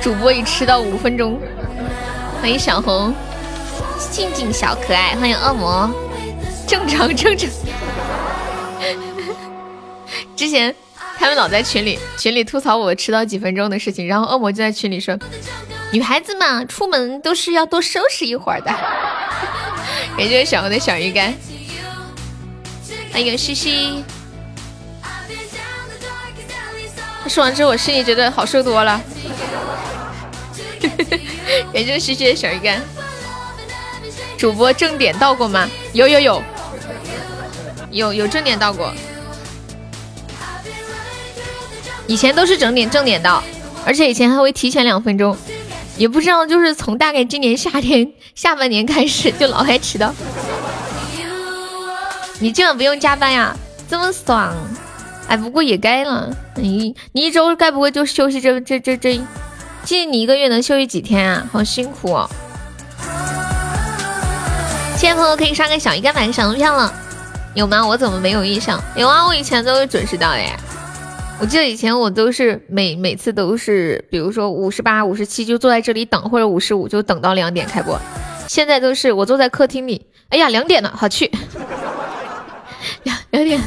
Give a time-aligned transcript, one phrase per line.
[0.00, 1.40] 主播已迟到五分钟，
[2.40, 3.12] 欢迎小红，
[4.12, 5.90] 静静小可爱，欢迎恶魔，
[6.68, 7.50] 正常正常。
[10.36, 10.72] 之前
[11.18, 15.18] 他们老在群里群里吐槽我迟到几分钟的事情，然后恶魔就在群里说，
[15.92, 18.70] 女孩子嘛，出门都是要多收拾一会儿的。
[20.18, 21.34] 感谢小红的小鱼干，
[23.12, 24.04] 欢迎西西。
[27.22, 29.00] 他说完之后，我心里觉得好受多了。
[31.72, 32.80] 感谢西西的小鱼干。
[34.36, 35.68] 主播正点到过吗？
[35.92, 36.42] 有有有，
[37.90, 38.92] 有有正点到过。
[42.06, 43.42] 以前都是整点正点到，
[43.84, 45.36] 而且以前还会提前两分钟。
[45.96, 50.14] 也不知道，就是从大概今年夏天 下半年开始，就老爱迟到。
[52.38, 53.56] 你今晚不用加班呀？
[53.88, 54.54] 这么爽？
[55.28, 56.28] 哎，不过也该了。
[56.56, 59.20] 你你一周该不会就休息这这这这？
[59.84, 61.48] 记你一个月能休息几天啊？
[61.52, 62.28] 好辛苦哦！
[64.98, 66.92] 亲爱的朋友可以刷个小鱼干买个小龙票了，
[67.54, 67.86] 有吗？
[67.86, 68.78] 我怎么没有印象？
[68.96, 70.56] 有啊，我以前都是准时到的呀。
[71.38, 77.98] 我记得以前我都是每每次都是，比如说五十八、五十七就坐在这里等，或者五十五就等到两点开播。
[78.48, 81.30] 现在都是我坐在客厅里，哎呀，两点了，好去。
[83.02, 83.60] 两两点，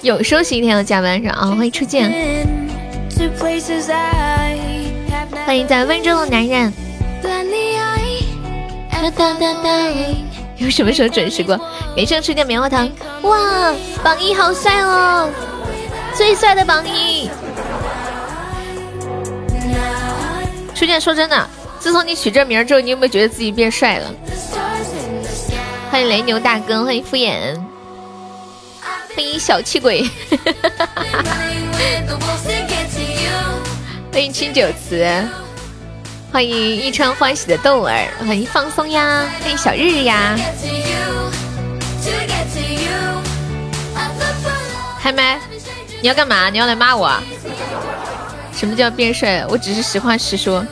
[0.00, 1.46] 有休息一天要加班是啊？
[1.48, 2.10] 欢迎初见。
[5.44, 6.72] 欢迎在温州的男人。
[10.56, 11.60] 有什么时候准时过？
[11.94, 12.88] 没事吃点棉花糖。
[13.22, 15.28] 哇，榜一好帅哦，
[16.14, 17.30] 最帅的榜一。
[20.74, 24.10] 初见说真的，自从你取这名之后，你有没有觉得自己变帅了？
[25.90, 27.56] 欢迎雷牛大哥，欢迎敷衍，
[29.14, 30.08] 欢迎小气鬼。
[34.12, 35.06] 欢迎清酒词，
[36.30, 40.36] 欢迎一川欢喜的豆儿，欢迎放松呀，欢迎小日日呀。
[45.00, 45.40] 开麦，
[46.02, 46.50] 你要干嘛？
[46.50, 47.08] 你要来骂我？
[48.52, 49.46] 什么叫变帅？
[49.48, 50.66] 我只是实话实说，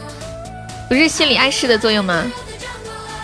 [0.88, 2.24] 不是心理暗示的作用吗？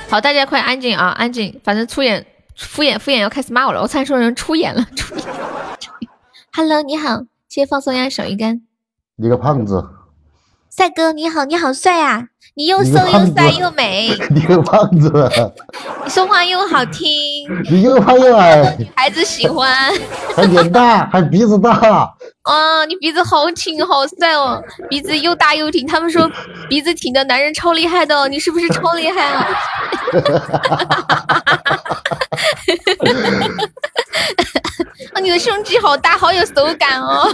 [0.08, 1.60] 好，大家快安静啊，安静。
[1.64, 2.24] 反正出演
[2.56, 4.86] 敷衍敷衍要开始骂我了，我才说人出演了。
[4.94, 6.08] 出演。
[6.52, 8.62] Hello，你好，谢谢放松呀，小鱼干。
[9.16, 9.84] 你个胖子。
[10.70, 12.28] 帅哥你好，你好帅啊！
[12.58, 14.10] 你又瘦又帅又美。
[14.32, 15.12] 你个胖子。
[16.02, 17.04] 你说话又好听。
[17.70, 18.74] 你又胖又矮。
[18.78, 19.70] 女孩子喜欢。
[20.34, 21.70] 还脸大， 还鼻子大。
[22.44, 24.62] 啊，你鼻子好挺，好帅哦！
[24.88, 26.30] 鼻子又大又挺，他们说
[26.66, 29.46] 鼻子挺的男人超厉害的，你是不是超厉害啊？
[35.12, 37.28] 啊， 你的胸肌好大，好有手感哦。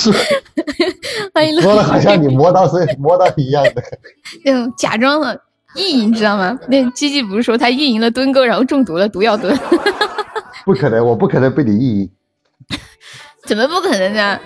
[0.00, 0.10] 是，
[1.60, 3.82] 说的好像你磨刀是磨刀一样的，
[4.46, 5.38] 嗯，假装的
[5.74, 6.58] 意淫，你知道吗？
[6.68, 9.56] 那鸡鸡不是说他意淫了蹲哥，然后中毒了，毒药蹲。
[10.64, 12.10] 不可能，我不可能被你意淫。
[13.46, 14.38] 怎么不可能呢？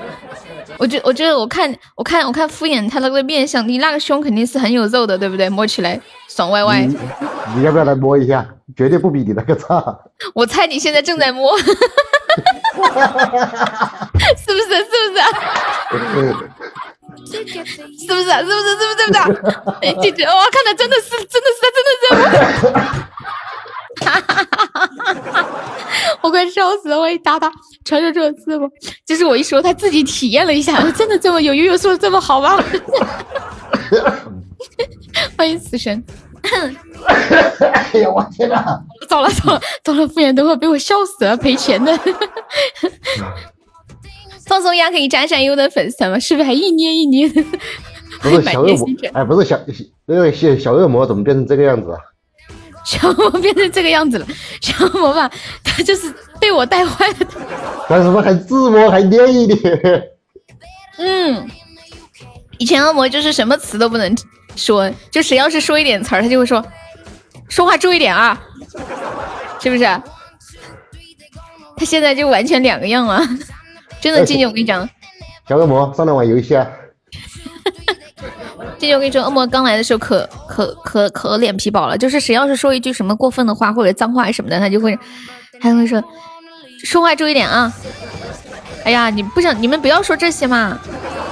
[0.79, 5.49] 我觉我觉得我看我看我看敷衍他那个面相，你那个胸肯定是很有肉的，对不对？
[5.49, 6.87] 摸起来爽歪歪。
[7.57, 8.47] 你要不要来摸一下？
[8.77, 9.85] 绝对不比你那个差。
[10.35, 11.57] 我猜你现在正在摸。
[11.59, 11.65] 是
[14.53, 14.75] 不是？
[14.75, 15.19] 是不是？
[17.31, 17.45] 是不是？
[17.45, 17.55] 是不是？
[18.05, 18.27] 是不是？
[18.27, 19.19] 是不是？
[19.83, 21.89] 哎，姐姐，我看的真的是，真的是，真的
[22.59, 22.63] 是。
[24.01, 24.87] 哈哈哈哈
[25.33, 25.47] 哈！
[26.23, 26.99] 我快笑死了！
[26.99, 27.53] 我一打他，
[27.85, 28.69] 传说中的字吗？
[29.07, 32.63] 就是我一说，他自己体验了一下，真的这么有悠悠说的这么好吗？
[35.37, 36.03] 欢迎死神。
[37.07, 38.81] 哎呀，我天哪！
[39.09, 40.09] 糟了走了糟了！
[40.09, 41.99] 敷衍都会被我笑死了，赔钱的。
[44.47, 46.19] 放松呀，可以沾上优的粉丝吗？
[46.19, 47.29] 是不是还一捏一捏？
[48.21, 49.59] 不是 小恶魔，哎，不是小
[50.07, 51.99] 那个小小恶魔怎么变成这个样子啊？
[52.85, 54.27] 小恶魔变成这个样子了，
[54.61, 55.31] 小恶魔吧，
[55.65, 57.17] 他就是被我带坏了。
[57.89, 60.03] 干什么还自摸还捏一点？
[60.99, 61.49] 嗯，
[62.59, 64.15] 以前恶魔就是什么词都不能。
[64.57, 66.65] 说，就谁要是说一点词儿，他就会说，
[67.49, 68.41] 说话注意点啊，
[69.61, 69.85] 是不是？
[71.77, 73.21] 他现在就完全两个样了，
[74.01, 74.25] 真的。
[74.25, 74.89] 静静，我跟你讲，
[75.49, 76.65] 小恶魔上来玩游戏啊。
[78.93, 84.99] 我跟你说，恶魔刚来的时候可可可可脸皮薄了，就是谁要是说一句什么过分的话或者脏话什么的，他就会，
[85.61, 86.03] 他会说，
[86.85, 87.73] 说话注意点啊。
[88.85, 90.79] 哎呀，你不想你们不要说这些嘛？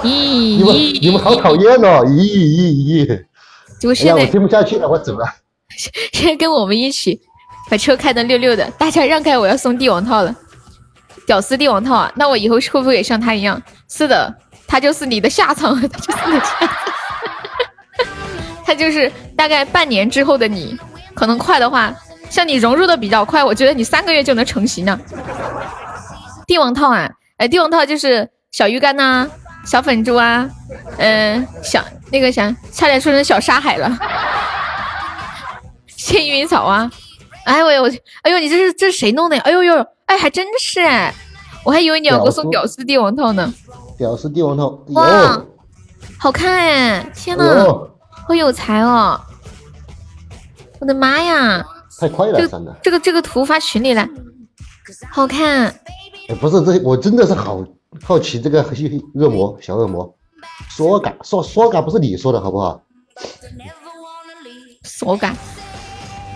[0.02, 2.02] 咦，你们你们好讨厌哦！
[2.06, 3.24] 咦咦咦！
[3.78, 5.26] 结果现在我听不下去了，我走了。
[6.12, 7.20] 现在跟我们一起
[7.70, 10.34] 把车开的溜溜的，大家让开，我要送帝王套了。
[11.26, 12.12] 屌丝帝王套啊！
[12.16, 13.60] 那我以后会不会也像他一样？
[13.88, 14.34] 是的，
[14.66, 16.68] 他就是你的下场， 他就是你的下场，
[18.72, 20.74] 他就是大概半年之后的你，
[21.14, 21.94] 可能快的话，
[22.30, 24.98] 像你融入的比较快，我觉得你三个月就能成型呢。
[26.46, 29.28] 帝王套啊，哎，帝王套就是小鱼干呐，
[29.66, 30.48] 小粉猪啊，
[30.96, 33.94] 嗯，小那个啥，差点说成小沙海了，
[35.86, 36.90] 幸运草啊，
[37.44, 37.90] 哎呦我，
[38.22, 39.42] 哎呦你这是这是谁弄的呀？
[39.44, 39.86] 哎呦呦！
[40.06, 41.14] 哎，还真是哎，
[41.62, 43.52] 我还以为你要给我送屌丝帝王套呢。
[43.98, 45.44] 屌丝帝王套，哇，
[46.18, 47.06] 好看哎！
[47.14, 47.66] 天呐，
[48.26, 49.20] 好有才哦！
[50.80, 51.64] 我的妈呀！
[52.00, 52.74] 太快了，真的。
[52.82, 54.08] 这个这个图发群里来，
[55.10, 55.66] 好看。
[56.28, 57.64] 哎，不是这，我真的是好
[58.02, 58.64] 好奇这个
[59.14, 60.12] 恶魔小恶魔，
[60.68, 62.82] 说嘎说说嘎不是你说的好不好？
[64.82, 65.34] 说嘎，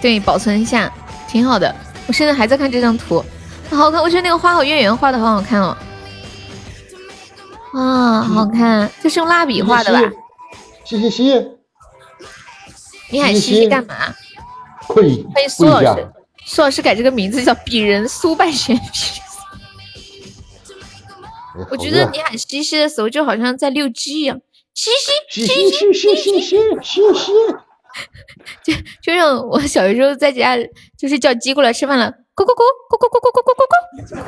[0.01, 0.93] 对，保存一下，
[1.27, 1.75] 挺好的。
[2.07, 3.25] 我现在还在看这张图。
[3.71, 5.77] 好看，我觉得那个花好月圆画的好好看哦。
[7.73, 10.01] 啊，好看，这是用蜡笔画的吧？
[10.85, 11.56] 谢谢谢谢。
[13.11, 13.95] 你喊西西干嘛？
[14.81, 16.09] 欢迎欢迎苏老师，
[16.45, 18.79] 苏老师改这个名字叫鄙人苏半仙。
[21.71, 24.41] 我觉得你喊西西的时候就好像在遛鸡一样，
[24.75, 24.91] 西
[25.31, 27.33] 西西西西西西西西。
[28.63, 30.57] 就就像我小时候在家，
[30.99, 32.13] 就是叫鸡过来吃饭了。
[32.35, 32.61] 咕咕咕
[32.91, 33.65] 咕咕咕咕咕咕咕
[34.15, 34.25] 咕，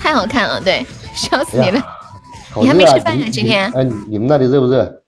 [0.00, 1.86] 太好看了，对，笑死你了！
[2.56, 3.28] 你还没吃饭呢？
[3.30, 3.70] 今天？
[3.72, 5.02] 哎，你们那里热不热？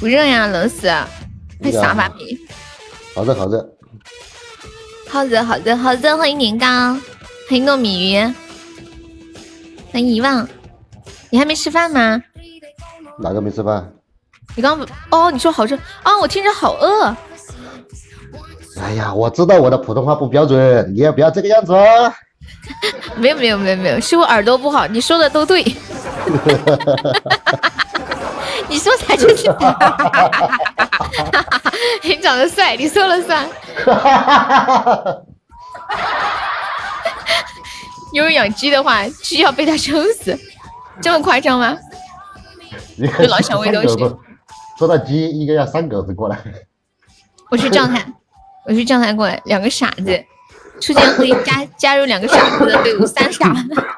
[0.00, 0.90] 不热呀，冷死！
[1.62, 2.38] 还撒把米。
[3.14, 3.68] 好的，好的。
[5.08, 6.16] 好热，好的，好热！
[6.16, 6.66] 欢迎年糕，
[7.48, 8.18] 欢迎糯米鱼，
[9.92, 10.48] 欢迎遗忘。
[11.30, 12.20] 你还没吃饭吗？
[13.20, 13.92] 哪个没吃饭？
[14.56, 17.16] 你刚哦，你说好热啊，我听着好饿。
[18.80, 22.12] 哎呀，我知道我的普通话不标准，你也不要这个样子哦。
[23.16, 25.62] 没有没有没有没有，是我耳朵不好，你说的都对。
[28.68, 29.48] 你说啥就是。
[32.02, 33.46] 你长得帅，你说了算。
[38.12, 40.38] 因为养鸡的话，鸡要被它撑死，
[41.00, 41.76] 这么夸张吗？
[43.18, 43.96] 就老想喂东西。
[44.78, 46.38] 说到鸡，应该要三狗子过来。
[47.50, 48.00] 我去叫他。
[48.66, 50.24] 我去叫他过来，两个傻子，
[50.80, 53.52] 初见可以加加入两个傻子的队伍，三傻。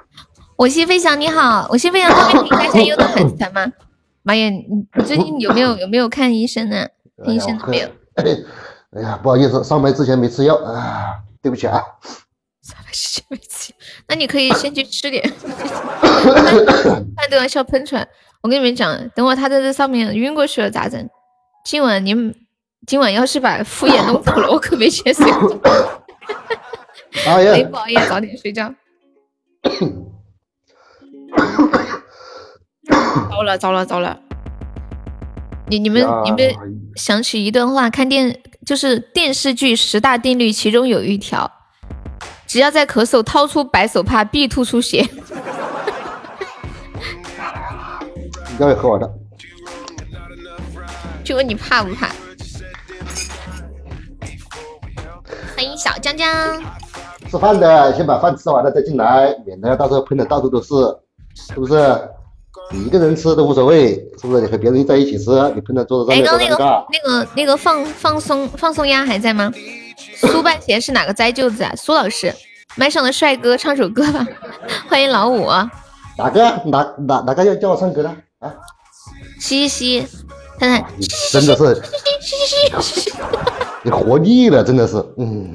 [0.56, 3.66] 我心飞翔你好，我心飞翔这边评价下优的很惨吗？
[4.26, 6.88] 妈呀，你你最近有没有 有没有看医生呢？
[7.24, 7.88] 看医生都没有？
[8.92, 11.80] 哎呀，不好意思，上班之前没吃药啊，对不起啊。
[12.62, 13.72] 上麦之前没吃，
[14.08, 15.22] 那你可以先去吃点，
[17.16, 18.06] 饭都要笑喷出来。
[18.42, 21.08] 我跟你们讲，等会他在这上面晕过去了咋整？
[21.64, 22.34] 今晚你们。
[22.86, 25.26] 今晚要是把敷衍弄走了，我可没钱睡。
[27.52, 28.72] 没 不熬夜，早点睡觉。
[33.30, 34.18] 糟了糟了糟了！
[35.68, 36.54] 你你们你们
[36.94, 41.50] 想起一段话，看电就是电视剧十大定律，其中有一条，
[42.46, 45.08] 只要在咳嗽，掏出白手帕必吐出血。
[48.58, 49.10] 你要喝我的？
[51.24, 52.08] 就问你怕不怕？
[55.56, 56.62] 欢迎小江江，
[57.28, 60.74] 吃饭的先把饭吃完了再进来，免得到时候喷的到处都是，
[61.34, 61.74] 是不是？
[62.72, 64.42] 你一个人吃都无所谓，是不是？
[64.42, 66.84] 你和别人在一起吃，你喷到桌子上面多尴尬。
[66.92, 69.52] 那个那个放放松放松鸭还在吗？
[70.16, 71.72] 苏半贤是哪个栽舅子啊？
[71.76, 72.32] 苏老师，
[72.76, 74.26] 麦上的帅哥唱首歌吧。
[74.88, 75.46] 欢迎老五。
[76.18, 76.42] 哪个？
[76.66, 78.08] 哪哪哪个要叫我唱歌的
[78.40, 78.52] 啊？
[79.40, 80.06] 嘻嘻，
[80.58, 80.84] 看看，
[81.32, 81.82] 真的是。
[83.82, 85.54] 你活腻了，真的是，嗯。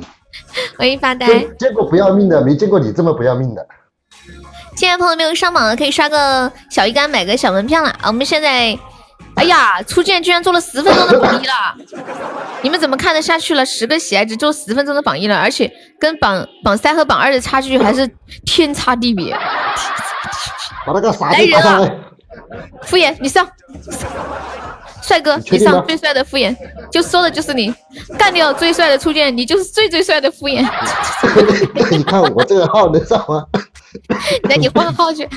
[0.78, 1.28] 欢迎发呆。
[1.60, 3.68] 见过不要命的，没见过你这么不要命的。
[4.76, 7.96] 现在朋友没有上榜的，可以刷个小鱼干，买个小门票了。
[8.04, 8.78] 我们现在，
[9.36, 11.54] 哎呀，初见居然做了十分钟的榜一了，
[12.62, 13.66] 你们怎么看得下去了？
[13.66, 18.10] 十个喜爱值做十分钟的榜一了，而且跟榜榜三和榜二的差距还是
[18.46, 19.34] 天差地别。
[20.86, 21.96] 把那个傻子打上来。
[22.84, 23.48] 敷衍，你上。
[25.04, 26.56] 帅哥，你上最帅的敷衍，
[26.92, 27.74] 就说的就是你，
[28.18, 30.66] 干掉最帅的初见，你就是最最帅的敷衍。
[31.92, 33.46] 你看我这个号能上吗？
[34.50, 35.28] 那你换号去。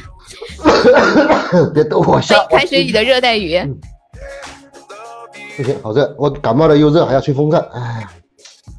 [1.74, 2.46] 别逗我笑。
[2.50, 3.60] 开水里的热带鱼。
[5.56, 8.06] 不行，好热，我感冒了又热，还要吹风扇，哎。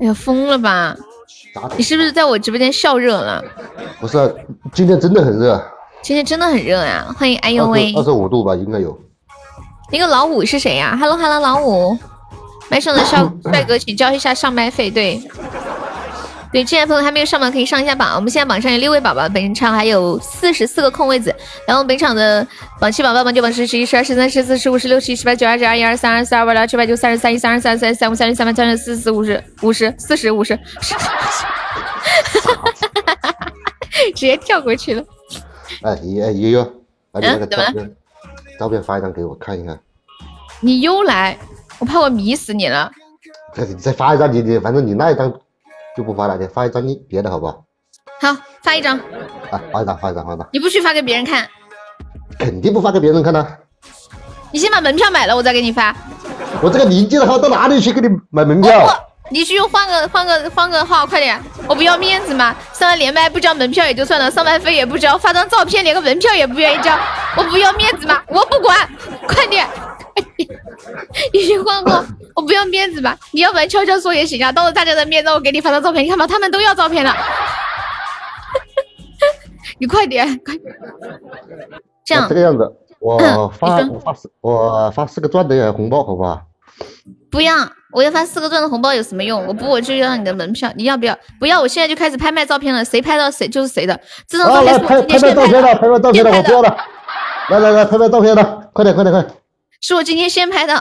[0.01, 0.95] 哎呀，疯了吧！
[1.77, 3.41] 你是不是在我直播间笑热了？
[4.01, 4.35] 不是，
[4.73, 5.63] 今天真的很热。
[6.01, 7.07] 今天真的很热呀！
[7.17, 8.97] 欢迎哎呦喂，二十五度吧，应该有。
[9.91, 11.97] 那个老五是谁呀？Hello Hello，老五，
[12.69, 14.91] 麦上的帅 帅哥，请交一下上麦费。
[14.91, 15.21] 对。
[16.55, 18.15] 对，之前朋友还没有上榜，可以上一下榜。
[18.15, 21.35] 我们现在榜上有六位宝宝，本场还有四十四个空位子。
[21.67, 22.47] 然后本场的
[22.79, 30.57] 榜七、榜八、榜九、榜十、十一、十二、十三、十四、十五、十六、十七、十八、九、二、十、二、一、二、三、二、四、二、五、二、六、七、八、九、三十三、一、三、二、三、三、三、五、三、六、三、八、三、九、四、四、五十、五十、四十、五十，
[34.15, 35.03] 直接跳过去了。
[35.81, 36.63] 哎，悠悠，
[37.11, 37.95] 把你那个照片
[38.57, 39.77] 照片发一张给我看一看。
[40.61, 41.37] 你又来，
[41.79, 42.89] 我怕我迷死你了。
[43.57, 45.29] 你再发一张，你你反正你那一张。
[45.95, 47.63] 就不发了，你发一张你别的好不好？
[48.21, 48.97] 好，发一张。
[49.51, 50.47] 啊，发一张，发一张，发一张。
[50.51, 51.47] 你不许发给别人看。
[52.37, 53.57] 肯定不发给别人看的。
[54.51, 55.95] 你先把门票买了，我再给你发。
[56.61, 58.87] 我这个邻居的号到哪里去给你买门票？
[59.29, 61.41] 你去换个换个换个号，快点！
[61.67, 66.95] 我不要面子嘛，上来连麦不交门票也就算了，上班费也不交，发张照片连个门票也不愿意交，
[67.35, 68.77] 我不要面子嘛，我不管，
[69.27, 69.67] 快点！
[71.33, 72.05] 你去换个。
[72.35, 73.17] 我不要面子吧？
[73.31, 74.51] 你要不然悄悄说也行啊。
[74.51, 77.15] 当着大家的面让我给你发张照片，你看吧，他们都要照片了。
[79.79, 80.73] 你快点，快点！
[82.05, 86.41] 这样这个样子，我发我发四我发四个钻的红包，好不好？
[87.31, 87.53] 不要，
[87.91, 89.45] 我要发四个钻的红包有什么用？
[89.47, 91.17] 我不我就要你的门票，你要不要？
[91.39, 93.99] 不要，我现在就开始拍卖照片了，谁拍到谁就是谁的。
[94.27, 96.77] 这张照片是拍拍卖照片的，拍卖照片的，我不要了。
[97.49, 99.25] 来来来，拍拍照片的，快点快点快！
[99.87, 100.73] 是我今天先拍的，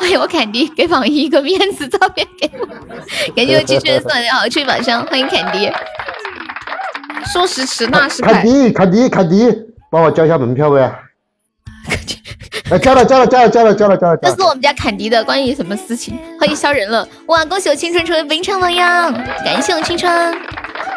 [0.00, 2.66] 哎呦，我坎迪给榜一一个面子照片给我，
[3.36, 5.70] 感谢我青春送的好吹宝箱，欢迎坎迪。
[7.32, 9.46] 说时迟那时快，坎迪坎迪坎迪，
[9.92, 10.92] 帮我交一下门票呗。
[12.68, 14.16] 哎，交了交了交了交了交了交了。
[14.16, 16.18] 这是我们家坎迪的，关于什么事情？
[16.40, 19.12] 欢迎肖人了，哇，恭喜我青春成为本场榜样，
[19.44, 20.10] 感谢我青春，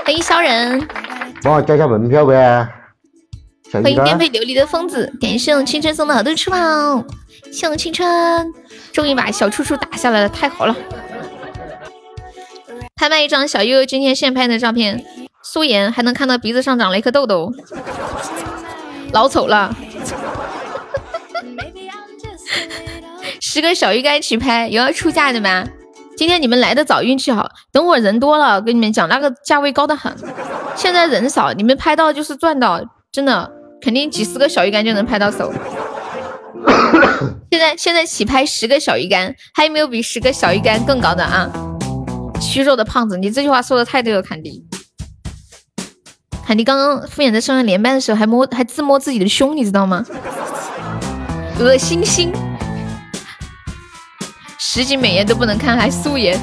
[0.04, 0.84] 欢迎肖人，
[1.44, 2.68] 帮我交一下门票呗。
[3.72, 7.06] 欢迎颠沛流离的疯子，感谢我青春送的好多翅膀，
[7.52, 8.54] 谢我青春，
[8.92, 10.76] 终于把小处处打下来了，太好了！
[12.96, 15.04] 拍卖一张小悠悠今天现拍的照片，
[15.44, 17.52] 素颜还能看到鼻子上长了一颗痘痘，
[19.12, 19.76] 老丑了。
[23.42, 25.66] 十个小鱼干起拍，有要出价的吗？
[26.16, 27.50] 今天你们来的早，运气好。
[27.72, 30.14] 等会人多了，跟你们讲那个价位高的很。
[30.76, 33.52] 现在人少，你们拍到就是赚到，真的。
[33.82, 35.54] 肯定几十个小鱼干就能拍到手。
[37.52, 41.50] 现在现在起拍十个小鱼干，还有没有比十个小鱼干更高的啊？
[42.40, 44.64] 虚弱的胖子，你这句话说的太对了，坎迪。
[46.46, 50.06] 坎迪刚刚敷衍在上面连麦的时候还摸还自摸自己的胸，你知道吗？
[51.60, 52.32] 恶心心。
[54.58, 56.40] 实景美颜都不能看，还素颜，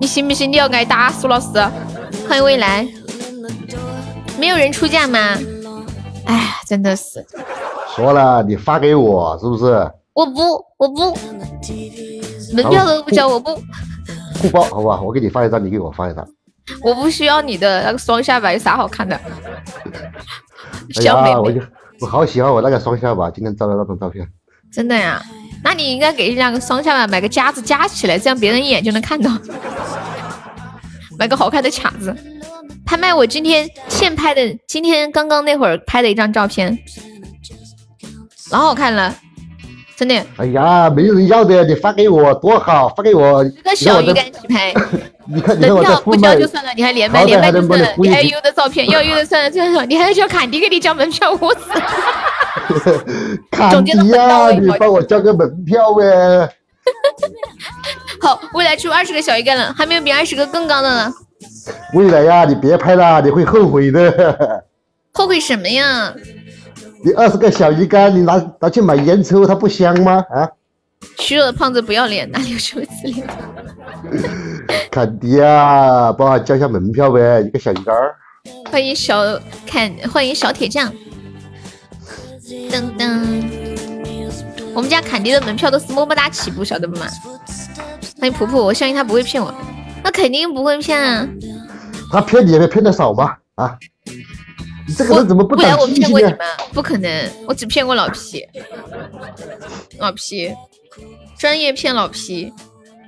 [0.00, 1.10] 你信不信你要挨打？
[1.10, 1.46] 苏老师，
[2.28, 2.86] 欢迎未来。
[4.38, 5.36] 没有人出价吗？
[6.26, 7.26] 哎，真的是，
[7.94, 9.64] 说了你发给我是不是？
[10.14, 10.40] 我不，
[10.78, 11.14] 我不，
[12.54, 13.54] 门票都不交，我不。
[14.40, 15.02] 互包好不好？
[15.02, 16.26] 我给你发一张，你给我发一张。
[16.82, 19.14] 我不需要你的那个双下巴，有啥好看的？
[20.96, 21.60] 哎呀，我就
[22.00, 24.26] 我好喜欢我那个双下巴，今天照的那张照片。
[24.72, 25.22] 真的呀？
[25.62, 29.30] 那你应该给那个双下巴买个夹子夹起来，这样别人一眼就能看到。
[31.18, 32.14] 买个好看的卡子。
[32.84, 36.76] 拍卖我今天现拍的，今天刚刚那会儿拍的一张照片，
[38.52, 39.14] 老好看了，
[39.96, 40.14] 真的。
[40.36, 43.42] 哎呀，没有人要的，你发给我多好，发给我。
[43.42, 44.74] 一个小鱼干起拍，
[45.26, 51.60] 你看，门票不交就算了，你还连麦连麦就算了，你还有的照片， 要有的算了算了，你还要叫坎迪给你交门票，我死。
[53.50, 56.04] 坎迪呀，你帮我交个门票呗。
[58.20, 61.10] 好，未来出二十个小鱼干了，还没有比二十个更高的呢。
[61.94, 64.62] 未来呀，你别拍了，你会后悔的。
[65.14, 66.12] 后悔什么呀？
[67.04, 70.24] 你二十个小鱼干，你拿拿去买烟抽，它不香吗？
[70.30, 70.48] 啊！
[71.18, 73.26] 虚弱的胖子不要脸，哪里有什么资料？
[74.90, 77.94] 坎迪啊，帮我交下门票呗，一个小鱼干。
[78.70, 79.16] 欢迎小
[79.66, 80.92] 坎，欢迎小铁匠。
[82.70, 83.44] 噔噔，
[84.72, 87.06] 我们家坎迪的门票都是么么哒起步，晓得不嘛？
[88.20, 89.52] 欢迎普普，我相信他不会骗我。
[90.04, 91.28] 那肯定不会骗啊！
[92.12, 93.38] 他骗你也骗的少吧？
[93.56, 93.76] 啊！
[94.86, 96.38] 你这个人怎么不不来我骗过你们？
[96.72, 98.46] 不可能，我只骗过老皮。
[99.98, 100.52] 老皮，
[101.38, 102.52] 专业骗老皮，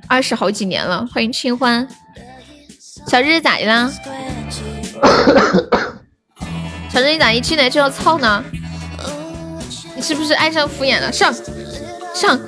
[0.09, 1.07] 二十好几年了。
[1.13, 1.89] 欢迎清欢，
[3.09, 3.93] 小日子咋的啦？
[6.93, 8.45] 小日你咋一进来就要操呢？
[9.97, 11.11] 你是不是爱上敷衍了？
[11.13, 11.35] 上
[12.15, 12.39] 上，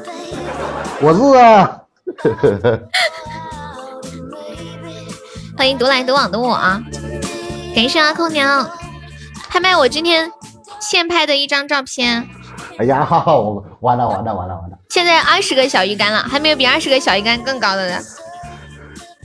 [1.01, 1.81] 我是啊。
[5.57, 6.81] 欢迎独来独往的我啊！
[7.75, 8.71] 感谢阿空娘
[9.49, 10.31] 拍卖我今天
[10.81, 12.29] 现拍的一张照片。
[12.79, 14.79] 哎呀，我完了完了完了完了！
[14.91, 17.99] 现在二十个小鱼干了，还没有比二十个小鱼干更高的呢。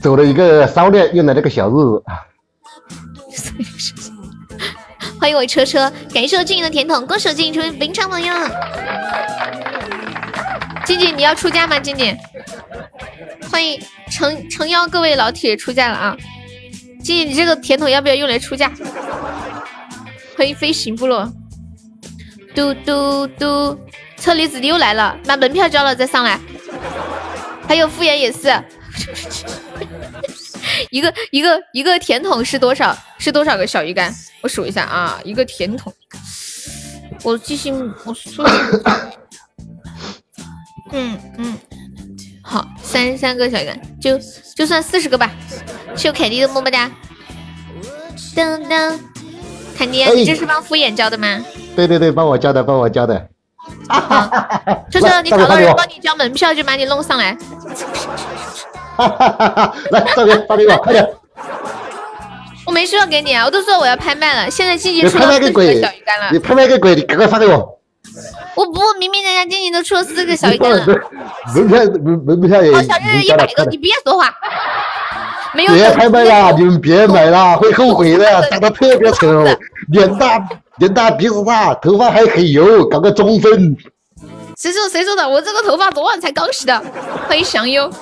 [0.02, 2.02] 走了一个骚年，又来了个小日子。
[5.20, 8.50] 欢迎我车车，感谢我静静的甜筒，恭喜我静静成为本场榜样。
[10.84, 11.78] 静静，你要出价吗？
[11.78, 12.16] 静静，
[13.50, 16.16] 欢迎诚诚邀各位老铁出价了啊！
[17.04, 18.72] 静静，你这个甜筒要不要用来出价？
[20.42, 21.32] 欢迎飞行部落。
[22.52, 23.78] 嘟嘟嘟，
[24.16, 26.36] 车厘子又来了，把门票交了再上来。
[27.68, 28.48] 还有敷衍也是，
[30.90, 32.98] 一个一个一个甜筒是多少？
[33.20, 34.12] 是多少个小鱼干？
[34.40, 35.94] 我数一下啊，一个甜筒，
[37.22, 38.42] 我记性我数。
[40.90, 41.56] 嗯嗯，
[42.42, 44.18] 好，三十三个小鱼干，就
[44.56, 45.30] 就算四十个吧。
[45.96, 46.90] 秀凯蒂的么么哒。
[48.34, 48.98] 噔噔，
[49.76, 51.44] 凯蒂，你这是帮敷衍交的吗？
[51.74, 53.28] 对对对，帮我交的，帮我交的。
[54.90, 57.36] 车 车，你找到人帮你交门票，就把你弄上来。
[58.96, 61.08] 哈哈哈来，照片发给我，快点。
[62.64, 64.50] 我没说要给你啊，我都说我要拍卖了。
[64.50, 66.30] 现在静静出了四个小鱼干了。
[66.30, 66.94] 你拍卖个鬼！
[66.94, 67.78] 你赶快发给我。
[68.54, 70.86] 我不，明明人家静静都出了四个小鱼干了。
[71.54, 72.72] 门票门门票也。
[72.72, 74.32] 好，小日日一百个，你别说话。
[75.54, 75.74] 没有。
[75.74, 78.48] 别拍卖了，你们别买了，会后悔的。
[78.50, 79.44] 长得特别丑，
[79.88, 80.40] 脸大。
[80.78, 83.76] 脸大鼻子大，头发还很油，搞个中分。
[84.58, 85.28] 谁说谁说的？
[85.28, 86.82] 我这个头发昨晚才刚洗的。
[87.28, 87.92] 欢迎祥优。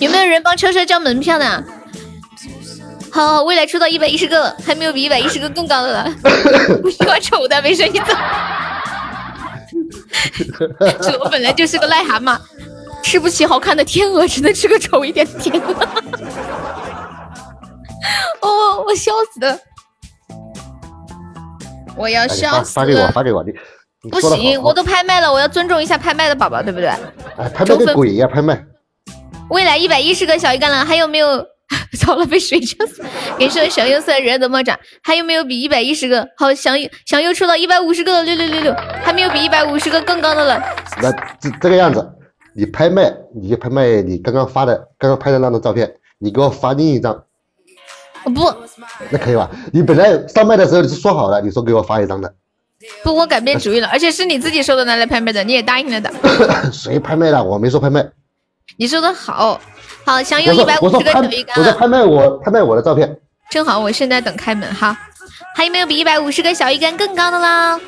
[0.00, 1.64] 有没有人帮车车交门票的？
[3.12, 6.10] 好，未来出到一百一十个，还没有比一百一十个更高的了。
[6.82, 8.06] 不喜欢丑的，没事你走。
[11.20, 12.38] 我本来就是个癞蛤蟆，
[13.04, 15.74] 吃不起好看的天鹅，只能吃个丑一点的天鹅。
[18.40, 19.58] 哦，我笑死了。
[21.96, 22.84] 我要笑死了！
[22.84, 23.52] 发给我，发给我，你
[24.10, 26.88] 不行，我都拍卖了，我要尊重一下拍卖的宝宝，对不对？
[26.88, 28.26] 哎，拍卖个鬼呀！
[28.26, 28.64] 拍卖！
[29.50, 31.46] 未来一百一十个小鱼干了，还有没有？
[31.98, 33.02] 糟了，被水呛死！
[33.38, 36.52] 给说小优色人的魔掌，还有没有比一百一十个好？
[36.52, 40.62] 想想又抽到一百五十个，六六六六，还没有比一百五十个更高的了。
[41.00, 42.06] 那这这个样子，
[42.56, 47.24] 你拍卖，你就拍卖你刚刚发的、刚刚拍的那张照片，你给我发另一张。
[48.34, 48.50] 不，
[49.10, 49.50] 那可以吧？
[49.72, 52.32] 你本来上麦的时候你是说好了，你说给我发一张的。
[53.02, 56.10] 不，我改变主意了，而且是你自己说的拿来拍卖的，你也答应了的。
[56.72, 57.42] 谁拍卖了？
[57.42, 58.06] 我没说拍卖。
[58.76, 59.60] 你说的好，
[60.06, 61.56] 好，想有一百五十个小鱼干。
[61.58, 63.18] 我在拍卖我拍卖我的照片。
[63.50, 64.96] 正好，我现在等开门哈。
[65.56, 67.78] 还有没有比一百五十个小鱼干更高的啦？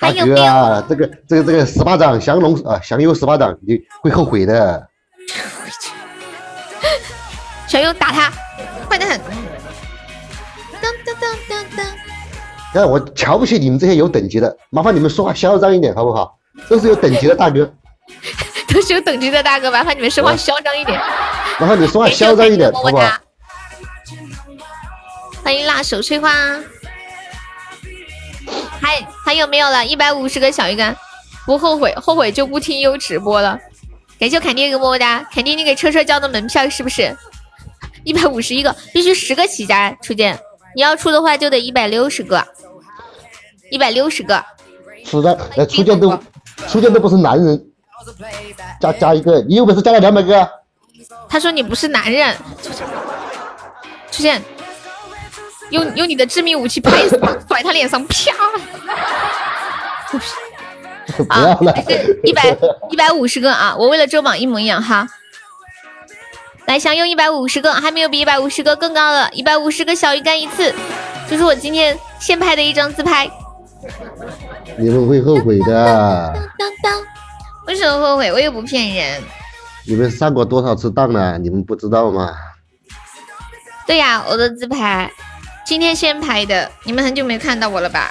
[0.00, 0.84] 还有没有？
[0.88, 4.86] 这个这个这个十八掌降龙啊，降有十八掌，你会后悔的。
[7.66, 8.32] 小优打他。
[8.88, 9.20] 快得很！
[10.80, 11.86] 当当当当当！
[12.72, 16.38] 看我瞧不起你们这些有等级的，麻烦你们说话嚣张一点好不好？
[16.68, 17.70] 都是有等级的大哥，
[18.72, 20.98] 都是有等级的大哥，麻烦你们说话嚣张一点。
[21.60, 23.12] 麻烦你说话嚣张一点，好不好？
[25.44, 26.30] 欢迎辣手翠花，
[28.80, 29.84] 还还有没有了？
[29.84, 30.96] 一百五十个小鱼干，
[31.46, 33.58] 不后悔，后悔就不听优直播了。
[34.18, 37.16] 感谢凯蒂一个么么哒，凯蒂你给车车交的门票是不是？
[38.04, 40.38] 一百五十一个，必须十个起家初见，
[40.74, 42.46] 你要出的话就得一百六十个，
[43.70, 44.44] 一百六十个。
[45.04, 46.18] 是的，呃，初见都
[46.68, 47.64] 初见都不是男人，
[48.80, 50.48] 加加一个，你有本事加个两百个。
[51.28, 52.34] 他说你不是男人，
[54.10, 54.42] 出现，
[55.70, 58.14] 用用你的致命武器拍死，甩他脸上，啪！
[61.16, 61.74] 不要了，
[62.22, 62.56] 一百
[62.90, 63.74] 一百五十个啊！
[63.76, 65.08] 我为了周榜一模一样哈。
[66.66, 70.72] 来，想用一百五十个，还没有比一百五十个更高的，一百五十个小鱼干一次，
[71.28, 73.28] 这是我今天现拍的一张自拍。
[74.76, 76.32] 你们会后悔的。
[76.58, 77.02] 当当，
[77.66, 78.30] 为什么后悔？
[78.32, 79.22] 我又不骗人。
[79.86, 81.38] 你们上过多少次当了？
[81.38, 82.34] 你们不知道吗？
[83.86, 85.10] 对呀，我的自拍，
[85.68, 86.72] 今天先拍的。
[86.84, 88.10] 你们很久没看到我了吧？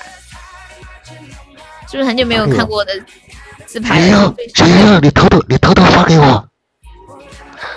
[1.89, 2.93] 是不是很久没有看过我的
[3.65, 3.99] 自拍？
[3.99, 6.47] 小优，小优，你偷偷，你偷偷发给我。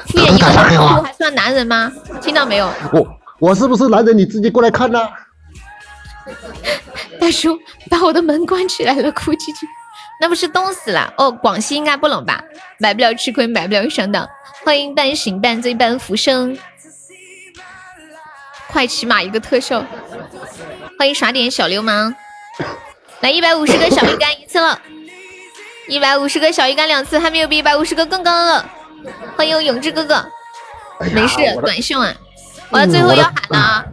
[0.09, 1.91] 敷衍一个人我还算男人吗？
[2.21, 2.71] 听到没有？
[2.93, 4.19] 我我是不是男人？
[4.19, 5.09] 你自己过来看呐。
[7.19, 7.59] 大叔
[7.91, 9.65] 把我的门关起来了，哭唧唧。
[10.21, 11.11] 那不是冻死了？
[11.17, 12.45] 哦，广西应该不冷吧？
[12.79, 14.29] 买不了吃亏，买不了上当。
[14.63, 16.55] 欢迎半醒半醉半浮生，
[18.73, 19.85] 快骑马一个特效。
[20.99, 22.15] 欢迎耍点小流氓，
[23.21, 24.81] 来一百五十个小鱼干一次了，
[25.89, 28.71] 一百五十个小鱼干两次，还没有比一百五十个更高的了。
[29.37, 30.25] 欢迎永志哥哥，
[31.13, 32.15] 没事，短袖啊。
[32.69, 33.85] 我要最后要喊了啊！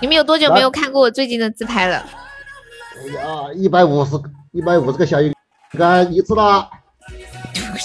[0.00, 2.04] 你们有多久没有看过我最近的自拍了？
[2.96, 4.12] 哎呀，一百五十，
[4.52, 5.32] 一百五十个小鱼
[5.78, 6.68] 干一次了。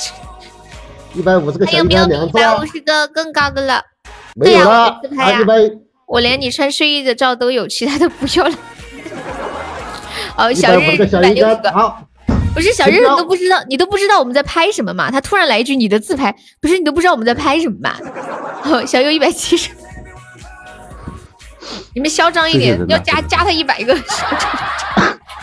[1.13, 2.41] 一百五十个小鱼干两次了。
[2.41, 3.83] 一百五十个更高的了。
[4.35, 5.39] 没有了，自拍呀！
[6.05, 8.55] 我连你穿睡衣的照都有，其他的不要了。
[10.37, 11.71] 哦，小日一百六十个。
[11.71, 12.07] 好。
[12.53, 15.11] 不是小日你都不知道，你都不知道我们在拍什么嘛？
[15.11, 17.97] 他突然来一句你的自拍，不是你都不知道我们在拍什么嘛？
[18.63, 19.71] 哦，小优一百七十，
[21.93, 23.93] 你们嚣张一点，要加加他一百个，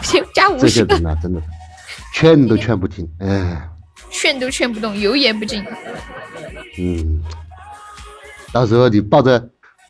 [0.01, 0.95] 行，加五十个。
[0.95, 1.03] 真
[1.35, 1.43] 的，
[2.15, 3.61] 劝都劝不听，哎，
[4.11, 5.63] 劝都劝不动，油盐不进。
[6.79, 7.23] 嗯，
[8.53, 9.49] 到时候你抱着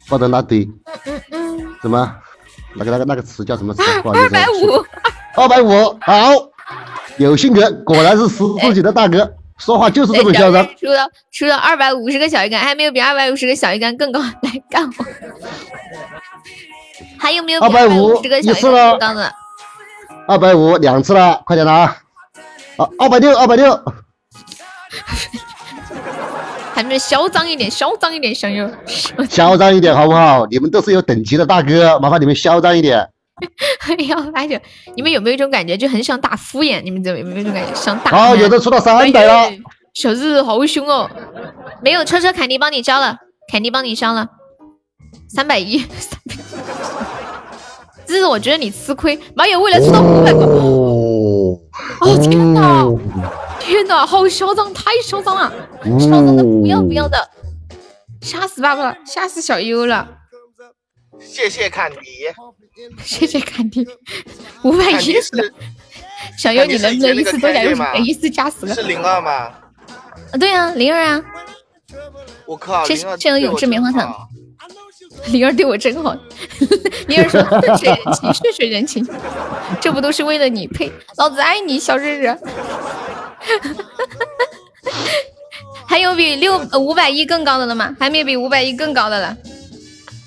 [0.08, 0.64] 抱着那堆，
[1.04, 2.16] 嗯嗯嗯，什么？
[2.74, 3.82] 那个那个那个词叫什么词？
[4.04, 4.86] 二百五，
[5.36, 6.50] 二百五，好。
[7.18, 10.66] 有性格，果然是十自己的大哥，说话就是这么嚣张。
[10.76, 15.04] 出了出了二百五十个小鱼干，还没有比二百五十个小鱼干更高，来干我！
[17.20, 19.30] 还有没有二百五十个小鱼干更高的？
[20.26, 21.80] 二百五两次了，快点拿！
[22.78, 23.78] 啊，二百六，二百六！
[26.74, 28.68] 还没嚣张一点，嚣张一点，小友。
[29.28, 30.46] 嚣张一点好不好？
[30.46, 33.08] 你们都是有等级的大哥，麻烦你们嚣张一点。
[33.88, 34.58] 哎呀，八九，
[34.94, 36.82] 你们有没有一种感觉，就很想打敷衍？
[36.82, 38.10] 你们有没有一种感觉，想打？
[38.10, 39.50] 好，有的出到三百了。
[39.94, 41.10] 小日好凶哦！
[41.82, 43.16] 没有车车，凯迪帮你交了，
[43.50, 44.26] 凯迪帮你交了，
[45.28, 45.84] 三百一。
[48.06, 49.18] 日日，我觉得你吃亏。
[49.34, 50.40] 马友未来出到五百个。
[50.40, 51.58] 哦
[52.20, 52.86] 天哪！
[53.72, 55.50] 天哪，好嚣张，太嚣张了，
[55.98, 57.30] 嚣张的不要不要的，
[58.20, 60.06] 吓死爸爸了，吓死小优了。
[61.18, 61.98] 谢谢坎迪。
[63.02, 63.88] 谢谢坎迪，
[64.62, 65.54] 五百一十，
[66.36, 68.74] 小优你能不能一次多加一一次加十个？
[68.74, 69.30] 是零二吗？
[69.30, 71.24] 啊，对啊，零二啊。
[72.44, 74.28] 我靠，谢谢谢有致棉花糖。
[75.28, 76.16] 灵儿对我真好，
[77.06, 79.06] 灵儿说顺水人情，顺水人情，
[79.80, 80.66] 这不都是为了你？
[80.66, 82.36] 呸，老子爱你，小日日。
[85.86, 87.94] 还有比六五百亿更高的了吗？
[88.00, 89.36] 还没有比五百亿更高的了。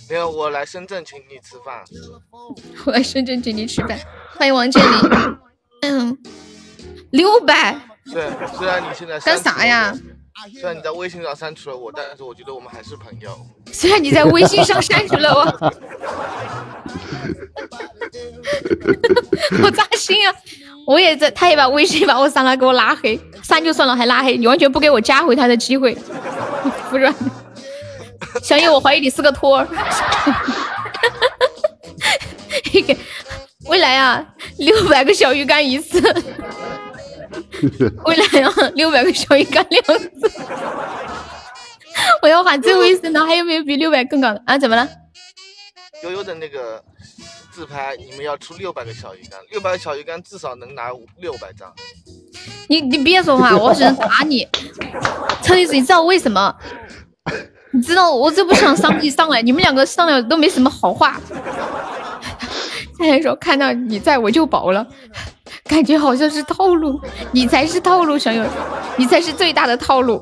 [0.09, 1.83] 没有，我来深圳请你吃饭。
[2.85, 3.99] 我来深圳请你吃饭，
[4.38, 5.38] 欢迎王健林。
[5.81, 6.17] 嗯，
[7.11, 7.75] 六百。
[8.13, 9.91] 对，虽然你现在干啥呀？
[10.51, 13.29] 虽然你在微信上删除了我，但是我觉得我们还是朋友。
[13.71, 15.45] 虽然你在微信上删除了我，
[19.63, 20.35] 我扎心啊！
[20.85, 25.95] 我也在，他也把微信把我删了，给我拉黑，删就算了，还拉黑，你完全不给我加回他的机会，
[26.89, 27.15] 服软。
[28.43, 29.67] 小叶，我怀疑你是个托儿。
[33.67, 34.23] 未来啊，
[34.57, 35.99] 六百个小鱼干一次。
[38.05, 40.31] 未来要，六百个小鱼干两次。
[42.21, 44.57] 我要喊最后一声了，还有没有比六百更高的啊？
[44.57, 44.87] 怎么了？
[46.03, 46.83] 悠悠的那个
[47.51, 51.73] 自拍，你们要出六百个小鱼干，六百个小鱼干至少能拿六百张。
[52.67, 54.47] 你你别说话， 我只能打你。
[55.41, 56.53] 陈律师，你知道为什么？
[57.71, 61.19] 你知道我就不想上一上来，你们两个上来都没什么好话。
[62.97, 64.85] 现在说看到你在我就饱了，
[65.67, 66.99] 感觉好像是套路，
[67.32, 68.43] 你才是套路，小友，
[68.97, 70.21] 你才是最大的套路。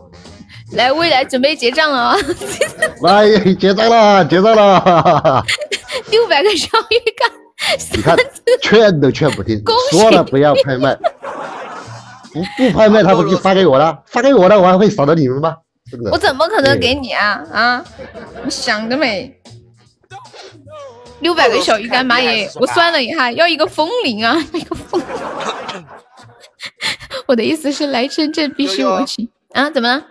[0.71, 2.17] 来，未来准备结账了啊！
[3.03, 5.43] 来结账了，结账了。
[6.09, 7.29] 六百个小鱼干，
[7.91, 8.17] 你看
[8.61, 10.95] 劝都劝不听，说了不要拍卖，
[12.33, 13.99] 不不拍卖他不就发给我了？
[14.07, 15.55] 发给我了，我还会少了你们吗？
[16.11, 17.83] 我怎么可能给你啊啊！
[18.43, 19.39] 你想得美！
[21.23, 22.47] 六百个小鱼干，妈耶！
[22.55, 25.01] 我算了一下，要一个风铃啊， 一个风。
[27.25, 29.69] 我的意思是来深圳必须我请啊？
[29.69, 30.05] 怎么了？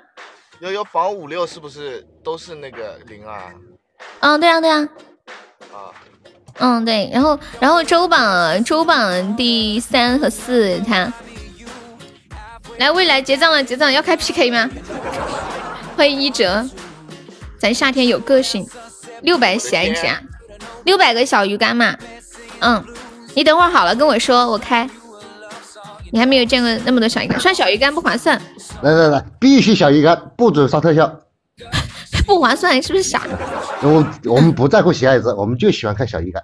[0.60, 3.52] 悠悠榜五六是不是都是那个零啊？
[4.20, 4.88] 嗯，对啊，对啊。
[5.72, 5.92] 啊。
[6.58, 11.12] 嗯，对，然后然后周榜周榜第三和四，他。
[12.78, 14.68] 来，未来结账了，结账要开 PK 吗？
[15.96, 16.66] 欢迎一哲，
[17.58, 18.66] 咱夏天有个性，
[19.22, 20.06] 六百喜爱值，
[20.84, 21.96] 六百个小鱼干嘛？
[22.60, 22.84] 嗯，
[23.34, 24.88] 你等会儿好了跟我说，我开。
[26.10, 28.40] 你还没有见过那么多小鱼干，算小鱼干不划算。
[28.82, 31.20] 来来来，必须小鱼干，不准刷特效。
[32.26, 33.22] 不划算，你是不是傻？
[33.82, 36.42] 我我们不在乎喜爱值，我们就喜欢看小鱼干。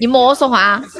[0.00, 0.80] 你莫说话。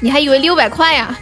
[0.00, 1.18] 你还以为六百块呀？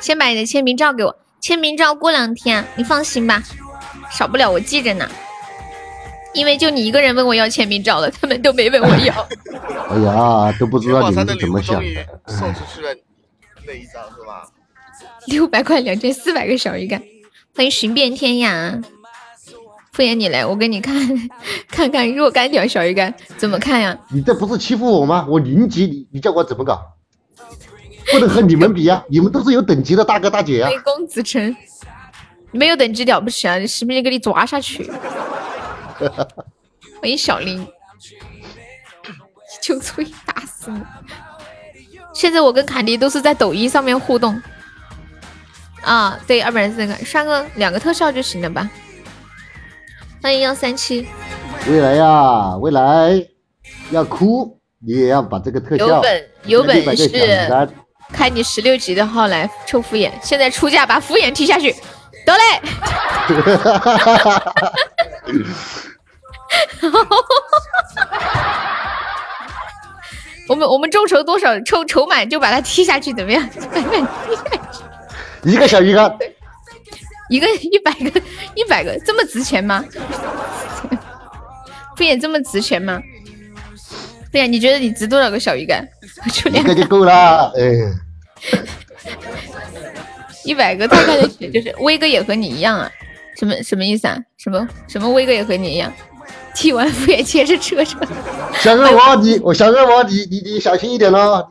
[0.00, 3.42] 先把你的签名照给我，签名照过两天，你放心吧，
[4.18, 5.08] 少不了我记着呢。
[6.34, 9.28] 因为就你一个人问我要签名照了，他们都没问我要。
[9.90, 12.06] 哎呀，都不知道你们是怎么想的。
[12.26, 12.94] 送出去了
[13.64, 14.48] 那一张是吧？
[15.26, 17.00] 六百块两千四百个小鱼干，
[17.54, 18.82] 欢迎寻遍天涯。
[19.92, 20.94] 敷衍你来，我给你看
[21.70, 23.98] 看看若干条小鱼干怎么看呀？
[24.10, 25.26] 你这不是欺负我吗？
[25.28, 26.80] 我零级，你你叫我怎么搞？
[28.12, 30.66] 不能和你们比呀，你们都是有等级的大哥大姐呀。
[30.66, 31.56] 欢迎公子成，
[32.50, 33.58] 没有等级了不起啊！
[33.66, 34.90] 视频给你抓下去。
[37.00, 37.66] 欢迎小林，
[39.62, 40.80] 就催打死你！
[42.12, 44.40] 现在我跟凯迪都是在抖音上面互动。
[45.82, 48.68] 啊，对，二百四个，刷个两个特效就行了吧？
[50.20, 51.06] 欢迎幺三七，
[51.68, 53.24] 未来呀，未来
[53.90, 55.86] 要哭，你也要把这个特效。
[55.86, 57.08] 有本有本事，
[58.12, 61.72] 开你十六级的号来抽敷衍，现在出价把敷衍踢下去，
[62.28, 62.44] 得嘞。
[70.48, 73.48] 我们我们众筹多少筹筹满就把它踢下去，怎么样？
[75.42, 76.16] 一个小鱼干。
[77.28, 78.20] 一个一百个
[78.54, 79.84] 一百个这么值钱吗？
[81.94, 83.00] 不也这么值钱吗？
[84.32, 85.86] 对呀，你觉得你值多少个小鱼干？
[86.52, 87.52] 一个就够了。
[87.56, 87.62] 哎，
[90.48, 92.90] 一百个大概的血就是威哥也和你一样啊？
[93.36, 94.18] 什么什么意思啊？
[94.38, 95.92] 什么什么威哥也和你一样？
[96.54, 97.98] 踢完敷衍接着车车。
[98.60, 101.46] 小恶魔，你我小恶魔，你你你小心一点喽！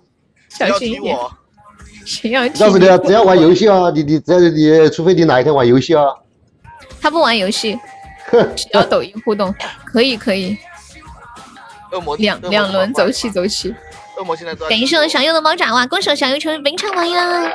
[0.50, 1.16] 小心一点。
[2.06, 2.48] 谁要？
[2.50, 6.04] 告诉你啊， 只要玩游戏啊，你你只要你，除非你哪一天玩游戏啊。
[7.00, 7.78] 他不玩游戏，
[8.56, 9.54] 只要抖音互动，
[9.86, 10.58] 可以可以。
[11.92, 13.74] 恶魔两两轮走起走起。
[14.20, 17.52] 恶魔现在感谢我小优的猫爪哇，恭喜小优成为本场榜一啦！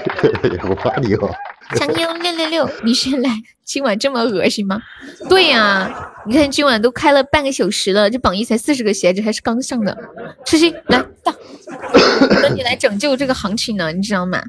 [0.68, 1.30] 我怕你哦。
[1.76, 3.30] 小优六六六，你先来。
[3.64, 4.78] 今晚这么恶心吗？
[5.30, 9.96] 对呀，你看今晚都开了半个小时了，这榜一才四十个鞋子，还是刚上的。
[10.44, 11.32] 痴心来到，
[12.42, 14.42] 等你来拯救这个行情呢，你知道吗？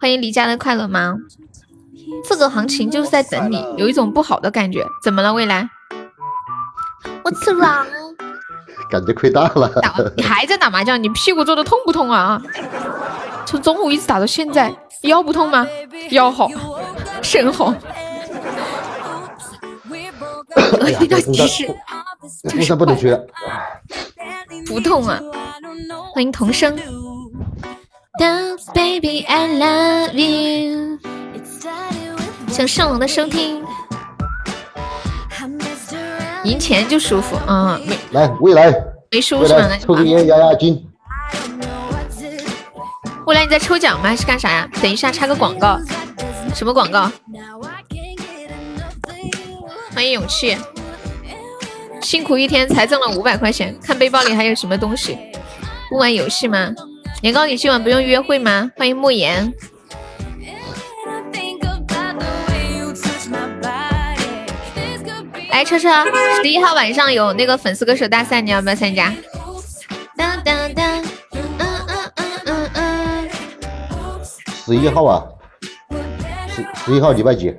[0.00, 1.16] 欢迎离家的快乐吗。
[2.28, 4.84] 这个行情就是在等你，有一种不好的感觉。
[5.04, 5.70] 怎么了，未来？
[7.22, 7.86] 我吃了。
[8.90, 9.68] 感觉亏大了。
[9.80, 11.02] 打你还在打麻将？
[11.02, 12.40] 你屁股坐的痛不痛啊？
[13.44, 15.66] 从中午一直打到现在，腰不痛吗？
[16.10, 16.48] 腰好，
[17.22, 17.74] 肾好。
[20.98, 21.66] 这个提示，
[22.76, 23.16] 不能去？
[24.66, 25.20] 不痛啊！
[26.12, 26.76] 欢迎童声。
[28.74, 30.98] Baby I love you，
[32.48, 33.62] 想上网的收听，
[36.46, 37.80] 赢钱就舒服嗯！
[37.84, 38.72] 没来未来
[39.10, 39.76] 没输是吧？
[39.80, 40.80] 抽根烟压压惊。
[43.26, 44.08] 未来你在抽奖吗？
[44.10, 44.68] 还是干啥呀？
[44.80, 45.80] 等一下插个广告，
[46.54, 47.10] 什么广告？
[49.92, 50.56] 欢迎勇气，
[52.00, 55.18] 辛苦一天才挣了五百块钱，看背包里还有什么东西？
[55.90, 56.70] 不玩游戏吗？
[57.22, 58.70] 年糕，你今晚不用约会吗？
[58.76, 59.52] 欢迎莫言。
[65.56, 65.88] 哎，车车，
[66.42, 69.10] 十一号晚上有那个粉丝歌手大赛，你要不要参加？
[70.14, 73.28] 当当当，嗯嗯嗯嗯嗯。
[74.66, 75.24] 十一号啊，
[76.46, 77.56] 十十一号礼拜几？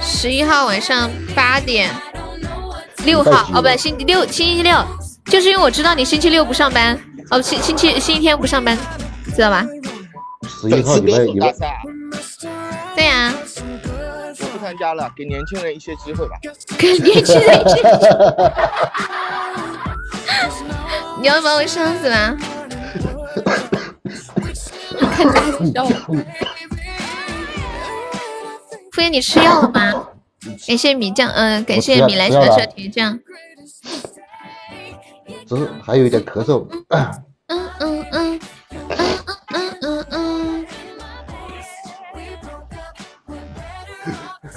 [0.00, 1.94] 十一号晚上八点，
[3.04, 4.84] 六号哦，不对，星期六，星期六，
[5.26, 6.98] 就是因为我知道你星期六不上班，
[7.30, 8.76] 哦，星星期星期天不上班，
[9.32, 9.64] 知道吧？
[10.60, 11.54] 十一号礼拜礼拜
[12.96, 13.32] 对呀。
[14.62, 16.36] 参加了，给年轻人一些机会吧。
[16.78, 17.82] 给年轻人一些。
[21.20, 22.36] 你要把我伤死吗？
[25.14, 25.26] 看
[25.72, 25.96] 大笑。
[28.92, 30.08] 敷衍你吃药了吗？
[30.66, 33.18] 感谢米酱，嗯，感谢米兰小小铁匠。
[35.46, 36.66] 只是还有一点咳嗽。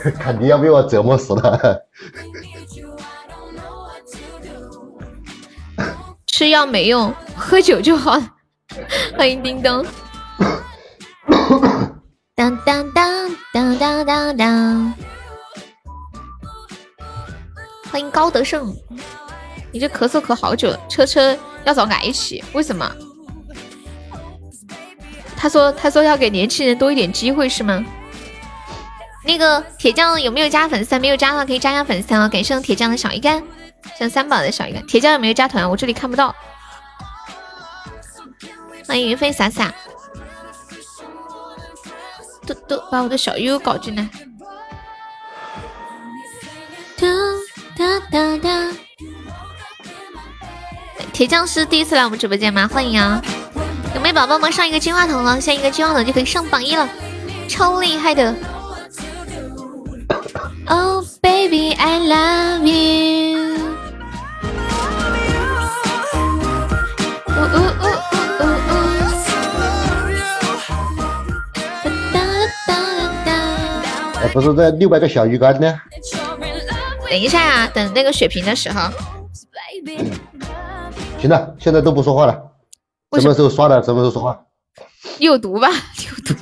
[0.20, 1.82] 看你要被我折磨死了。
[6.28, 8.28] 吃药没用，喝酒就好了。
[9.18, 9.86] 欢迎叮咚。
[12.36, 14.94] 当当当当当当当！
[17.90, 18.76] 欢迎高德胜，
[19.72, 20.80] 你这咳嗽咳好久了。
[20.90, 22.92] 车车要找矮起，为什么？
[25.38, 27.86] 他说他说要给年轻人多一点机会是吗？
[29.26, 31.00] 那个铁匠有没有加粉丝？
[31.00, 32.28] 没有加的话可以加加粉丝啊！
[32.28, 33.44] 感谢铁匠的小鱼干，
[33.98, 34.86] 像三宝的小鱼干。
[34.86, 35.68] 铁匠有没有加团？
[35.70, 36.34] 我这里看不到。
[38.88, 39.74] 欢迎云飞洒洒。
[42.46, 44.08] 都都把我的小悠悠搞进来。
[46.96, 47.08] 哒
[47.76, 48.72] 哒哒哒。
[51.12, 52.70] 铁匠是第一次来我们直播间吗？
[52.72, 53.20] 欢迎啊！
[53.96, 55.42] 有没有宝宝们上一个金话筒了？
[55.42, 56.88] 下一个金话筒就可以上榜一了。
[57.50, 58.36] 超厉害的。
[60.68, 63.46] Oh baby, I love you。
[67.28, 67.86] 呜呜呜
[68.40, 68.74] 呜呜呜。
[72.12, 72.18] 哒
[72.66, 72.74] 哒哒
[73.26, 73.30] 哒。
[74.22, 75.80] 哎，不是这六百个小鱼干呢？
[77.10, 78.90] 等一下啊，等那个血瓶的时候。
[81.20, 82.42] 行了，现在都不说话了。
[83.20, 83.84] 什么时候刷的？
[83.84, 84.42] 什么时候说话？
[85.20, 85.70] 有毒吧？
[85.70, 86.34] 有毒。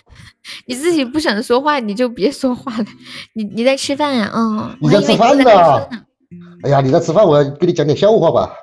[0.70, 2.84] 你自己不想说话，你就别说话了。
[3.32, 4.30] 你你在吃饭呀？
[4.32, 4.76] 嗯。
[4.80, 5.44] 你在吃饭呢？
[6.62, 8.54] 哎呀，你在吃饭，我要给你讲点笑话吧。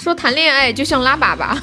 [0.00, 1.54] 说谈恋爱就像拉粑粑。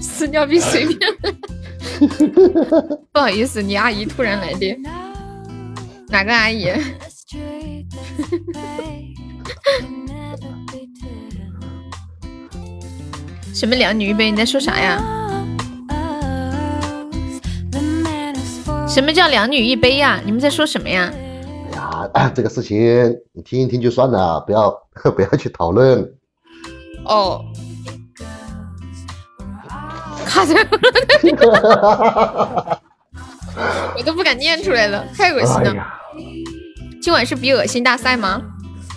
[0.00, 0.98] 屎尿屁随便。
[3.12, 4.76] 不好意思，你阿姨突然来电。
[6.08, 6.72] 哪个阿姨？
[13.62, 14.28] 什么两女一杯？
[14.28, 15.00] 你在说啥呀？
[18.88, 20.20] 什么叫两女一杯呀？
[20.24, 21.08] 你们在说什么呀？
[22.14, 22.76] 哎呀， 这个事情
[23.32, 24.68] 你听一听就算了，不要
[25.14, 26.02] 不要去讨论。
[27.04, 27.40] 哦。
[30.26, 30.56] 卡在
[33.96, 35.86] 我都不敢念出来了，太恶心了。
[37.00, 38.42] 今晚是比恶心大赛吗？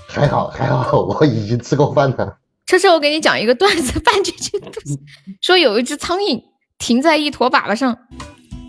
[0.08, 2.36] 还好还好， 我已经吃过饭了。
[2.68, 4.60] 车车，我给你讲一个段子， 半句句
[5.42, 6.42] 说有一只苍蝇
[6.78, 7.98] 停在一坨粑粑上，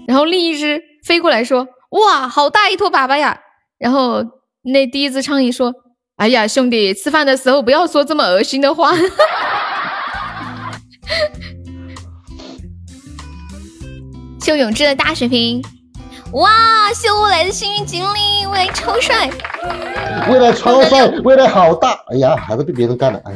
[0.06, 3.40] 然后另一只飞过来说：“哇，好大一坨粑粑呀！”
[3.78, 4.22] 然后
[4.62, 5.72] 那第一只苍蝇说
[6.16, 8.94] ：“哎呀，兄弟，吃饭的时候不要说这么恶心的话。
[14.40, 15.60] ”秀永志的大水瓶，
[16.36, 16.92] 哇！
[16.94, 19.28] 秀未来的幸运锦鲤，未来超帅，
[20.30, 21.98] 未来超帅，未来好大！
[22.08, 23.32] 哎呀，还是被别人干了，哎。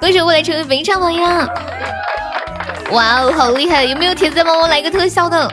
[0.00, 1.48] 恭喜未来成为非常榜呀！
[2.90, 3.84] 哇哦，好厉害！
[3.84, 5.50] 有没有铁子帮我来个特效的？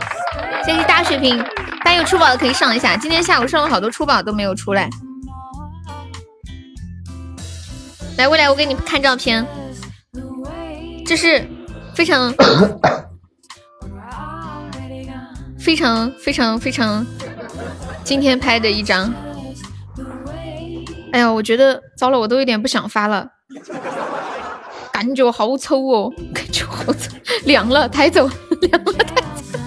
[0.66, 1.38] 谢谢大水瓶，
[1.84, 2.98] 大家有出宝的可以上一下。
[2.98, 4.90] 今天下午上了好多出宝都没有出来。
[8.18, 9.46] 来，未来我给你看照片，
[11.06, 11.48] 这是
[11.94, 12.34] 非常。
[15.64, 17.06] 非常非常非常，
[18.04, 19.14] 今天拍的一张。
[21.14, 23.30] 哎呀，我觉得糟了，我都有点不想发了，
[24.92, 28.28] 感觉好丑哦，感觉好丑，凉了，抬走，
[28.62, 29.60] 凉了，抬走。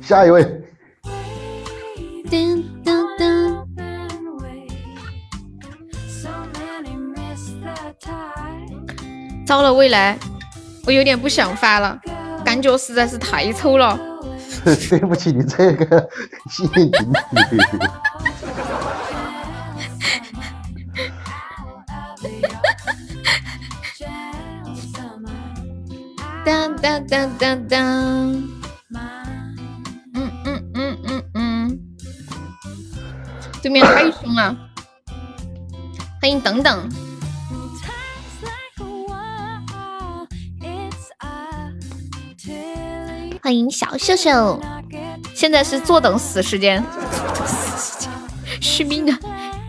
[0.00, 0.44] 下一位。
[9.46, 10.18] 糟了，未来，
[10.86, 12.00] 我有点不想发了。
[12.52, 13.98] 感觉实在是太丑了，
[14.62, 16.06] 对不起你这个
[16.50, 17.00] 幸运锦
[17.50, 17.58] 鲤。
[26.44, 27.80] 当当当当当，
[30.12, 31.80] 嗯嗯嗯嗯嗯，
[33.62, 34.54] 对面太凶了，
[36.20, 36.86] 欢迎等等。
[43.44, 44.60] 欢迎小秀秀，
[45.34, 46.80] 现在是坐等死时间，
[48.60, 49.12] 续命的，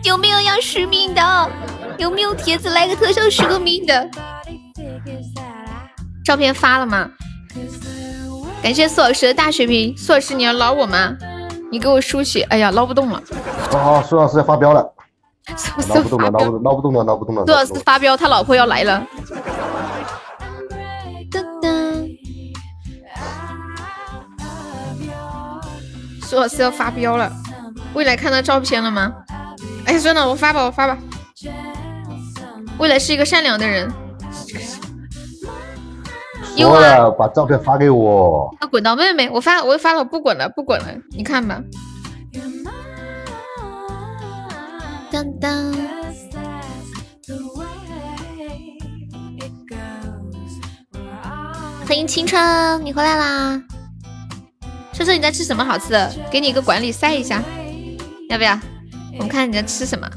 [0.04, 1.50] 有没有要续命的？
[1.98, 4.08] 有没有帖子来个特效续个命的？
[6.24, 7.10] 照片发了吗？
[8.62, 11.16] 感谢苏老师的大血瓶，苏老师你要捞我吗？
[11.72, 13.20] 你给我输血，哎呀捞不动了。
[13.72, 14.88] 好哦，苏老师要发飙了，
[15.88, 17.44] 捞不动了，捞不捞不动了，捞不动了。
[17.44, 19.04] 苏老师发飙，他老婆要来了。
[26.34, 27.30] 苏老师要发飙了，
[27.94, 29.14] 未来看到照片了吗？
[29.86, 30.98] 哎，算了，我发吧，我发吧。
[32.76, 33.88] 未来是一个善良的人。
[36.56, 38.52] 说了，把照片发给我。
[38.58, 41.62] 他滚到妹妹，我发，我发了，我不滚了，不滚了，你看吧。
[45.12, 45.72] 当当。
[51.86, 53.62] 欢迎青春，你回来啦。
[54.94, 56.14] 车车，你在吃什么好吃的？
[56.30, 57.42] 给你一个管理晒一下，
[58.28, 58.56] 要不要？
[59.14, 60.08] 我们看你在吃什么。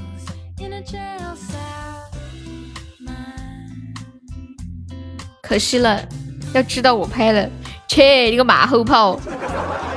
[5.41, 6.07] 可惜了，
[6.53, 7.49] 要知道我拍了，
[7.87, 9.19] 切你个马后炮！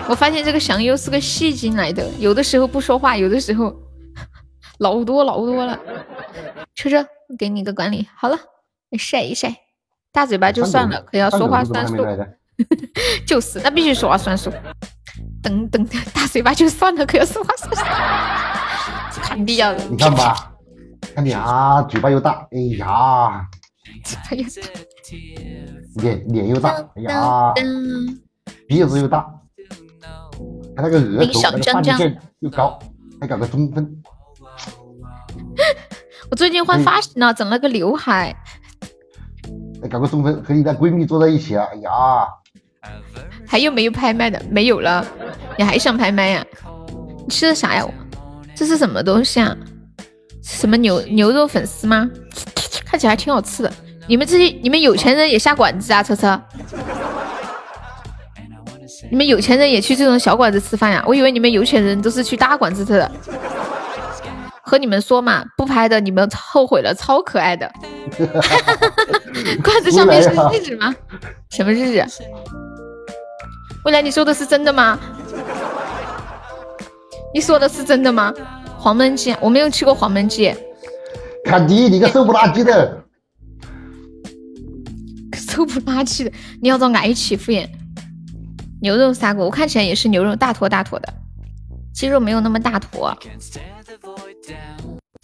[0.08, 3.74] 我发现这个祥优是个戏精来的，有的时候不说话，有的时候
[4.78, 5.78] 老多老多了。
[6.74, 7.06] 车车，
[7.38, 8.38] 给你个管理，好了，
[8.88, 9.54] 你晒一晒，
[10.10, 11.96] 大嘴巴就算了，可要说话算数。
[13.26, 14.52] 就是，那必须说话算数。
[15.42, 17.82] 等等，大嘴巴就算了，可要说话算数。
[19.22, 20.52] 看你要的，你看吧，
[21.14, 23.46] 看你啊，嘴巴又大，哎呀，
[26.02, 27.52] 脸脸又大，哎呀，
[28.68, 29.26] 鼻子又大，
[30.76, 32.78] 他那个额头那个发际线又高，
[33.20, 34.02] 还搞个中分。
[36.30, 38.36] 我最近换发型了，整了个刘海。
[39.82, 41.90] 还搞个中分，和你的闺蜜坐在一起啊，哎呀。
[43.46, 44.40] 还有没有拍卖的？
[44.50, 45.04] 没有了，
[45.58, 46.44] 你还想拍卖呀？
[47.18, 47.84] 你吃的啥呀？
[48.54, 49.56] 这是什么东西啊？
[50.42, 52.08] 什么牛牛肉粉丝吗？
[52.84, 53.72] 看起来还挺好吃的。
[54.08, 56.02] 你们这些你们有钱人也下馆子啊？
[56.02, 56.40] 车车，
[59.10, 61.04] 你们有钱人也去这种小馆子吃饭呀？
[61.06, 63.10] 我以为你们有钱人都是去大馆子吃的。
[64.62, 67.70] 和你们说嘛，不拍的你们后悔了，超可爱的。
[69.62, 70.94] 罐子上面是日子吗？
[71.50, 72.06] 什么日子？
[73.84, 74.98] 未来你说的是真的吗？
[77.32, 78.32] 你说的是真的吗？
[78.78, 80.54] 黄焖鸡，我没有吃过黄焖鸡。
[81.44, 83.02] 看你，你个瘦不拉几的，
[85.34, 87.70] 瘦不拉几的，你要遭挨欺负耶！
[88.82, 91.14] 牛肉砂锅，我看起来也是牛肉，大坨大坨的，
[91.94, 93.16] 鸡肉没有那么大坨。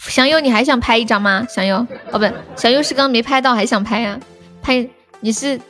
[0.08, 1.46] 祥佑，你还想拍一张吗？
[1.48, 2.26] 祥佑，哦，不，
[2.56, 4.18] 小优是刚没拍到，还想拍呀？
[4.62, 4.88] 拍，
[5.20, 5.60] 你是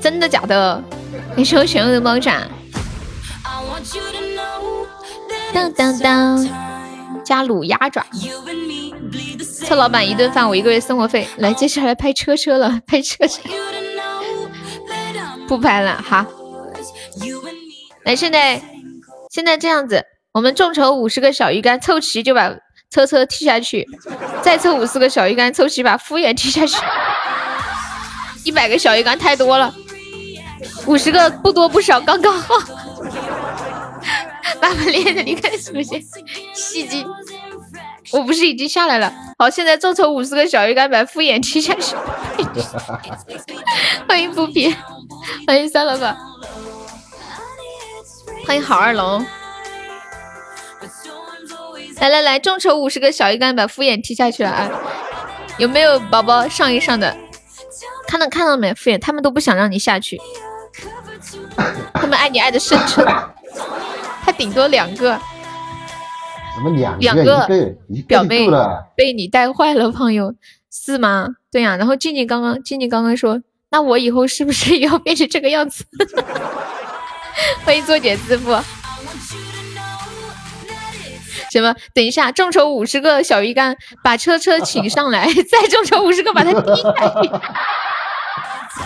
[0.00, 0.82] 真的假的？
[1.36, 2.42] 你说选用的猫爪，
[5.52, 6.48] 当当当，
[7.24, 8.04] 加卤鸭爪，
[9.66, 11.28] 臭老板一顿饭，我一个月生活费。
[11.36, 13.40] 来，接下来拍车车了，拍车车，
[15.46, 16.26] 不拍了哈。
[18.04, 18.62] 来，现在
[19.30, 22.54] 现在这样子，我们众筹五十个小鱼干，凑齐就把
[22.90, 23.86] 车车踢下去，
[24.42, 26.76] 再凑五十个小鱼干，凑齐把敷衍踢下去。
[28.44, 29.74] 一百个小鱼干太多了。
[30.86, 32.54] 五十个不多不少，刚刚好。
[34.60, 36.00] 爸爸练的，你看是不是
[36.54, 37.06] 戏精？
[38.12, 39.12] 我不是已经下来了？
[39.38, 41.94] 好，现在众筹五十个小鱼干，把敷衍踢下去。
[44.08, 44.74] 欢迎不皮，
[45.46, 46.16] 欢迎三老板，
[48.46, 49.26] 欢迎好二龙。
[52.00, 54.70] 来来来，众筹五十个小鱼干，把敷衍踢下去了啊！
[55.58, 57.16] 有没有宝宝上一上的？
[58.06, 58.72] 看到看到没？
[58.72, 60.20] 敷衍他们都不想让你下去。
[61.94, 63.04] 他们爱你爱的深沉，
[64.24, 65.18] 他顶多两个，
[66.54, 67.46] 什么两两个
[68.06, 68.48] 表妹
[68.96, 70.34] 被你带坏了，朋友
[70.70, 71.28] 是吗？
[71.50, 75.84] 对呀，然后静静刚刚静静刚刚说，那我以后是不是也要变成这个样子？
[77.64, 78.62] 欢迎作茧自缚。
[81.52, 81.74] 什么？
[81.94, 86.92] 等一下，众筹五十个小鱼干，把车车请上来， 再众筹五十个，把他踢下
[88.76, 88.82] 去。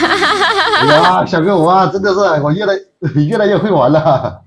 [0.88, 2.74] 呀，小哥我啊真的是我越来
[3.28, 4.42] 越来越会玩了。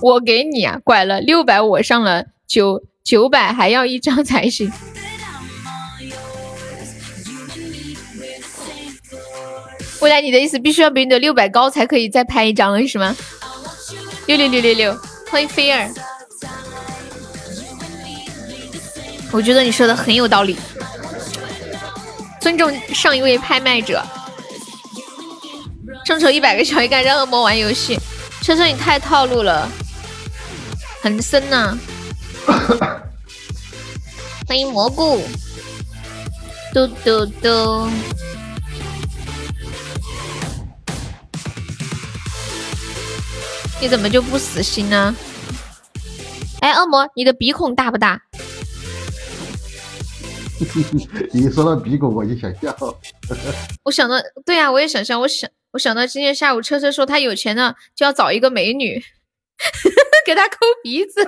[0.00, 4.72] 我给你啊，拐了六百，我上了九九百，还要一张才行。
[10.00, 13.16] 未来你的意思必须要比你的六百高才可以再拍一张了是吗？
[14.26, 14.96] 六六六六六，
[15.30, 15.88] 欢迎菲儿。
[19.30, 20.56] 我觉得你说的很有道理，
[22.42, 24.04] 尊重上一位拍卖者。
[26.04, 27.96] 众筹一百个小鱼干让恶魔玩游戏，
[28.42, 29.68] 车车你太套路了，
[31.00, 31.78] 很深呐。
[34.48, 35.22] 欢迎蘑菇，
[36.74, 37.88] 嘟嘟嘟。
[43.80, 45.14] 你怎么就不死心呢？
[46.60, 48.20] 哎，恶魔，你的鼻孔大不大？
[51.32, 52.76] 你说到鼻孔，我就想笑。
[53.84, 55.18] 我想到，对呀，我也想笑。
[55.18, 55.48] 我想。
[55.72, 59.02] 我想到今天下午，车车说他有钱了就要找一个美女，
[60.26, 61.26] 给他抠鼻子，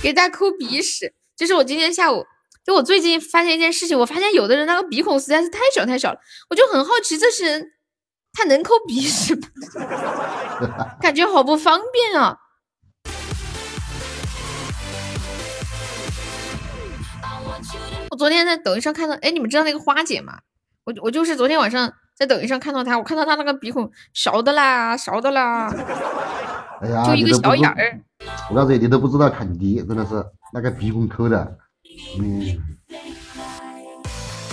[0.00, 1.12] 给他抠鼻屎。
[1.36, 2.24] 就是我今天下午，
[2.64, 6.20] 就我最近发现一件事情，我发现有的人那个鼻孔实在是太小太小了，
[6.50, 7.72] 我就很好奇，这些人
[8.32, 9.48] 他能抠鼻屎吗？
[11.02, 12.38] 感觉好不方便啊！
[18.10, 20.38] 我昨天在抖音上看到，哎，你们知道那个花姐吗？
[20.84, 25.70] 我我就是昨天晚上在抖音上看到她，我看到她那个鼻孔小的啦，小的啦，
[26.80, 28.00] 哎呀，就一个小眼儿。
[28.50, 31.58] 我告诉你，你都不知道肯迪真的是那个鼻孔抠的，
[32.18, 32.58] 嗯。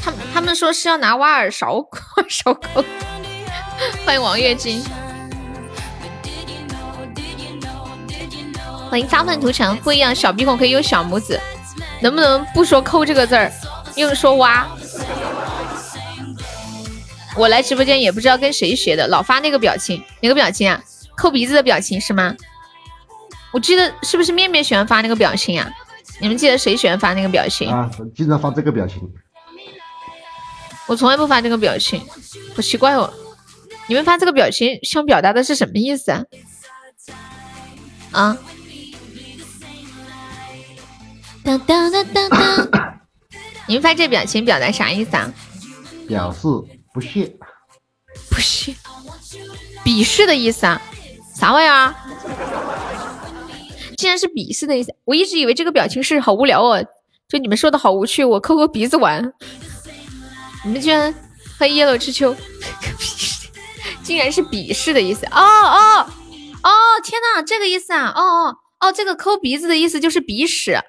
[0.01, 1.82] 他他们说是要拿挖耳勺
[2.28, 2.84] 勺抠。
[4.06, 4.84] 欢迎王月晶，
[8.89, 9.76] 欢迎发愤图强。
[9.78, 11.39] 不一样，小鼻孔可以用小拇指，
[12.02, 13.52] 能不能不说抠这个字儿，
[13.96, 14.68] 用说挖？
[17.36, 20.82] 我来直播间也不知道跟谁学的，老发那个表情，哪个表情啊？
[21.18, 22.36] 抠鼻子的表情是吗？
[23.52, 25.70] 我记得是不是面面喜欢发那个表情啊？
[26.20, 27.70] 你们记得谁喜欢发那个表情？
[27.70, 29.02] 啊，经常发这个表情。
[30.88, 32.02] 我从来不发这个表情，
[32.56, 33.12] 好奇怪哦。
[33.88, 36.24] 你们发这个表情想表达的是什么意思啊？
[38.12, 38.38] 啊？
[41.46, 43.00] 当当当当当！
[43.68, 45.32] 你们发这表情表达啥意思啊？
[46.08, 46.39] 表示
[46.91, 47.32] 不屑。
[48.32, 48.74] 不屑？
[49.84, 50.82] 鄙视的意思啊？
[51.36, 51.93] 啥玩意儿？
[53.98, 54.93] 竟然是鄙视的意思！
[55.06, 56.84] 我一直以为这个表情是好无聊哦，
[57.30, 59.32] 就你们说的好无趣，我抠抠鼻子玩。
[60.64, 61.14] 你们居然
[61.60, 62.36] 欢迎 yellow 之秋，
[64.02, 65.28] 竟然是鄙视的意思！
[65.28, 66.08] 哦哦
[66.64, 66.70] 哦！
[67.04, 68.12] 天呐，这个意思啊！
[68.16, 70.80] 哦哦哦，这个抠鼻子的意思就是鼻屎。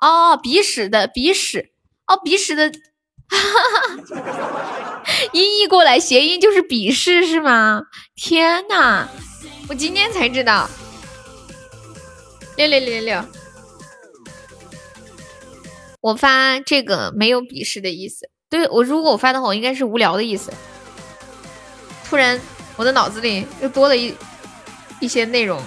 [0.00, 1.72] 哦，鼻屎的鼻屎，
[2.06, 2.70] 哦，鼻屎的
[3.28, 7.82] 哈哈， 音译过来谐音就是鄙视是吗？
[8.14, 9.08] 天呐，
[9.68, 10.68] 我今天才知道。
[12.56, 13.24] 六六六六六，
[16.00, 18.30] 我发这个没有鄙视的意思。
[18.48, 20.52] 对我，如果我发的话，我应该是无聊的意思。
[22.08, 22.40] 突然，
[22.76, 24.14] 我的脑子里又多了一
[25.00, 25.60] 一些内容。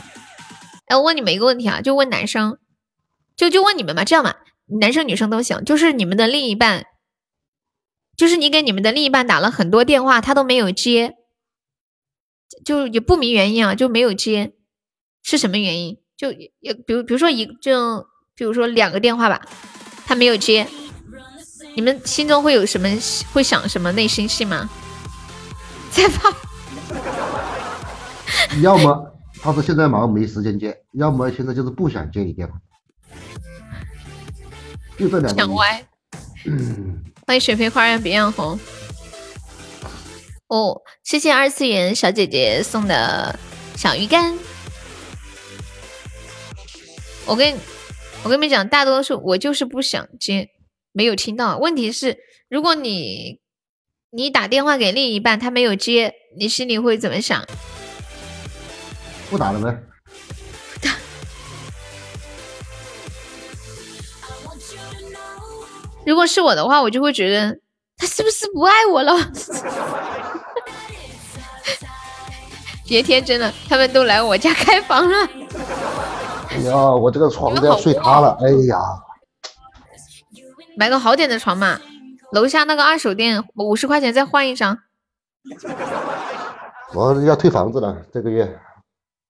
[0.88, 2.58] 哎，我问你们一个问题啊，就问男生。
[3.40, 4.36] 就就问你们嘛，这样嘛，
[4.82, 5.64] 男生女生都行。
[5.64, 6.84] 就是你们的另一半，
[8.18, 11.14] 就是你给你们的另一半打了很多电话，他都没有接，
[12.66, 14.52] 就也不明原因啊，就没有接，
[15.24, 15.98] 是什么原因？
[16.18, 19.42] 就也比如比如说一就比如说两个电话吧，
[20.06, 20.68] 他没有接，
[21.76, 22.90] 你们心中会有什么
[23.32, 24.70] 会想什么内心戏吗？
[25.92, 26.36] 在怕？
[28.62, 32.60] 要么他说现在忙没时间接，要么现在就是不想接你电话。
[35.00, 35.82] 就这两想歪，
[37.26, 38.60] 欢迎雪飞花园别样红。
[40.48, 43.40] 哦，谢谢二次元小姐姐送的
[43.78, 44.38] 小鱼干。
[47.26, 47.58] 我跟
[48.24, 50.50] 我跟你们讲，大多数我就是不想接，
[50.92, 51.58] 没有听到。
[51.58, 52.18] 问题是，
[52.50, 53.40] 如果你
[54.10, 57.46] 你打电话给另一半，他没有接，你心里会怎么想？
[59.30, 59.82] 不打了呗。
[66.10, 67.60] 如果是我的话，我就会觉得
[67.96, 69.14] 他是不是不爱我了？
[72.88, 75.30] 别天真了，他们都来我家开房了。
[76.50, 78.36] 哎呀，我这个床都要睡塌了！
[78.42, 78.80] 哎呀，
[80.76, 81.80] 买个好点的床嘛，
[82.32, 84.80] 楼下那个二手店五十块钱再换一张。
[86.96, 88.60] 我要退房子了，这个月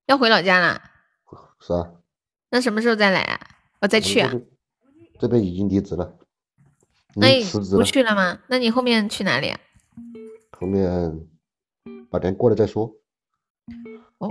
[0.05, 0.81] 要回老家了。
[1.59, 1.89] 是啊。
[2.51, 3.37] 那什么时候再来啊？
[3.81, 4.31] 我再去啊。
[5.19, 6.13] 这边已经离职了。
[7.15, 8.39] 那你不去了吗？
[8.47, 9.59] 那你后面去哪里啊？
[10.51, 11.19] 后面
[12.09, 12.91] 把年过了再说。
[14.19, 14.29] 哦，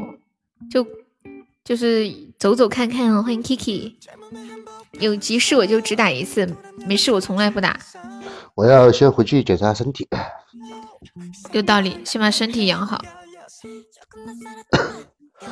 [0.71, 0.87] 就
[1.65, 3.23] 就是走走看看哦。
[3.23, 3.95] 欢迎 Kiki，
[4.93, 6.47] 有急事我就只打一次，
[6.87, 7.79] 没事我从来不打。
[8.55, 10.07] 我要先回去检查身体。
[11.53, 13.01] 有道理，先把身体养好。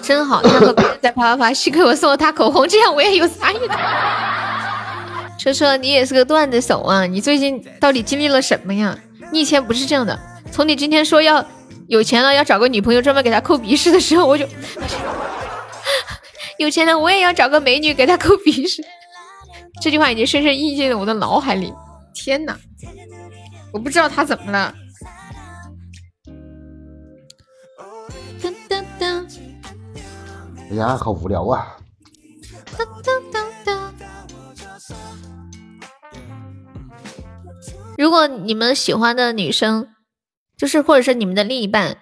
[0.02, 3.74] 真好，他和别人在啪啪啪，幸亏我送了他口红，这样我也有参与的。
[5.46, 7.06] 车车，你也是个段子手啊！
[7.06, 8.98] 你最近到底经历了什么呀？
[9.30, 10.18] 你以前不是这样的。
[10.50, 11.46] 从你今天说要
[11.86, 14.44] 有钱了要找个女朋友专门给他抠鼻屎的时候，我就
[16.58, 18.84] 有钱了我也要找个美女给他抠鼻屎。
[19.80, 21.72] 这句话已经深深印进了我的脑海里。
[22.12, 22.58] 天哪，
[23.72, 24.74] 我不知道他怎么了。
[28.42, 29.24] 噔噔噔！
[30.72, 31.76] 哎呀，好无聊啊！
[32.76, 33.15] 噔噔
[37.98, 39.88] 如果你们喜欢的女生，
[40.56, 41.96] 就是或者是你们的另一半，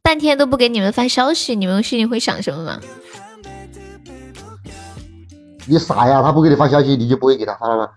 [0.00, 2.80] 半天都不给你们发消息，你们心里会想什么吗？
[5.66, 6.22] 你傻呀？
[6.22, 7.88] 他不给你发消息，你就不会给他发了吗？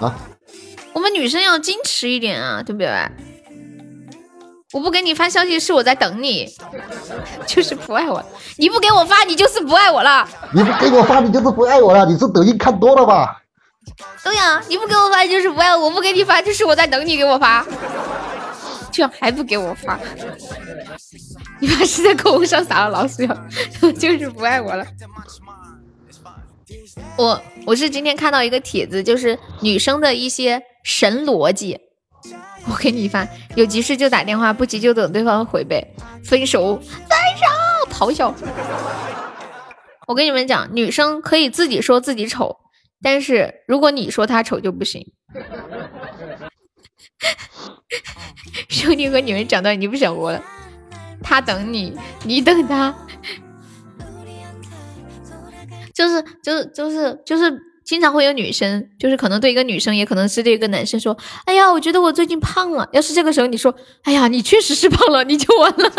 [0.00, 0.14] 啊？
[0.92, 2.88] 我们女生要矜持一点啊，对不对？
[4.72, 6.48] 我不给你发消息，是我在等你，
[7.44, 8.24] 就是不爱我。
[8.56, 10.28] 你不给我发，你就是不爱我了。
[10.54, 12.06] 你不给我发，你就是不爱我了。
[12.06, 13.42] 你是抖音看多了吧？
[14.22, 17.64] 对呀，你不给我发就是不爱我，我不给你发就是我在等你给我发，
[18.92, 19.98] 居然还不给我发，
[21.58, 23.36] 你妈是在购物上撒了老鼠药，
[23.98, 24.86] 就是不爱我了。
[27.16, 31.78] 我我是今天看到一个帖子，就是女生的一些神逻辑，
[32.66, 33.26] 我给你发，
[33.56, 35.94] 有急事就打电话，不急就等对方回呗。
[36.24, 38.34] 分手，分手，咆哮。
[40.06, 42.59] 我跟你们讲，女生可以自己说自己丑。
[43.02, 45.12] 但是如果你说他丑就不行，
[48.68, 50.42] 兄弟和你们讲道理，你不想活了，
[51.22, 52.94] 他等你，你等他，
[55.94, 63.74] 就是就是就是就是经常会有女生，就是可能对一个女生，也可能是对一个男生说：“哎呀，我觉得我最近胖了。”要是这个时候你说
[64.06, 65.92] ：“哎呀，你确实是胖了”，你就完了。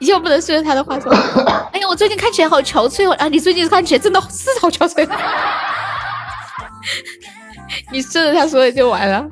[0.00, 1.12] 你千万不能顺着他的话说
[1.72, 5.08] ：“哎呀，我最近看起来好憔悴哦。”啊，你最近看起来真的是好憔悴。
[7.92, 9.24] 你顺着他说的就完了。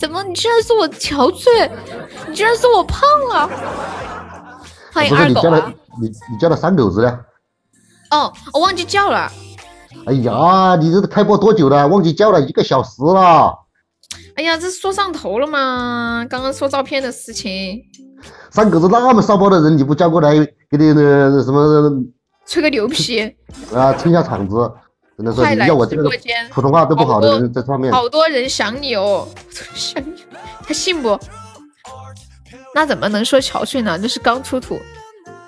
[0.00, 0.20] 什么？
[0.24, 1.70] 你居然说我憔悴？
[2.26, 3.02] 你居然说我胖
[3.32, 3.48] 了？
[4.92, 5.72] 欢迎二狗啊！
[6.02, 7.20] 你你叫了三狗子了？
[8.10, 9.30] 哦，我忘记叫了。
[10.10, 11.86] 哎呀，你这开播多久了？
[11.86, 13.54] 忘记叫了一个小时了。
[14.34, 16.26] 哎呀，这说上头了吗？
[16.28, 17.80] 刚刚说照片的事情。
[18.50, 20.34] 三狗子那么骚包的人，你不叫过来
[20.68, 21.92] 给你那什么？
[22.44, 23.22] 吹个牛皮。
[23.72, 24.56] 啊，撑下场子。
[25.16, 26.10] 真的说，你要我这个
[26.50, 27.92] 普通话都不好的人在上面。
[27.92, 29.28] 好多人想你哦，
[29.74, 30.24] 想你，
[30.66, 31.16] 他信不？
[32.74, 33.96] 那怎么能说憔悴呢？
[33.96, 34.76] 这是刚出土。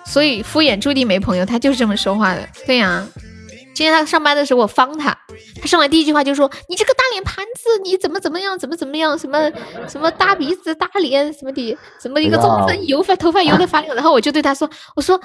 [0.06, 2.48] 所以敷衍注定没朋友，他就是这么说话的。
[2.64, 3.04] 对呀，
[3.74, 5.16] 今天他上班的时候我方他，
[5.60, 9.50] 他上来第一句话就说：“你这个大脸盘子，你怎么怎么样，怎么怎么样，什么
[9.88, 15.16] 什么大鼻子大脸什么的，什么一个中分油发头发油的发亮。”然后我就对他说：“我说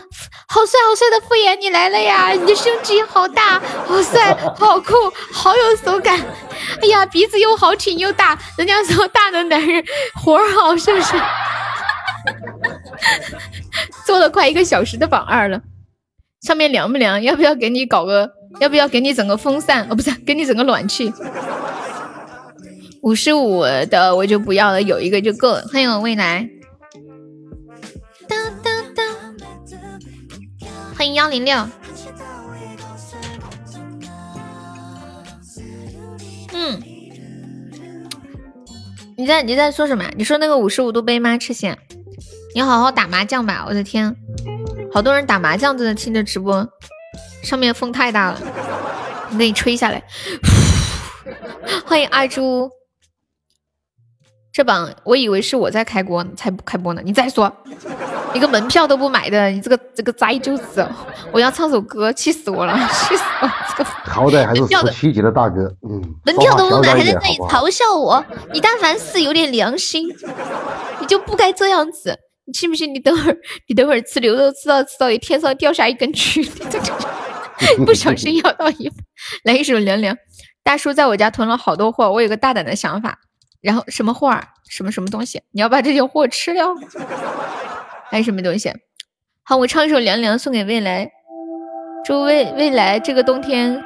[0.47, 4.93] 好帅好帅的敷衍你来了呀，你的胸肌好大，好帅，好酷，
[5.31, 6.17] 好有手感。
[6.81, 9.83] 哎呀，鼻子又好挺又大，人家说大的男人
[10.15, 11.13] 活好是不是？”
[14.05, 15.61] 做了快一个小时的榜二了，
[16.47, 17.21] 上面凉不凉？
[17.21, 18.31] 要不要给你搞个？
[18.61, 19.85] 要不要给你整个风扇？
[19.89, 21.11] 哦，不是，给你整个暖气。
[23.01, 25.67] 五十五的我就不要了，有一个就够了。
[25.73, 26.49] 欢迎我未来。
[30.95, 31.67] 欢迎幺零六。
[36.53, 36.81] 嗯，
[39.17, 40.05] 你在你在说什么？
[40.15, 41.37] 你说那个五十五度杯吗？
[41.37, 41.77] 赤线。
[42.55, 43.65] 你好好打麻将吧！
[43.67, 44.15] 我的天，
[44.97, 46.67] 好多人打麻将都在听着直播，
[47.43, 48.41] 上面风太大了，
[49.29, 50.03] 你给你吹下来。
[51.85, 52.67] 欢迎阿朱，
[54.51, 57.01] 这榜我以为是我在开播才不开播呢。
[57.05, 57.55] 你再说，
[58.33, 60.83] 一个门票都不买的，你这个这个灾就是！
[61.31, 63.49] 我要唱首歌，气死我了， 气死我！
[63.77, 68.25] 这个好歹还是十七级的大哥，嗯，门票都不买，还在那里嘲笑我。
[68.51, 70.07] 你但凡是有点良心，
[70.99, 72.17] 你就不该这样子。
[72.47, 72.93] 你信不信？
[72.93, 73.37] 你等会儿，
[73.67, 76.49] 你等会儿吃牛肉吃到吃到，你天上掉下一根蛆，
[77.85, 78.89] 不小心咬到一，
[79.43, 80.17] 来一首凉凉。
[80.63, 83.19] 大叔在我家囤了好多货，我有个大胆的想法。
[83.59, 84.41] 然后什么货啊？
[84.69, 85.41] 什么什么东西？
[85.51, 86.63] 你要把这些货吃了？
[88.09, 88.71] 还是什么东西？
[89.43, 91.11] 好，我唱一首凉凉送给未来，
[92.05, 93.83] 祝未未来这个冬天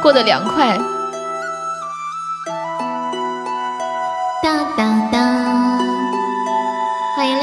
[0.00, 0.78] 过得凉快。
[4.42, 4.93] 当当。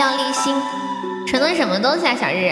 [0.02, 0.56] 亮丽心，
[1.28, 2.52] 存的什么东西啊，小日？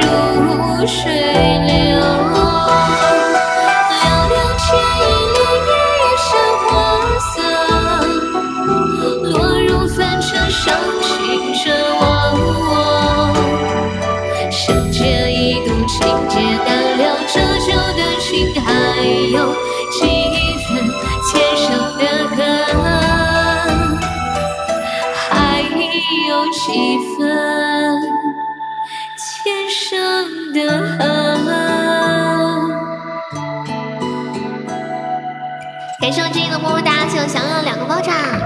[0.00, 1.70] 如水流
[3.90, 4.66] 凉凉天
[5.00, 5.36] 影潋
[5.66, 5.70] 滟
[6.02, 6.26] 一身
[6.64, 6.68] 花
[7.20, 7.32] 色
[9.22, 9.32] 落
[9.62, 10.62] 入凡尘伤
[11.00, 11.14] 心
[11.54, 11.64] 着
[12.00, 12.02] 我
[14.50, 14.98] 生劫
[15.30, 15.34] 一
[15.66, 15.94] 渡情
[16.28, 16.34] 劫
[16.66, 16.68] 难
[16.98, 18.68] 了折旧的心还
[19.32, 19.36] 有
[19.92, 19.98] 几
[20.66, 20.68] 分
[21.22, 21.64] 前生
[21.98, 22.02] 的
[22.34, 22.36] 恨
[25.14, 25.62] 还
[26.28, 27.33] 有几分？
[36.00, 38.43] 感谢我这个么么哒，谢我想要两个爆炸。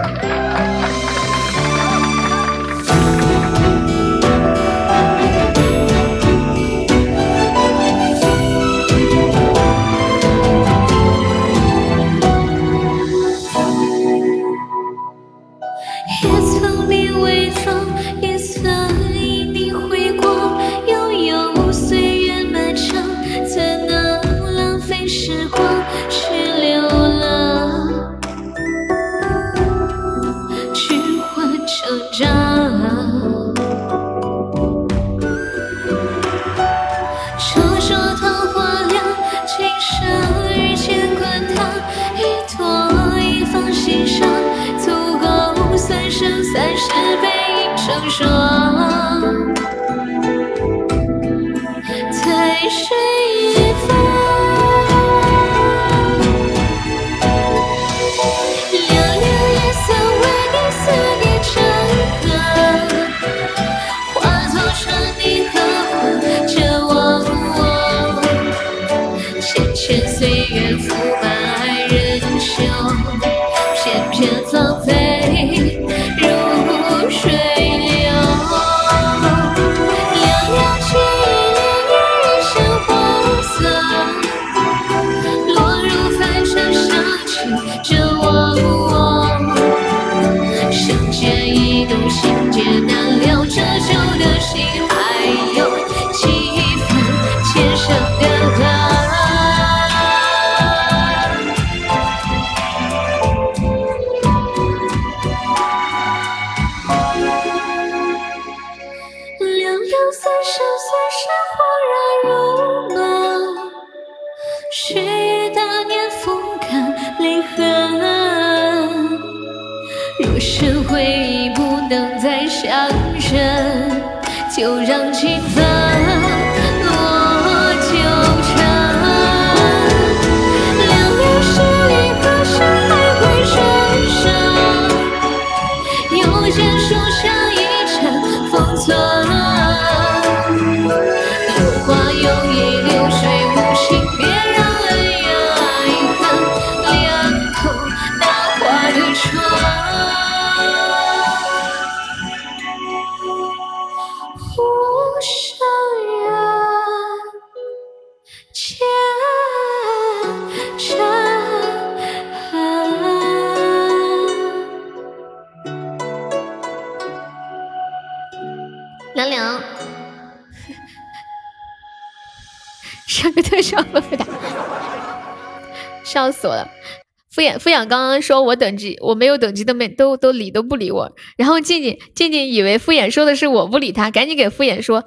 [176.33, 185.05] 敷衍敷衍刚刚说我等级我没有等级都没都都理都不理我，然后静静静静以为敷衍说的是我不理他，赶紧给敷衍说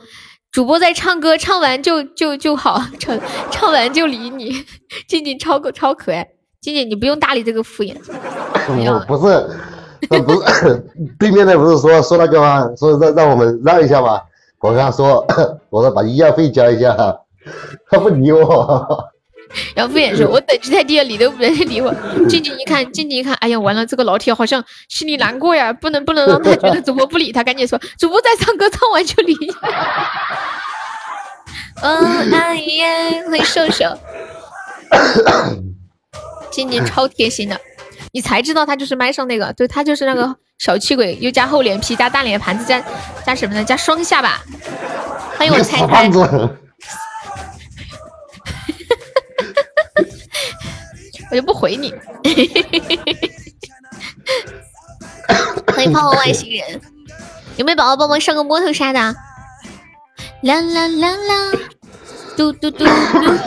[0.52, 3.20] 主播在唱歌，唱完就就就好，唱
[3.50, 4.64] 唱完就理你。
[5.08, 6.28] 静静超可超可爱，
[6.62, 7.96] 静静你不用搭理这个敷衍。
[9.08, 9.50] 不是，
[10.08, 10.86] 不是
[11.18, 12.70] 对面的不是说说那个吗？
[12.78, 14.20] 说让让我们让一下吗？
[14.60, 15.26] 我跟他说，
[15.72, 16.96] 我说把医药费交一下，
[17.90, 19.10] 他不理我。
[19.76, 21.94] 然后敷衍说：“我等级太低了，理都不愿意理我。”
[22.30, 29.36] 静静一看，静静一看，哎呀，完了，这个老铁好像心里难过呀，不能不能让他觉得主播不理他，赶紧说：“主播在唱歌，唱完就理。
[31.84, 32.86] ”嗯，哎呀，
[33.28, 33.86] 欢迎瘦瘦。
[36.52, 37.60] 静静超贴心的，
[38.12, 42.84] 你才知道他就是麦上那个，对他就是那个小气鬼，又加厚脸皮，加大脸盘子，加
[43.26, 43.64] 加什么呢？
[43.64, 44.42] 加双下巴。
[45.38, 46.10] 欢迎我猜猜。
[51.32, 51.94] 我就不回你。
[55.74, 56.82] 欢迎泡泡外星人，
[57.56, 59.00] 有没有宝宝帮忙上个摸头杀的？
[60.42, 61.52] 啦啦啦啦，
[62.36, 62.90] 嘟嘟嘟嘟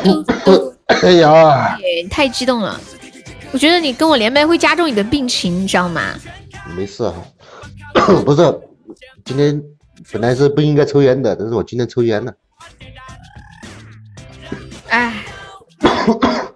[0.02, 0.74] 嘟嘟。
[1.02, 1.78] 哎呀！
[2.10, 2.80] 太激动了，
[3.52, 6.14] 我觉得你跟我连麦会加重你的病情，你知道吗？
[6.76, 7.14] 没事啊，
[8.24, 8.60] 不是，
[9.24, 9.62] 今天
[10.12, 12.32] 本来是不应该抽烟的，但是我今天抽烟了。
[14.88, 15.24] 哎。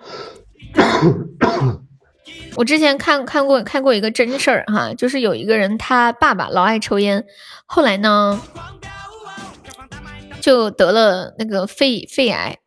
[2.57, 7.25] 我之前看看过看过一个真事儿哈，就是有一个人他爸爸老爱抽烟，
[7.67, 8.41] 后来呢
[10.41, 12.59] 就得了那个肺肺癌，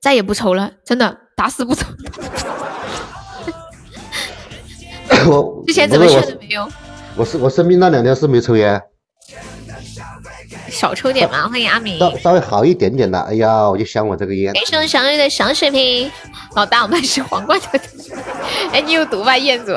[0.00, 1.86] 再也不抽了，真的打死不抽。
[5.28, 6.68] 我之前怎么劝都没用。
[7.16, 8.82] 我是我生病那两天是没抽烟。
[10.72, 11.48] 少抽点嘛。
[11.48, 13.20] 欢迎阿明，稍稍微好一点点的。
[13.20, 14.52] 哎呀，我就想我这个烟。
[14.54, 16.10] 感谢小雨的小水瓶，
[16.56, 17.80] 老大我们是皇冠的。
[18.72, 19.72] 哎，你有毒吧，彦祖？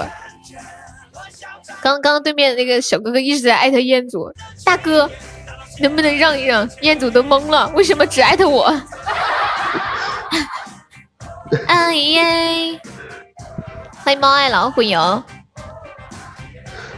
[1.82, 4.32] 刚刚对面那个小哥哥一直在艾特彦祖，
[4.64, 5.10] 大哥
[5.82, 6.68] 能不能让一让？
[6.82, 8.74] 彦祖都懵了，为什么只艾特我？
[11.68, 12.80] 哎耶！
[14.04, 15.24] 欢迎猫爱老虎油。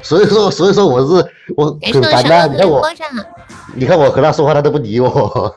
[0.01, 2.47] 所以说，所以说我是我很烦的。
[2.47, 2.81] 你看我，
[3.77, 5.55] 你看我和他说话，他都不理我。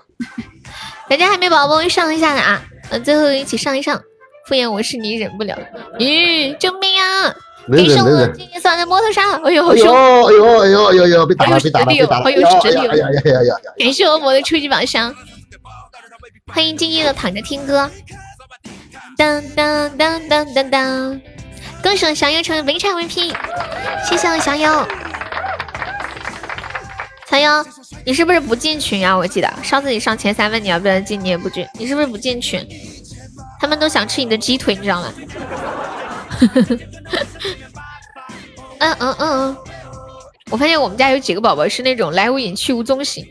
[1.08, 2.62] 大家还没宝宝上一下的啊！
[2.90, 4.00] 呃，最后一起上一上。
[4.46, 5.56] 敷衍我是你忍不了。
[5.98, 7.34] 咦，救命啊！
[7.72, 9.88] 给上我今天算在摩托上，哎呦好凶！
[9.88, 12.24] 哎呦哎呦哎呦哎呦，被打了被打了被打了！
[12.24, 12.86] 好有实力！
[12.86, 13.54] 哎呀呀呀呀！
[13.78, 15.14] 感谢我魔的初级宝箱，
[16.52, 17.90] 欢迎静静的躺着听歌。
[19.16, 21.20] 当当当当当当！
[21.82, 23.34] 恭喜我小优成为围场 VP，
[24.08, 24.86] 谢谢我小优。
[27.30, 27.64] 小优，
[28.04, 29.16] 你是不是不进群呀？
[29.16, 32.66] 我记得上次你上前三问你要不要进，你也不进，你是不是不进群？
[33.60, 35.12] 他们都想吃你的鸡腿，你知道吗？
[38.78, 39.56] 嗯嗯嗯嗯，
[40.50, 43.26] 我发现我们家有几个宝宝是那种来无影去无踪型，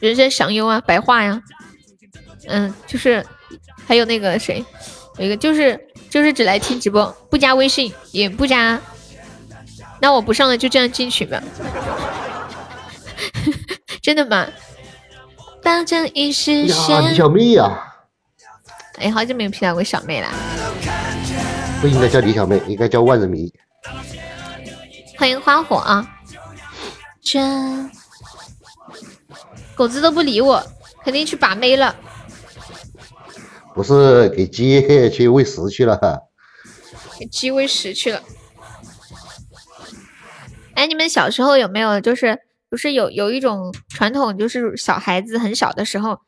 [0.00, 1.40] 人生享优啊，白话呀，
[2.48, 3.24] 嗯，就是
[3.86, 4.62] 还有那个谁，
[5.16, 5.80] 有一个就是
[6.10, 8.78] 就是只来听直播，不加微信也不加，
[10.00, 11.42] 那我不上了就这样进群吧，
[14.02, 14.48] 真的吗？
[15.62, 17.94] 当真一时呀，李小妹呀。
[18.98, 20.28] 哎，好久没有听到过小妹了。
[21.80, 23.52] 不应该叫李小妹，应该叫万人迷。
[25.16, 26.04] 欢迎花火啊！
[27.22, 27.88] 真
[29.76, 30.60] 狗子都不理我，
[31.04, 31.94] 肯定去把妹了。
[33.72, 35.98] 不是给鸡去喂食去了。
[37.20, 38.20] 给鸡喂食去了。
[40.74, 42.40] 哎，你们小时候有没有就是
[42.72, 46.20] 不是有有一种传统，就是小孩子很小的时候。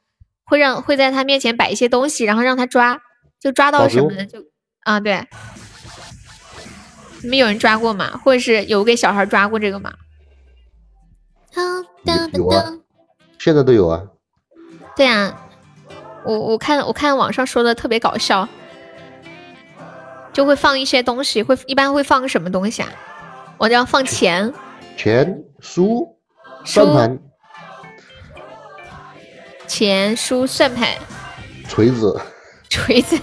[0.47, 3.01] 会让会在他面前摆一些东西，然后让他抓，
[3.41, 4.45] 就抓到什么的就
[4.83, 5.27] 啊对，
[7.23, 8.21] 你们有人抓过吗？
[8.23, 9.95] 或者是有给小孩抓过这个吗？
[12.35, 12.75] 有啊，
[13.39, 14.03] 现在都有啊。
[14.95, 15.49] 对啊，
[16.27, 18.47] 我我看我看网上说的特别搞笑，
[20.35, 22.91] 就会放一些东西，会一般会放个什么东西啊？
[23.57, 24.53] 我要放钱，
[24.99, 26.14] 钱书
[26.65, 27.19] 算盘。
[29.67, 30.89] 钱书算盘，
[31.69, 32.21] 锤子，
[32.69, 33.19] 锤子，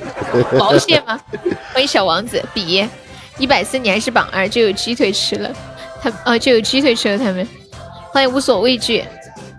[0.58, 1.20] 毛线吗？
[1.72, 2.88] 欢迎小王子，比
[3.38, 5.50] 一百四，你还是榜二，就有鸡腿吃了。
[6.00, 7.18] 他哦，就有鸡腿吃了。
[7.18, 7.46] 他们
[8.12, 9.04] 欢迎无所畏惧。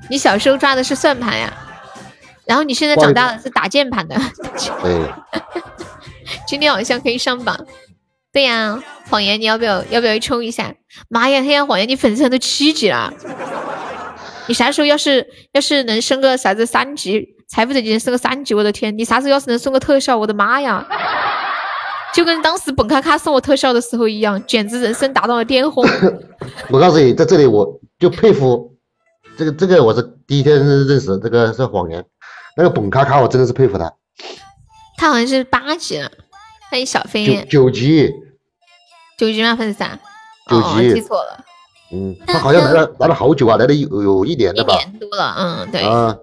[0.10, 1.54] 你小时候抓的是算盘呀，
[2.46, 4.16] 然后你现在长大了是打键盘的。
[4.82, 5.12] 对，
[6.48, 7.56] 今天好像可以上榜。
[8.34, 10.74] 对呀，谎言，你要不要要不要冲一下？
[11.10, 13.14] 妈呀，黑暗谎言，你粉丝都七级了。
[14.48, 18.98] 你啥时候要是要是能升个啥子三级，财富等级升个三级，我的天！
[18.98, 20.86] 你啥时候要是能送个特效，我的妈呀！
[22.14, 25.86] 就跟当时本卡卡送我特效的时候一样，简直人生达到了巅峰。
[26.70, 28.76] 我告诉你，在这里我就佩服
[29.38, 32.04] 这个这个，我是第一天认识这个是谎言，
[32.58, 33.94] 那个本卡卡我真的是佩服他。
[34.98, 36.12] 他好像是八级了，
[36.72, 37.26] 欢迎小飞。
[37.26, 38.10] 九九级。
[39.18, 39.58] 九级吗？
[39.58, 40.00] 粉丝三。
[40.50, 40.94] 九级。
[40.94, 41.44] 记错了。
[41.92, 44.74] 嗯，他好像来了来了好久啊，来了有有一年了吧？
[44.76, 45.82] 一年多了，嗯，对。
[45.82, 46.16] 啊。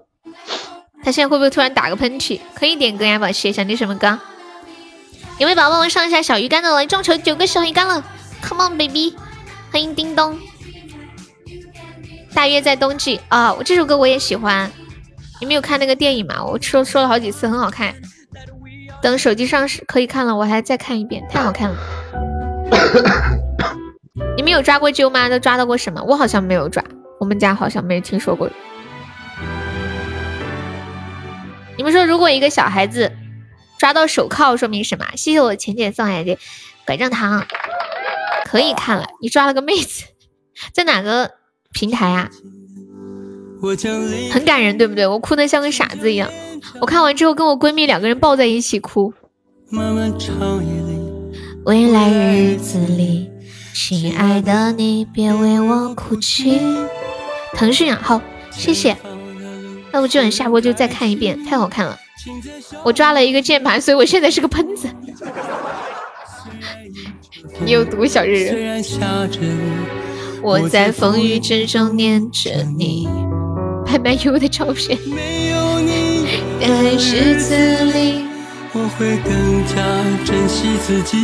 [1.03, 2.39] 他现在会不会突然打个喷嚏？
[2.55, 4.17] 可以点歌呀，宝气，想听什么歌？
[5.37, 6.73] 有没有宝宝们上一下小鱼干的？
[6.73, 8.03] 来众筹九个小鱼干了
[8.41, 9.15] ，Come on baby！
[9.71, 10.35] 欢迎叮咚。
[12.33, 14.71] 大约在冬季啊，我这首歌我也喜欢。
[15.39, 16.43] 你们有看那个电影吗？
[16.43, 17.93] 我说说了好几次，很好看。
[19.01, 21.77] 等手机上是可以看了，我还再看一遍，太好看了。
[24.35, 25.29] 你们有抓过阄吗？
[25.29, 26.03] 都抓到过什么？
[26.03, 26.83] 我好像没有抓，
[27.19, 28.49] 我们家好像没听说过。
[31.77, 33.11] 你们说，如果一个小孩子
[33.77, 35.05] 抓到手铐，说明什么？
[35.15, 36.37] 谢谢我浅浅送来的
[36.85, 37.45] 拐杖糖，
[38.45, 39.05] 可以看了。
[39.21, 40.03] 你抓了个妹子，
[40.73, 41.31] 在哪个
[41.71, 42.29] 平台啊？
[44.31, 45.07] 很感人，对不对？
[45.07, 46.29] 我哭的像个傻子一样。
[46.81, 49.13] 我看完之后，跟我闺蜜两个人抱在一起哭。
[51.65, 53.29] 未来日子里。
[53.73, 56.59] 亲爱的，你别为我哭泣。
[57.53, 58.97] 腾讯啊，好，谢谢。
[59.91, 61.97] 那我今晚下播就再看一遍，太好看了。
[62.83, 64.89] 我抓了一个键盘，所以我现在是个喷子。
[67.63, 68.83] 你有毒，小日日。
[70.41, 73.07] 我在风雨之中念着你，
[73.85, 74.97] 拍卖有的照片。
[76.59, 77.55] 在日子
[77.85, 78.25] 里，
[78.73, 79.75] 我会更加
[80.25, 81.17] 珍惜自己。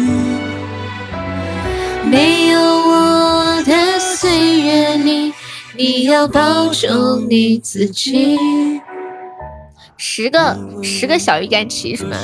[2.10, 5.34] 没有我的岁月里，
[5.76, 8.40] 你要保重你自己。
[9.98, 12.16] 十个十个小鱼干骑什么？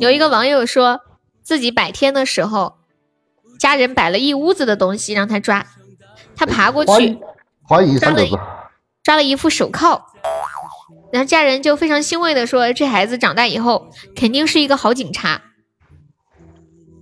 [0.00, 1.00] 有一个网友说
[1.42, 2.74] 自己百天的时候，
[3.60, 5.64] 家人摆了一屋子的东西让他抓，
[6.34, 7.16] 他爬过去，
[7.70, 8.36] 欢迎三狗子，
[9.04, 10.02] 抓了一副手铐，
[11.12, 15.40] 然后家人就非常欣慰的说，这孩子长大以后肯定是一个好警察。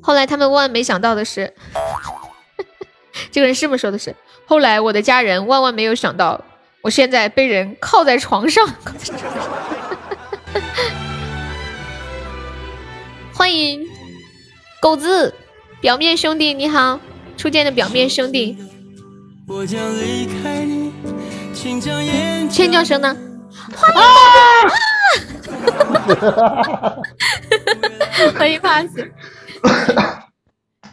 [0.02, 1.54] 后来他们万万没想到的是，
[3.32, 4.14] 这个人是这么说的是，
[4.44, 6.44] 后来我的家人万万没有想到，
[6.82, 8.68] 我现在被人铐在床上。
[13.32, 13.88] 欢迎
[14.82, 15.34] 狗子，
[15.80, 17.00] 表面兄弟你好，
[17.38, 18.58] 初见的表面兄弟。
[22.50, 23.16] 尖叫声呢？
[23.72, 23.90] 欢
[28.26, 28.88] 迎欢迎 pass。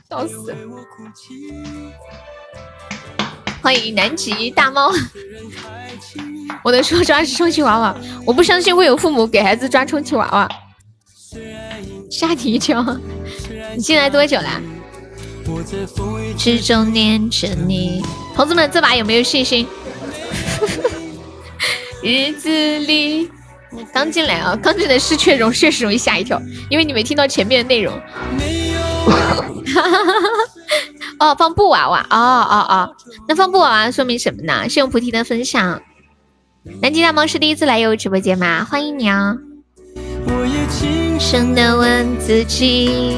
[0.09, 0.55] 笑死！
[3.61, 4.89] 欢迎南极大猫。
[6.63, 7.93] 我的说抓是充气娃娃，
[8.25, 10.49] 我不相信会有父母给孩子抓充气娃娃。
[12.09, 12.81] 吓你一跳！
[13.75, 14.61] 你进来多久啦？
[16.37, 18.03] 之中念着你，
[18.35, 19.67] 同志们，这把有没有信心？
[22.03, 23.29] 日子里。
[23.93, 27.93] 刚进来啊，刚进来失去容确实容易吓一跳，因为你没听到前面的内容。
[31.19, 32.95] 哦，放布娃娃，哦哦哦，
[33.27, 34.69] 那放布娃娃说明什么呢？
[34.69, 35.81] 是用菩提的分享。
[36.81, 38.63] 南极大猫是第一次来悠悠直播间吗？
[38.63, 39.35] 欢迎你啊！
[40.27, 43.17] 我也轻声的问自己，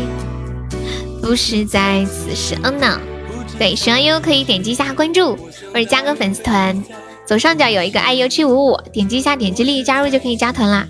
[1.28, 3.02] 不是在此时嗯呢？
[3.60, 6.82] 对，喜欢优可以点击一下关注，或者加个粉丝团。
[7.26, 10.88] 左上角有一个 iu 七五五，点击一下，点击立即加入就可以加团啦。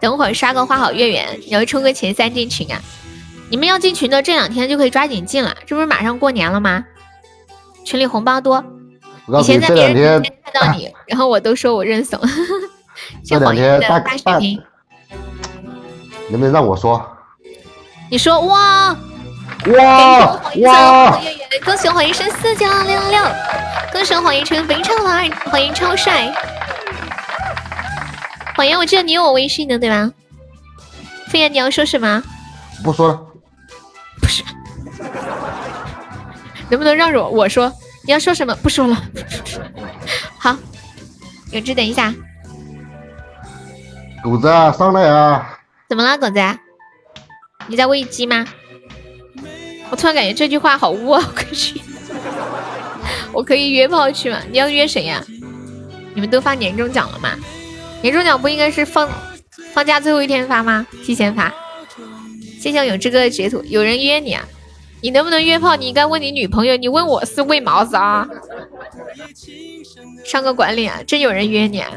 [0.00, 2.82] 等会儿刷个花好月圆，然后冲个前三进群啊！
[3.50, 6.84] 你们要进群的这两天就可以抓紧进了，这不是马上过年了吗？
[7.84, 8.64] 群里红包多。
[9.38, 12.20] 以前在别人群看到你， 然后我都说我认怂。
[13.24, 14.60] 这两天大大视频，
[16.30, 17.12] 能不能让我说？
[18.10, 18.96] 你说哇。
[19.66, 21.20] 哇哇！
[21.64, 23.20] 恭喜黄医生四九六六，
[23.90, 26.32] 恭喜黄医生非常玩，欢迎超帅。
[28.54, 30.10] 谎言，我记得你有我微信的对吧？
[31.28, 32.22] 飞燕，你要说什么？
[32.84, 33.20] 不说了。
[34.20, 34.44] 不是。
[36.68, 37.72] 能不能让我我说？
[38.04, 38.54] 你要说什么？
[38.56, 38.96] 不说了。
[40.38, 40.56] 好，
[41.50, 42.14] 有志，等一下。
[44.22, 45.58] 狗子啊，上来啊！
[45.88, 46.40] 怎么了，狗子？
[47.68, 48.46] 你在喂鸡吗？
[49.90, 51.22] 我突然感觉这句话好污啊！
[51.26, 51.82] 我可以，
[53.32, 54.40] 我可以约炮去吗？
[54.50, 55.24] 你要约谁呀？
[56.14, 57.36] 你们都发年终奖了吗？
[58.02, 59.08] 年终奖不应该是放
[59.72, 60.86] 放假最后一天发吗？
[61.04, 61.52] 提前发。
[62.60, 64.44] 谢谢有这个截图，有人约你啊？
[65.02, 65.76] 你能不能约炮？
[65.76, 68.26] 你应该问你女朋友，你问我是为毛子啊？
[70.24, 71.00] 上个管理啊！
[71.06, 71.92] 真有人约你啊？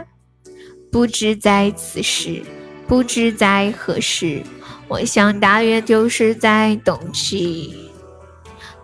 [0.91, 2.43] 不知在此时，
[2.87, 4.43] 不知在何时。
[4.89, 7.91] 我想大约就是在冬季，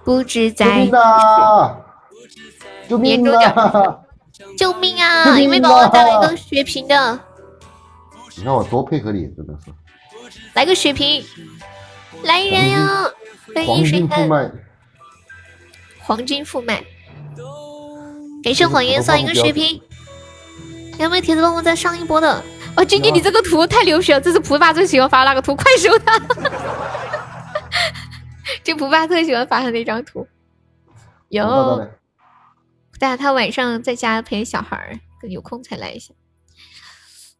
[0.03, 0.85] 不知在
[2.87, 3.99] 救命啊！
[4.55, 5.39] 救命啊！
[5.39, 7.19] 有没有帮我带来一个血瓶的？
[8.37, 9.71] 你看我多配合你，真的是。
[10.53, 11.25] 来个血瓶，
[12.23, 13.09] 来人呀！
[13.65, 14.51] 黄金副麦，
[15.99, 16.83] 黄金副麦，
[18.43, 19.81] 感谢谎言送一个血瓶。
[20.99, 22.43] 有没有铁子帮我再上一波的？
[22.77, 24.19] 哦，晶晶，你这个图太牛皮了！
[24.19, 26.19] 这是普爸最喜欢发那个图，快收他！
[28.63, 30.27] 这普爸特喜欢发的那张图。
[31.29, 31.87] 有，
[32.99, 36.13] 但他晚上在家陪小孩儿，有空才来一下。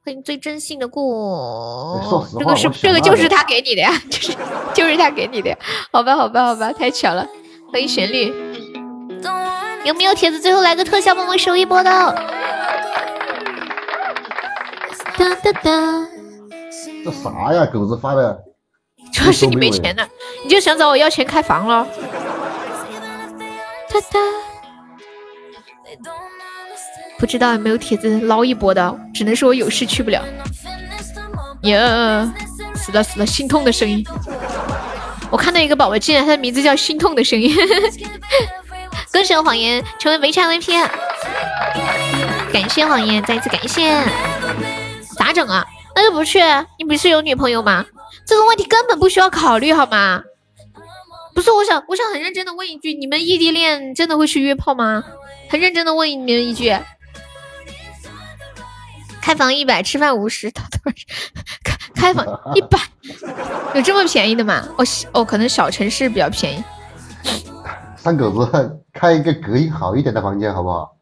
[0.03, 4.38] 欢迎最真心的过，这个是这个就是他给你的呀， 就是
[4.73, 5.57] 就是他给你的呀。
[5.91, 7.27] 好吧，好吧，好吧，太巧了。
[7.71, 8.31] 欢迎旋律，
[9.83, 10.39] 有没有铁子？
[10.39, 11.91] 最后来个特效，帮我收一波的。
[15.18, 16.07] 哒哒哒！
[17.03, 17.66] 这啥呀？
[17.66, 18.38] 狗子发的，
[19.13, 20.05] 主要是你没钱呢，
[20.43, 21.88] 你就想找我要钱开房了。
[23.89, 24.20] 哒哒，
[27.18, 30.22] 不知道有没有铁子捞一波的，只能说我有事去不了。
[31.63, 32.34] 呀，
[32.76, 34.05] 死了死了，心痛的声音。
[35.32, 37.55] 我看到一个宝宝，竟然他的名字叫心痛的声音。
[39.13, 40.88] 恭喜谎言成为围场 VP，
[42.51, 44.03] 感谢谎言，再次感谢。
[45.18, 45.66] 咋整啊？
[45.95, 46.39] 那就不去。
[46.78, 47.86] 你不是有女朋友吗？
[48.26, 50.24] 这个问题根本不需要考虑，好吗？
[51.34, 55.03] 不是，我想，我想很认真的问一句：你们异地恋真的会去约炮吗？
[55.49, 56.76] 很认真的问你们一句：
[59.22, 60.49] 开房一百，吃饭五十，
[61.63, 62.80] 开开房一百，
[63.74, 64.68] 有这么便宜的吗？
[64.78, 66.63] 哦哦，可能小城市比较便宜。
[67.97, 70.95] 三狗子开一个隔音好一点的房间好不好？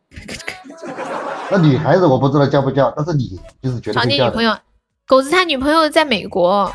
[1.55, 4.57] 那女孩子我不知道叫不叫，但是你就是觉得找你女朋友，
[5.05, 6.73] 狗子他女朋友在美国。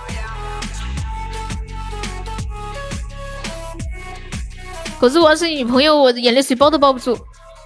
[5.00, 7.18] 狗子我要是女朋友，我的眼泪水包都包不住。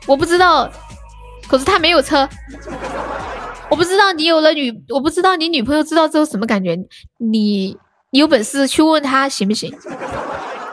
[0.06, 0.66] 我不知道，
[1.48, 2.26] 狗子他没有车。
[3.68, 6.78] 我不知道你有了女，我不知道你女朋友知道之后什么感觉。
[7.18, 7.76] 你
[8.08, 9.70] 你有本事去问他行不行？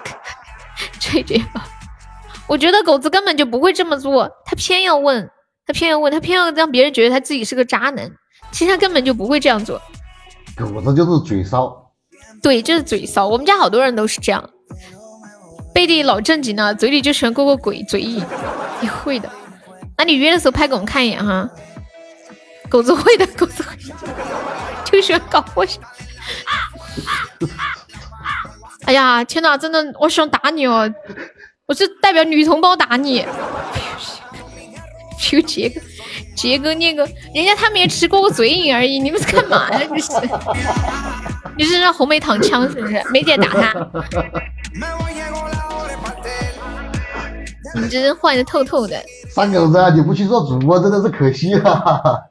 [0.99, 1.67] 这点吧。
[2.47, 5.29] 我觉得狗子根本就不会这么做，他偏要问，
[5.69, 8.11] 他偏要问，他偏要让别人觉得他自己是个渣男。
[8.51, 9.79] 其实他根本就不会这样做。
[10.57, 11.91] 狗子就是嘴骚，
[12.41, 13.27] 对，就是嘴骚。
[13.27, 14.49] 我们家好多人都是这样，
[15.71, 18.25] 背地老正经的，嘴里就喜欢过过鬼嘴瘾。
[18.81, 19.29] 你会的，
[19.95, 21.47] 那你约的时候拍给我们看一眼哈。
[22.67, 23.77] 狗子会的，狗子会，
[24.85, 25.77] 就喜欢搞破事。
[28.85, 30.91] 哎呀，天哪，真的，我想打你哦。
[31.67, 33.23] 我是代表女同胞打你，
[35.19, 35.81] 就杰哥，
[36.35, 37.03] 杰哥念个，
[37.35, 39.81] 人家他们也吃过个嘴瘾而已，你们是干嘛呀？
[39.89, 40.11] 这是，
[41.57, 43.03] 你是让红梅躺枪是不是？
[43.11, 43.91] 梅姐打他，
[47.75, 49.03] 你这人坏的透透的。
[49.29, 52.23] 三狗子，你不去做主播真的是可惜了。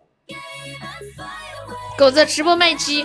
[1.97, 3.05] 狗子直播卖鸡，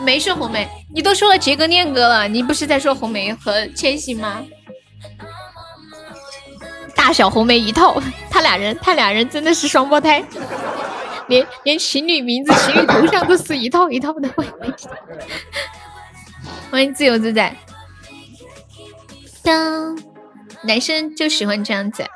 [0.00, 4.42] 没说红梅，你都说了杰哥念哥了，你不是在说红梅和千玺吗？
[7.12, 8.00] 小红梅一套，
[8.30, 10.24] 他俩人，他俩人真的是双胞胎，
[11.28, 14.28] 连连情侣名字、情侣头像都是一套一套的。
[16.70, 17.54] 欢迎自由自在。
[19.42, 19.98] 当
[20.62, 22.06] 男生就喜欢这样子。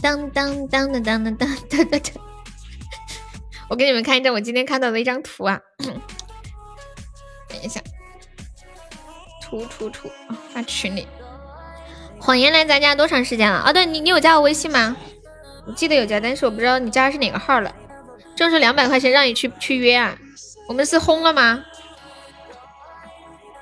[0.00, 2.00] 当当当当当当当当。
[3.68, 5.60] 我给你们看一张我今天看到的一张图啊，
[7.46, 7.78] 等一下，
[9.42, 10.10] 图图图，
[10.54, 11.06] 发群里。
[12.20, 13.58] 谎言来咱家多长时间了？
[13.58, 14.96] 啊，对你，你有加我微信吗？
[15.66, 17.74] 我记得有加，但是我不知道你加的是哪个号了。
[18.36, 20.16] 挣是两百块钱让你去去约啊？
[20.68, 21.64] 我们是轰了吗？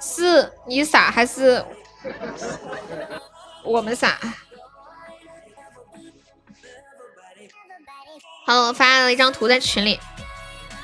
[0.00, 1.64] 是你傻还是
[3.64, 4.18] 我们傻？
[8.46, 9.98] 好，我发了一张图在群里。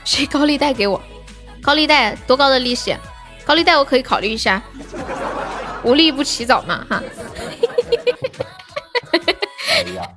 [0.04, 1.00] 谁高利贷给我？
[1.62, 2.96] 高利贷多高的利息？
[3.44, 4.62] 高利贷我可以考虑一下。
[5.82, 7.02] 无利不起早嘛，哈。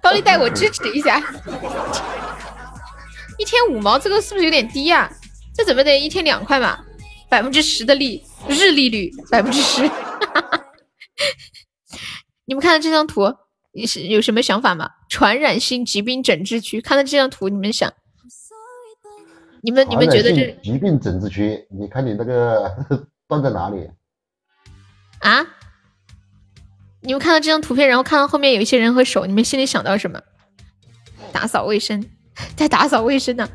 [0.02, 1.20] 高利贷我支持一下，
[3.38, 5.12] 一天五毛，这个是不是有点低呀？
[5.56, 6.80] 这怎么得一天两块嘛？
[7.30, 9.82] 百分之十的利日利率，百分之十。
[12.46, 13.36] 你们看到这张图，
[13.74, 14.90] 你是有什么想法吗？
[15.10, 17.94] 传染性疾病整治区，看到这张图，你们想，
[19.62, 21.68] 你们你们觉得这疾病整治区？
[21.70, 22.74] 你看你那个
[23.28, 23.90] 断在哪里？
[25.20, 25.46] 啊？
[27.08, 30.20] 你们看到这张图片，然后看到后面有一些人和手，你们心里想到什么？
[31.32, 32.06] 打扫卫生，
[32.58, 33.48] 在打扫卫生呢。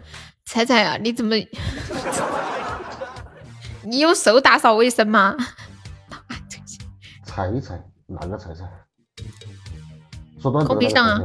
[0.46, 1.36] 彩彩啊，你怎么？
[3.84, 5.36] 你用手打扫卫生吗？
[7.26, 8.64] 踩一踩，哪个踩踩？
[10.42, 11.20] 公屏上啊。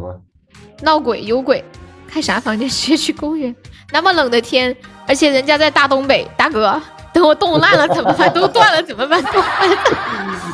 [0.82, 1.64] 闹鬼有鬼，
[2.10, 2.68] 开啥房间？
[2.68, 3.56] 直接去公园。
[3.94, 4.76] 那么冷的天，
[5.08, 6.82] 而且人家在大东北，大哥。
[7.18, 8.32] 等我冻烂了怎么办？
[8.32, 9.20] 都断了怎么办？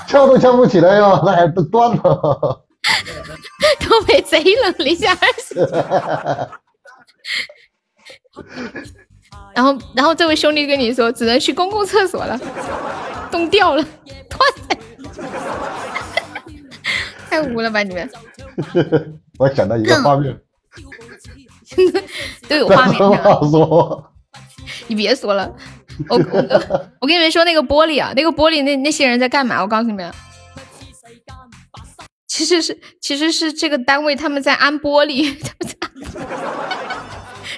[0.08, 2.66] 跳都跳不起来哟，那还都断了。
[3.82, 5.60] 东北贼冷，零下二十。
[9.54, 12.40] 然后，然后这位兄弟跟你说，只能去公共厕所了，
[13.30, 13.84] 冻掉了，
[14.30, 14.40] 断。
[17.30, 18.10] 太污了吧你们！
[19.38, 20.40] 我想到一个画面，
[22.48, 22.98] 都有画面。
[23.52, 24.02] 说，
[24.88, 25.54] 你别说了。
[26.10, 26.22] 我我
[27.02, 29.62] 我跟你们说那个玻璃啊，那个玻璃那那些人在干嘛？
[29.62, 30.12] 我告诉你们，
[32.28, 36.20] 其实是其实是这个单位他们在安玻璃，他们在，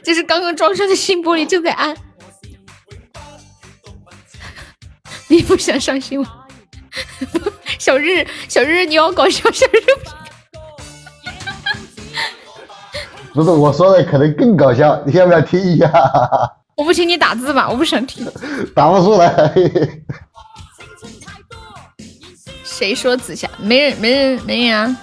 [0.04, 1.96] 这是刚刚装上的新玻璃正在安。
[5.28, 6.30] 你不想上新闻？
[7.80, 9.80] 小日小日，你要搞笑，小日
[13.34, 15.90] 不是我说的，可能更搞笑，你要不要听一下？
[16.76, 18.26] 我不听你打字吧，我不想听。
[18.76, 19.52] 打不出来。
[22.64, 23.50] 谁说紫霞？
[23.60, 24.98] 没人，没人，没人啊！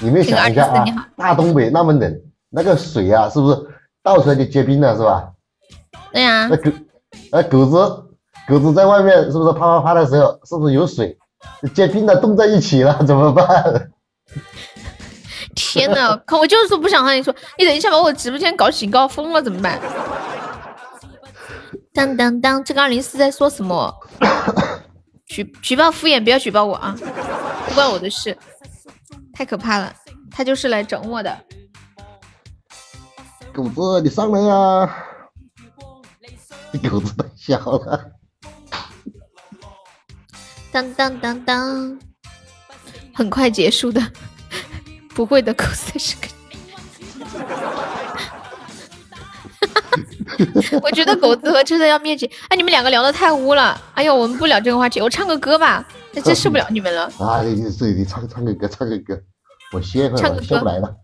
[0.00, 0.84] 你们想一下啊，
[1.16, 3.56] 大东北那么冷，那个水啊，是不是
[4.02, 5.30] 倒出来就结冰了，是吧？
[6.12, 6.46] 对呀。
[6.48, 6.70] 那狗，
[7.32, 8.04] 那狗子，
[8.46, 11.16] 狗子在外面是不是啪啪啪的时候，是不是有水
[11.74, 13.90] 结冰了，冻在一起了，怎么办？
[15.54, 19.80] 天呐， 可我就是不想和你说，你等一下把我直播间搞警告封了怎么办？
[21.92, 23.94] 当当当，这个二零四在说什么？
[25.26, 26.94] 举举报敷衍，不要举报我啊！
[27.68, 28.36] 不关我的事，
[29.32, 29.92] 太可怕了，
[30.30, 31.36] 他就是来整我的。
[33.52, 34.96] 狗子，你上来呀！
[36.90, 38.10] 狗子太小了。
[40.72, 41.98] 当当当当，
[43.14, 44.02] 很快结束的，
[45.14, 46.28] 不会的，狗子是个。
[50.82, 52.28] 我觉得狗子和车车要灭绝。
[52.48, 53.80] 哎，你们两个聊的太污了。
[53.94, 55.86] 哎呦，我们不聊这个话题，我唱个歌吧。
[56.24, 57.04] 真受不了你们了。
[57.18, 59.16] 啊，你你你唱唱个歌，唱个歌，
[59.72, 60.96] 我歇会儿，歇不来了。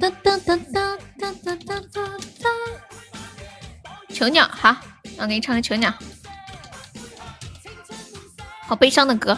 [0.00, 2.10] 哒哒哒哒哒哒哒哒。
[4.10, 4.76] 囚鸟，好，
[5.18, 5.92] 我给你唱个囚鸟。
[8.66, 9.36] 好悲伤的歌。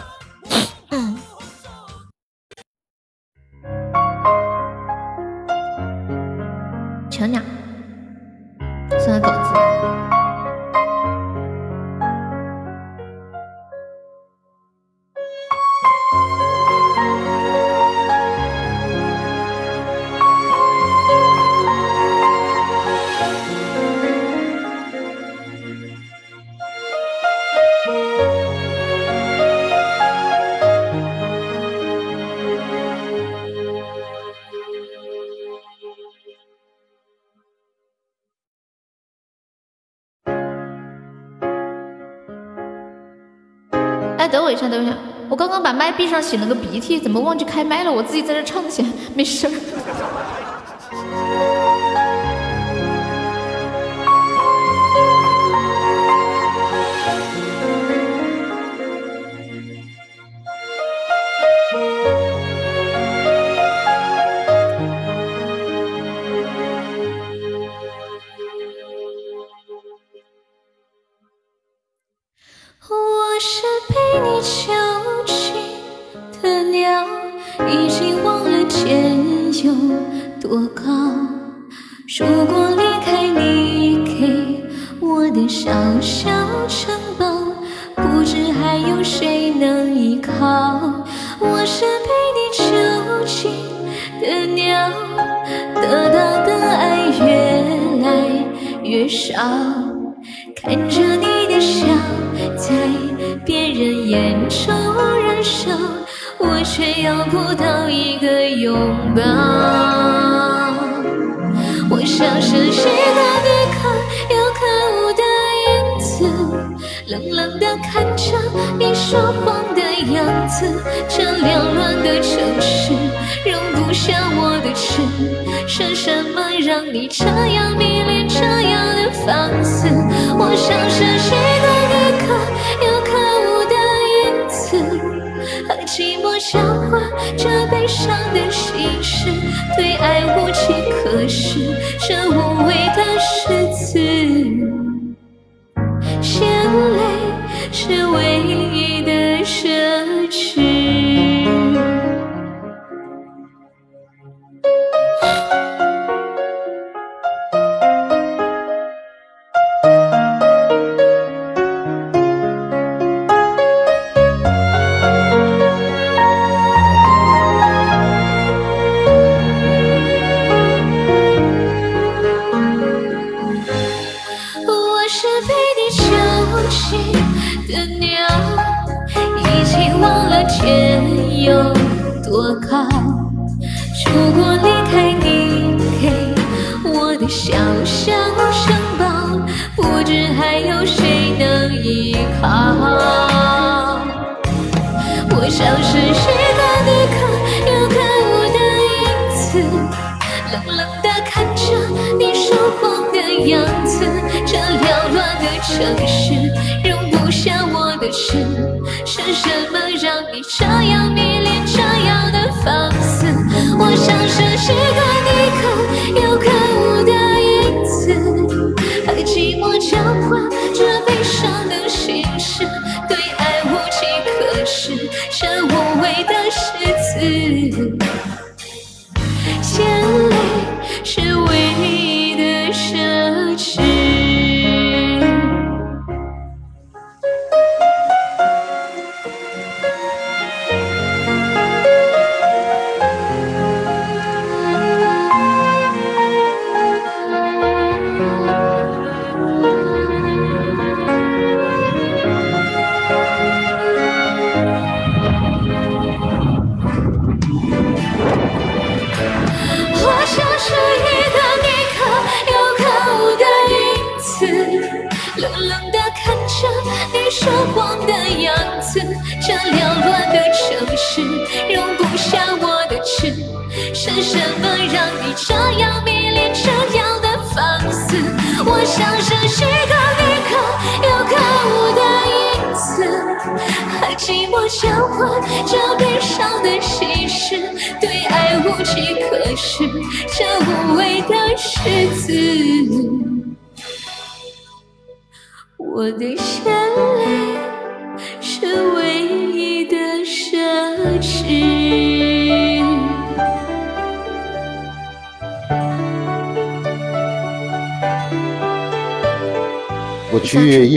[44.67, 44.93] 等一下，
[45.29, 47.91] 我刚刚把麦闭上，擤了个鼻涕，怎么忘记开麦了？
[47.91, 48.85] 我自己在这唱先，
[49.15, 49.51] 没事儿。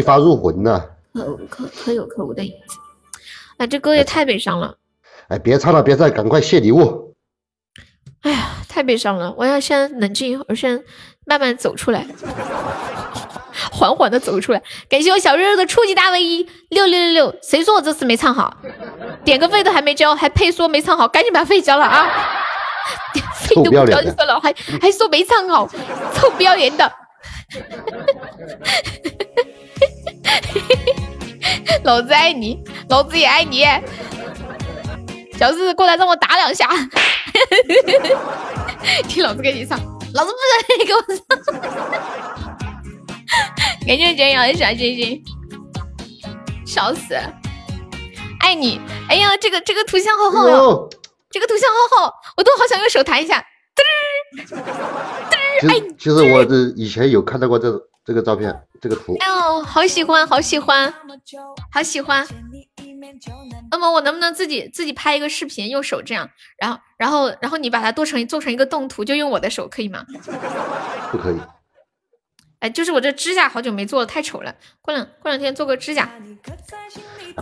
[0.01, 0.83] 一发入魂呢。
[1.13, 2.77] 可可可有可无的影子。
[3.59, 4.77] 哎，这歌也太悲伤了。
[5.29, 7.15] 哎，别唱了，别唱，赶快谢礼物。
[8.23, 10.83] 哎呀，太悲伤了，我要先冷静一会儿，先
[11.27, 12.07] 慢慢走出来。
[13.71, 17.35] 缓缓的走出来，感谢我小肉肉的初级大卫一六六六六。
[17.43, 18.57] 谁说我这次没唱好？
[19.25, 21.07] 点个费都还没交，还配说没唱好？
[21.07, 22.09] 赶紧把费交了啊！
[23.37, 25.69] 费都不交就算了，还还说没唱好，
[26.15, 26.91] 臭不要脸的！
[31.85, 33.65] 老子爱你，老子也爱你。
[35.39, 36.69] 小四过来让我打两下，
[39.09, 39.79] 听老子给你唱，
[40.13, 41.17] 老子不让你给我唱。
[43.87, 45.23] 感谢简阳的小星星，
[46.67, 47.15] 笑死！
[48.41, 48.81] 爱你！
[49.09, 50.89] 哎呀，这个这个图像好好哦，
[51.31, 53.39] 这个图像好好，我都好想用手弹一下。
[53.39, 53.43] 嘚
[55.99, 57.71] 其实我这以前有看到过这
[58.05, 59.17] 这个照片，这个图。
[59.21, 60.93] 哎呦，好喜欢，好喜欢，
[61.71, 62.27] 好喜欢。
[63.71, 70.05] 那么我能不能自己自己拍一个视频，用手这样，然后然后然后你把它做成做成一个动图，就用我的手，可以吗？
[71.13, 71.37] 不可以。
[72.61, 74.55] 哎，就是我这指甲好久没做了，太丑了。
[74.81, 76.11] 过两过两天做个指甲，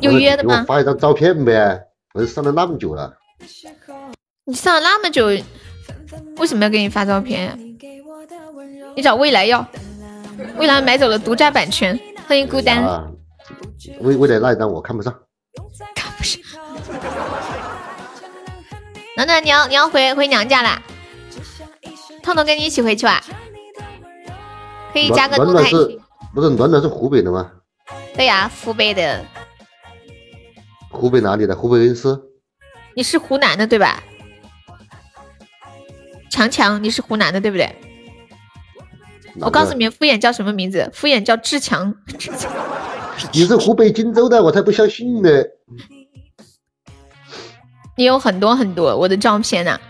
[0.00, 0.60] 有约的吗？
[0.60, 1.80] 我发一张照片呗，
[2.14, 3.16] 我上了那么久了。
[4.44, 5.26] 你上了那么久，
[6.36, 7.58] 为什么要给你发照片呀？
[8.94, 9.64] 你找未来要，
[10.56, 11.98] 未来买走了独家版权。
[12.26, 12.82] 欢迎孤单。
[14.00, 15.14] 未未来那一张我看不上。
[15.94, 16.40] 看不上。
[19.16, 20.82] 暖暖，你要你要回回娘家啦？
[22.22, 23.22] 彤彤跟你一起回去吧。
[24.92, 25.70] 可以加个动态。
[26.34, 27.50] 不是暖暖是湖北的吗？
[28.14, 29.24] 对呀，湖北的。
[30.90, 31.54] 湖北哪里的？
[31.54, 32.20] 湖北恩施。
[32.94, 34.02] 你是湖南的对吧？
[36.30, 37.74] 强强，你是湖南的对不对？
[39.40, 40.90] 我告诉你们，敷衍叫什么名字？
[40.92, 41.94] 敷衍叫志强。
[43.32, 45.30] 你是湖北荆州的，我才不相信呢。
[47.96, 49.80] 你有很多很多我的照片呢。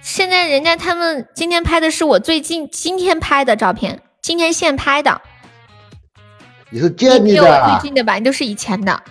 [0.00, 5.20] 现在人家他们今天拍的是我最近今天拍的照片，今天现拍的。
[6.70, 7.42] 你是建立的？
[7.42, 8.14] 最近的吧？
[8.14, 9.02] 你都是以前的。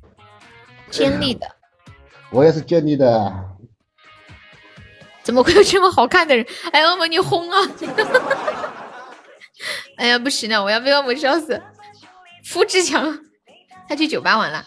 [0.90, 1.46] 建立的。
[2.30, 3.32] 我也是建立的。
[5.24, 6.46] 怎么会有这么好看的人？
[6.70, 7.58] 哎恶魔你轰啊！
[9.96, 11.60] 哎呀，不行了，我要被恶魔笑死。
[12.44, 13.18] 付志强，
[13.88, 14.64] 他去酒吧玩了，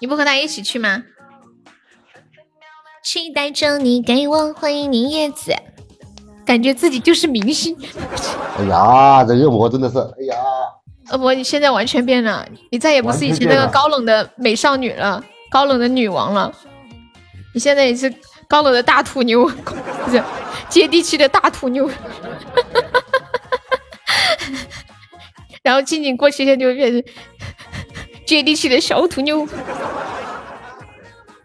[0.00, 1.02] 你不和他一起去吗？
[3.02, 5.54] 期待着你给我欢迎你叶子，
[6.44, 7.74] 感觉自己就是明星。
[8.58, 10.36] 哎呀，这恶魔真的是，哎呀，
[11.12, 16.52] 恶魔你现在完全变了，你再也不是以前那个高冷的美少女了，高冷的女王了，
[17.54, 18.12] 你现在也是
[18.48, 20.22] 高冷的大土妞，不是
[20.68, 21.90] 接地气的大土妞。
[25.62, 27.02] 然后静静过几天就变成
[28.26, 29.46] 接地气的小土妞，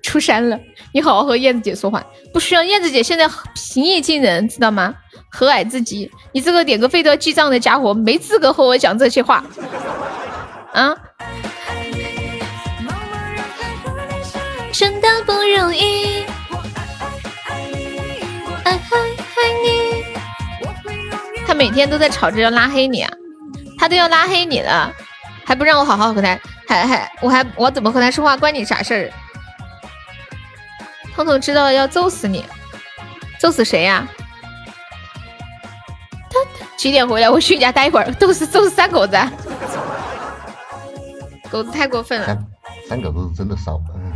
[0.02, 0.60] 出山了。
[0.92, 2.04] 你好好和燕子姐说话，
[2.34, 4.96] 不需要燕子姐现在平易近人，知道吗？
[5.30, 6.12] 和蔼至极。
[6.34, 9.44] 你这个点个费都要记账的家伙，没资格和我讲这些话。
[10.74, 10.96] 啊！
[14.72, 16.09] 真的不容易，
[21.60, 23.12] 每天都在吵着要拉黑你啊，
[23.78, 24.90] 他都要拉黑你了，
[25.44, 29.12] 还不让我好好和他，还还我还我怎么和他说话关你啥事儿？
[31.14, 32.46] 彤彤知道了要揍死你，
[33.42, 34.08] 揍死谁呀？
[36.78, 37.30] 几点回来？
[37.30, 38.10] 我去你家待一会儿。
[38.14, 39.18] 揍死揍死三狗子，
[41.52, 42.38] 狗子太过分了。
[42.88, 44.14] 三狗子真的骚，嗯，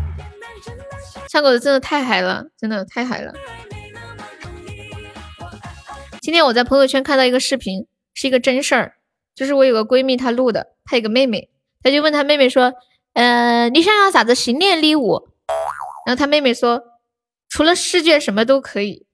[1.28, 3.34] 三狗子真的太嗨了，真的太嗨了。
[6.24, 8.96] 今天我在朋友圈看到一个视频，是一个真事儿，
[9.36, 11.50] 就是我有个闺蜜她录的，她有个妹妹，
[11.82, 12.74] 她就问她妹妹说
[13.12, 15.28] ：“呃，你想要啥子新年礼物？”
[16.08, 16.82] 然后她妹妹说。
[17.50, 19.06] 除了试卷什么都可以，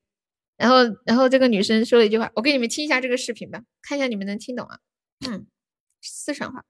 [0.55, 4.79] 然后然后这个女生说了一句话，我给你们听一下这个视频吧，看一下你们能听懂啊。
[5.27, 5.45] 嗯，
[6.01, 6.63] 四川话。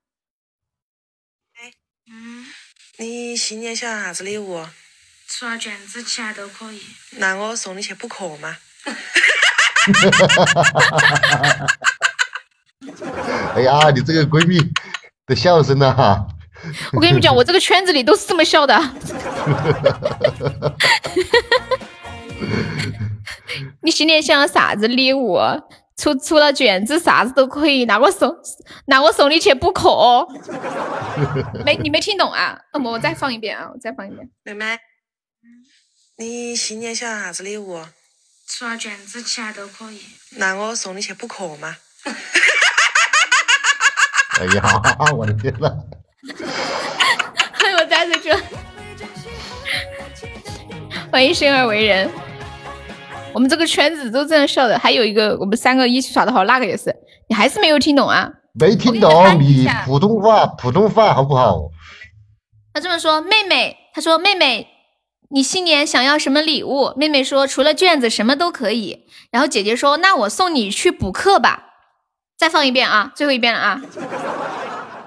[1.53, 1.73] 哎，
[2.09, 2.47] 嗯，
[2.97, 4.65] 你新年想要啥子礼物？
[5.27, 6.81] 除了卷子，其他都可以。
[7.17, 8.57] 那我送你去补课嘛。
[13.55, 14.59] 哎呀，你这个闺蜜
[15.25, 16.25] 的笑声呢、哈！
[16.93, 18.79] 我跟你们讲，我这个圈子里都是这么笑的。
[23.81, 25.37] 你新年想要啥子礼物？
[25.97, 27.85] 除除了卷子，啥子都可以。
[27.85, 28.33] 那我送，
[28.85, 30.27] 那我送你去补课。
[31.65, 32.57] 没，你没听懂啊？
[32.73, 34.29] 那么我再放一遍啊，我再放一遍。
[34.43, 34.77] 妹妹，
[36.17, 37.81] 你新年想要啥子礼物？
[38.51, 40.01] 除了卷子，其他都可以。
[40.31, 41.77] 那我送你去补课嘛。
[44.41, 44.63] 哎呀，
[45.15, 45.69] 我的天呐！
[47.53, 48.41] 欢 迎我大嘴哥，
[51.11, 52.09] 欢迎生而为人。
[53.33, 56.93] 我们这个圈子都这样笑的，还有一个我们三个一起耍的好，那个也是。
[57.27, 58.27] 你还是没有听懂啊？
[58.59, 61.69] 没听懂，你普通话普通话好不好？
[62.73, 64.67] 他这么说，妹妹，他说妹妹，
[65.31, 66.93] 你新年想要什么礼物？
[66.97, 69.05] 妹妹说除了卷子什么都可以。
[69.31, 71.65] 然后姐姐说，那我送你去补课吧。
[72.37, 73.81] 再放一遍啊，最后一遍了啊。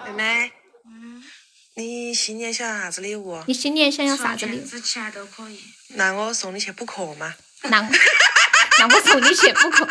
[0.06, 0.52] 妹妹，
[1.74, 3.42] 你新年想要啥子礼物？
[3.46, 4.58] 你新年想要啥子礼物？
[4.58, 5.60] 除了卷子，其他都可以。
[5.96, 7.34] 那我送你去补课嘛。
[7.62, 9.88] 那那我送你去补课。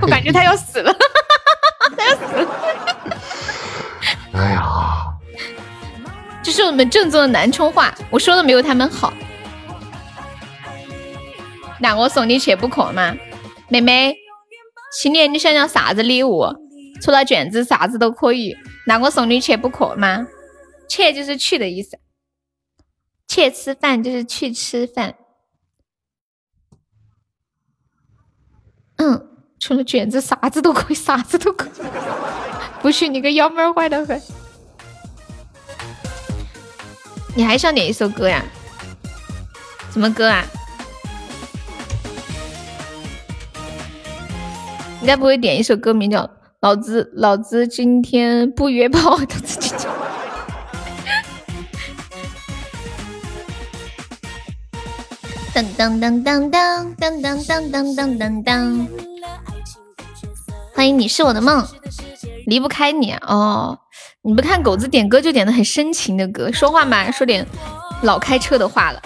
[0.00, 0.90] 我感觉他要死了，
[1.96, 2.48] 他要死了。
[4.34, 5.07] 哎呀，
[6.48, 9.12] 这是我们正宗的南充话，我说的没有他们好。
[11.78, 13.14] 那我送你去补课吗，
[13.68, 14.16] 妹妹，
[14.90, 16.46] 新年你想要啥子礼物？
[17.02, 18.56] 除了卷子，啥子都可以。
[18.86, 20.26] 那我送你去补课吗？
[20.88, 21.98] 去就是去的意思，
[23.26, 25.16] 去吃饭就是去吃饭。
[28.96, 29.28] 嗯，
[29.60, 31.86] 除了卷子，啥子都可以，啥子都可以。
[32.80, 34.18] 不许你个幺妹儿坏的很。
[37.34, 38.44] 你还想点一首歌呀？
[39.92, 40.44] 什么歌啊？
[45.00, 46.22] 应该不会点一首歌名叫
[46.60, 49.74] 《老子老子今天不约炮》的自己。
[55.54, 58.86] 噔 噔噔噔噔噔噔噔噔噔噔噔，
[60.74, 61.64] 欢迎你是我的梦，
[62.46, 63.78] 离不开你哦。
[64.28, 67.46] 你不看狗子点歌就点的很深情的歌，说话嘛说点
[68.02, 69.00] 老开车的话了。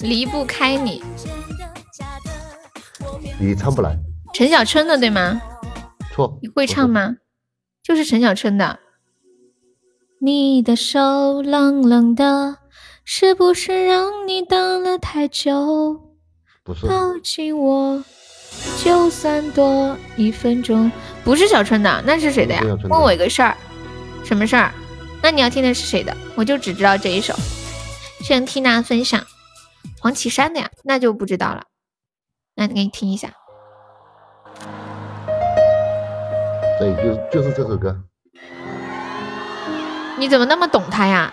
[0.00, 1.02] 离不开你，
[3.38, 3.94] 你唱不来，
[4.32, 5.42] 陈小春的对吗？
[6.14, 6.38] 错。
[6.40, 7.16] 你会唱吗？
[7.82, 8.78] 就是陈小春的。
[10.22, 12.56] 你的手冷冷的，
[13.04, 16.00] 是不是让你等了太久？
[16.64, 16.86] 不是。
[16.86, 18.02] 抱紧我，
[18.82, 20.90] 就算多一分钟。
[21.22, 22.62] 不是小春的，那是谁的呀？
[22.88, 23.54] 问我一个事儿，
[24.24, 24.72] 什么事儿？
[25.22, 26.16] 那你要听的是谁的？
[26.34, 27.34] 我就只知道这一首。
[28.20, 29.24] 谢谢缇娜分享，
[29.98, 31.64] 黄绮珊的呀，那就不知道了。
[32.54, 33.32] 那给你听一下。
[36.78, 37.96] 对，就是就是这首歌。
[40.18, 41.32] 你怎么那么懂他呀？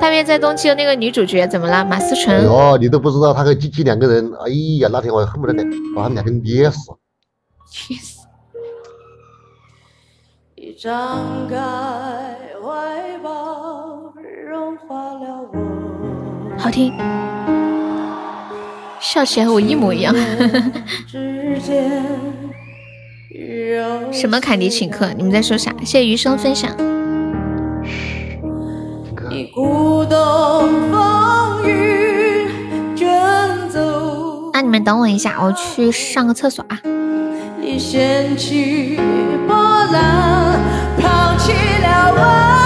[0.00, 1.84] 大约在冬季的那个女主角怎么了？
[1.84, 2.46] 马思纯。
[2.46, 4.48] 哦，你都不知道他和鸡鸡两个人，哎
[4.80, 6.90] 呀，那天我恨不得两把他们两个捏死。
[10.76, 11.56] 张开
[12.60, 14.12] 怀抱，
[14.50, 16.58] 融化了我。
[16.58, 16.92] 好听，
[19.00, 20.12] 笑起来和我一模一样。
[24.10, 25.12] 什么凯迪请客？
[25.16, 25.72] 你们在说啥？
[25.80, 26.70] 谢谢余生分享。
[29.30, 32.48] 你鼓动风雨
[32.96, 34.50] 卷走。
[34.52, 36.80] 那你们等我一下，我去上个厕所啊。
[37.60, 38.98] 你掀起
[39.92, 40.60] 浪，
[41.00, 42.63] 抛弃了我。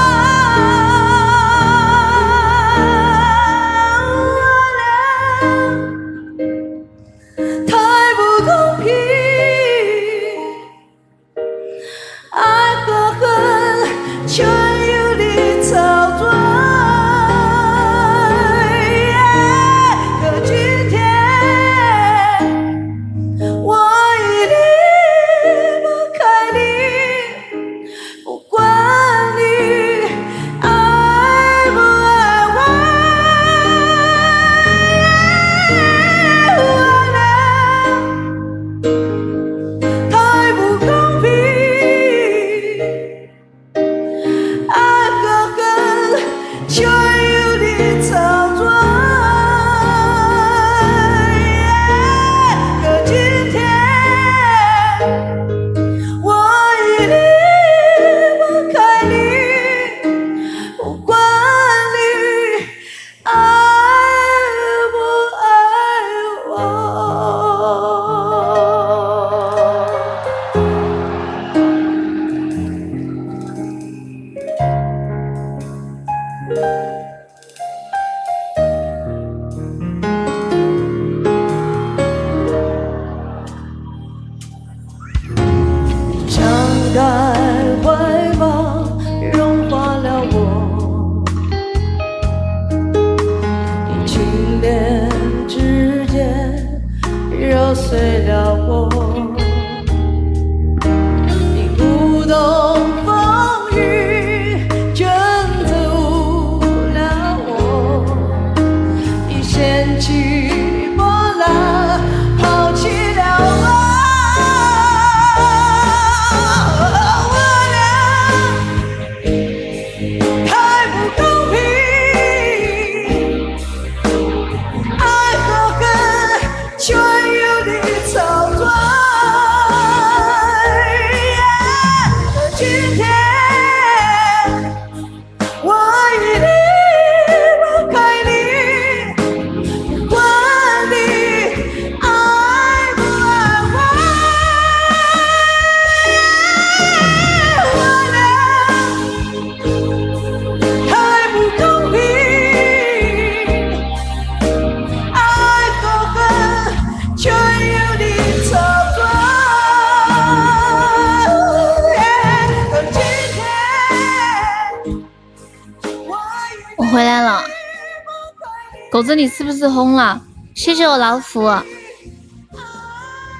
[169.78, 170.20] 红了？
[170.56, 171.44] 谢谢我老虎，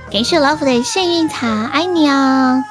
[0.08, 2.62] 感谢我老虎的幸运卡，爱你啊！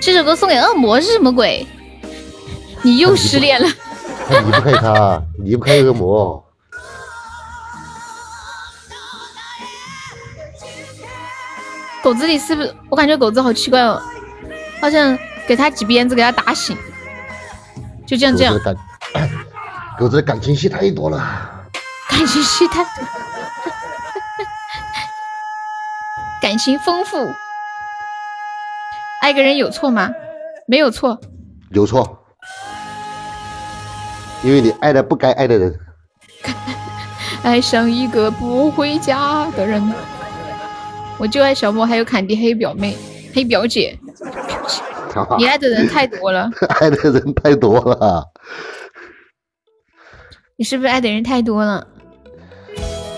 [0.00, 1.66] 这首歌送给恶魔是什么鬼？
[2.82, 3.68] 你又失恋了？
[4.28, 6.44] 他离不开他，离不开恶魔。
[12.04, 12.72] 狗子你是不是？
[12.88, 14.00] 我感觉狗子好奇怪哦，
[14.80, 16.76] 好像给他几鞭子给他打醒，
[18.06, 18.54] 就这样这样。
[19.98, 21.18] 狗子的感情戏太多了，
[22.08, 22.90] 感情戏太多，
[26.42, 27.32] 感情丰富。
[29.20, 30.10] 爱个人有错吗？
[30.66, 31.20] 没有错。
[31.70, 32.24] 有错，
[34.42, 35.78] 因为你爱了不该爱的人。
[37.44, 39.94] 爱上一个不回家的人。
[41.18, 42.96] 我就爱小莫，还有坎迪黑表妹、
[43.32, 43.98] 黑表姐。
[45.38, 46.50] 你爱的人太多了，
[46.80, 48.24] 爱的人太多了。
[50.56, 51.86] 你是不是爱的人太多了？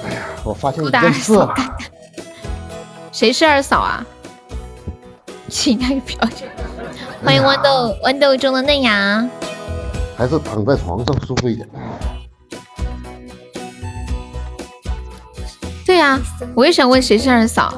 [0.05, 1.33] 哎呀，我发现一件事。
[3.13, 4.05] 谁是二嫂啊？
[5.49, 6.51] 亲爱的表姐，
[7.25, 9.27] 欢迎豌豆豌豆中的嫩芽。
[10.17, 11.69] 还是躺在床上舒服一点。
[15.87, 16.19] 对呀，
[16.55, 17.73] 我也想问谁是二嫂。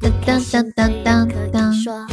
[0.00, 2.08] 当当当当当当，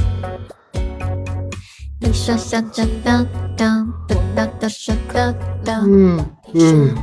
[2.01, 5.31] 你说小张当当当当当说可
[5.63, 5.71] 逗。
[5.85, 6.93] 嗯嗯。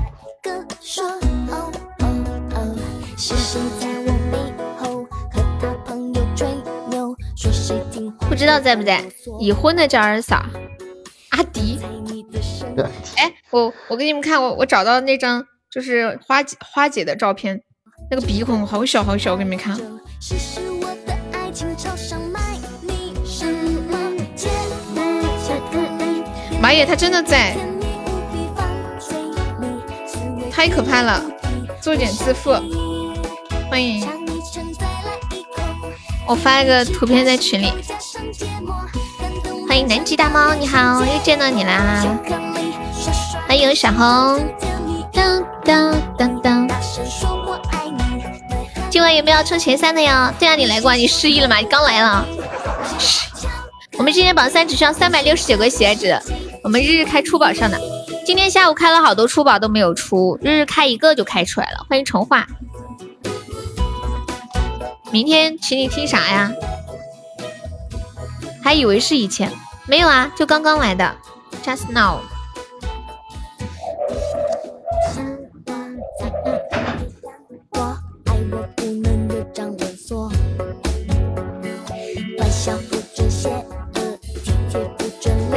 [8.29, 9.03] 不知道在不在？
[9.41, 10.45] 已婚的叫二嫂，
[11.31, 11.79] 阿迪。
[13.17, 17.63] 哎，我我给你们看，我我找到那张就是花花姐的照片，
[18.11, 19.81] 那个鼻孔好小好小，我给你们看。
[26.61, 27.55] 马野他真的在，
[30.51, 31.23] 太可怕了，
[31.81, 32.53] 做点自负，
[33.71, 34.09] 欢迎。
[36.27, 37.71] 我发一个图片在群里，
[39.69, 42.03] 欢迎南极大猫，你好，又见到你啦，
[43.47, 44.41] 欢迎小红。
[45.13, 45.45] 当
[46.17, 46.69] 当当！
[48.95, 50.33] 今晚有没有要抽前三的呀？
[50.39, 51.57] 对啊，你来过，你失忆了吗？
[51.57, 52.25] 你刚来了。
[53.99, 56.17] 我们今天榜三只需要三百六十九个喜爱值，
[56.63, 57.77] 我们日日开出宝上的。
[58.25, 61.85] 今天下午开了好多出宝都没有出，日日开一个就开出来了。
[61.91, 62.47] 欢迎重画。
[65.11, 66.53] 明天请你听啥呀？
[68.63, 69.51] 还以为是以前，
[69.89, 71.17] 没有啊，就刚刚来的
[71.65, 72.21] ，just now。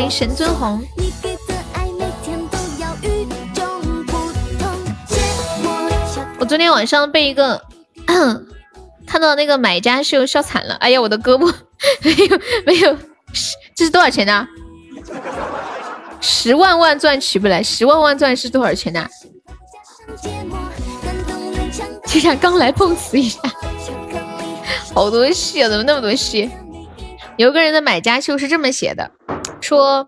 [0.07, 0.81] 迎神尊红。
[6.39, 7.61] 我昨天晚上被一个
[9.05, 11.53] 看到那个买家秀笑惨了，哎呀，我的胳膊
[12.01, 12.97] 没有没有，
[13.75, 14.47] 这是多少钱呢？
[16.21, 19.05] 十万万钻取不来，十万万钻是多少钱呢？
[22.05, 23.41] 竟然刚来碰瓷一下，
[24.93, 25.67] 好多戏啊！
[25.67, 26.49] 怎么那么多戏？
[27.35, 29.11] 有个人的买家秀是这么写的，
[29.61, 30.07] 说：“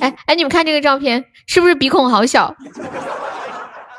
[0.00, 2.54] 哎哎，你们看这个照片，是不是鼻孔好小？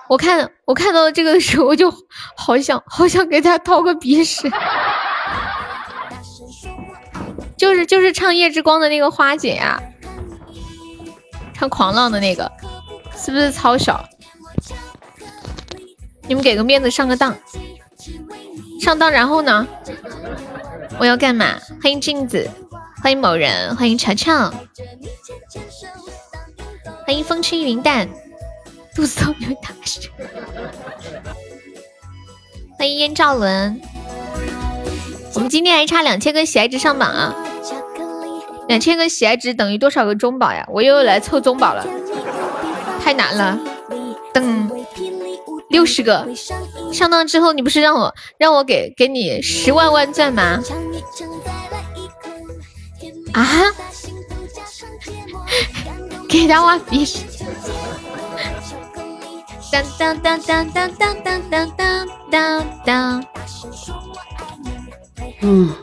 [0.08, 1.94] 我看我看到这个的时候，我就
[2.36, 4.50] 好想好想给他掏个鼻屎。
[7.58, 9.82] 就是就是唱《夜之光》的那个花姐呀，
[11.54, 12.52] 唱《狂浪》的那个，
[13.16, 14.04] 是不是超小？
[16.28, 17.36] 你们给个面子上个当，
[18.80, 19.68] 上当，然后呢？
[21.00, 21.56] 我要干嘛？
[21.82, 22.50] 欢迎镜子。”
[23.02, 24.52] 欢迎某人，欢迎乔乔，
[27.06, 28.10] 欢迎风轻云淡，
[28.96, 30.04] 肚子都没有大声。
[32.78, 33.80] 欢迎燕赵伦，
[35.36, 37.36] 我们今天还差两千个喜爱值上榜啊！
[38.68, 40.68] 两千个喜爱值等于多少个中宝呀？
[40.72, 41.86] 我又来凑中宝了，
[43.02, 43.60] 太难了。
[44.34, 44.70] 等
[45.70, 46.28] 六十个
[46.92, 50.62] 上当之后，你不是让我让我给给你十万万钻吗？
[53.34, 53.48] 啊！
[56.28, 57.20] 给他挖鼻屎！
[59.72, 63.26] 当当当当当当当当当当当！
[65.42, 65.74] 嗯，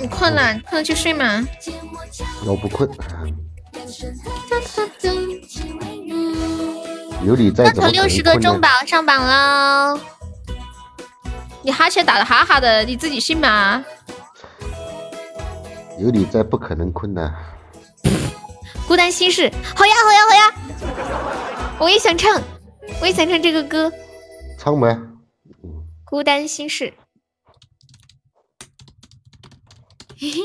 [0.00, 1.44] 你困了，你困了去睡嘛。
[2.44, 2.88] 我不困。
[7.24, 9.98] 有你在，那等六十个中宝上榜喽！
[11.62, 13.84] 你哈欠打的哈哈的，你自己信吗？
[15.98, 17.34] 有你在，不可能困难。
[18.86, 21.76] 孤单心事，好呀好呀好呀！
[21.80, 22.40] 我也想唱，
[23.00, 23.92] 我也想唱这个歌。
[24.58, 24.98] 唱呗。
[26.04, 26.94] 孤单心事。
[30.16, 30.40] 嘿嘿。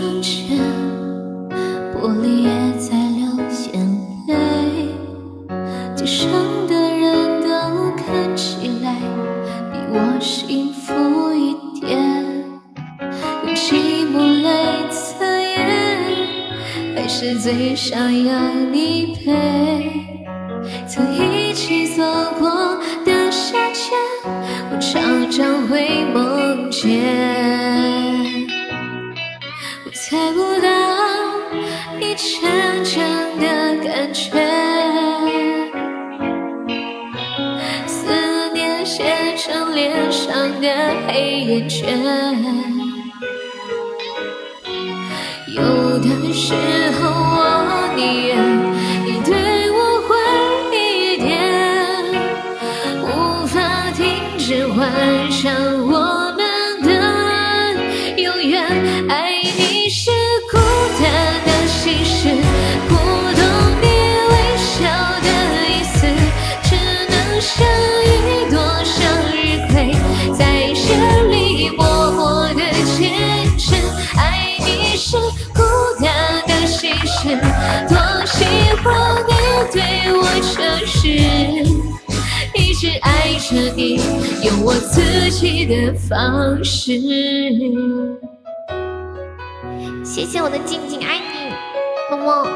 [0.00, 0.58] 窗前，
[1.92, 2.48] 玻璃也
[2.78, 3.26] 在流
[3.70, 3.84] 眼
[4.28, 4.32] 泪。
[5.94, 6.26] 街上
[6.66, 7.48] 的人都
[7.96, 8.96] 看起来
[9.70, 11.98] 比我幸福一点，
[13.44, 16.16] 用寂寞来测验，
[16.94, 19.30] 还是最想要你陪。
[20.86, 22.02] 曾一起走
[22.38, 22.48] 过
[23.04, 23.92] 的夏天，
[24.72, 27.59] 我常常会梦见。
[41.20, 41.86] 黑眼圈。
[45.48, 46.54] 有的时
[46.92, 48.59] 候我宁愿
[79.72, 79.82] 对
[80.12, 81.08] 我诚实，
[82.54, 84.00] 一直爱着你，
[84.44, 86.92] 用我自己的方式。
[90.04, 91.52] 谢谢我的静静，爱你，
[92.10, 92.48] 么么。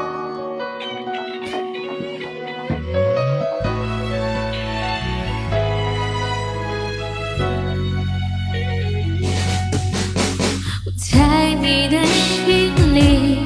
[10.85, 13.45] 我在你的心里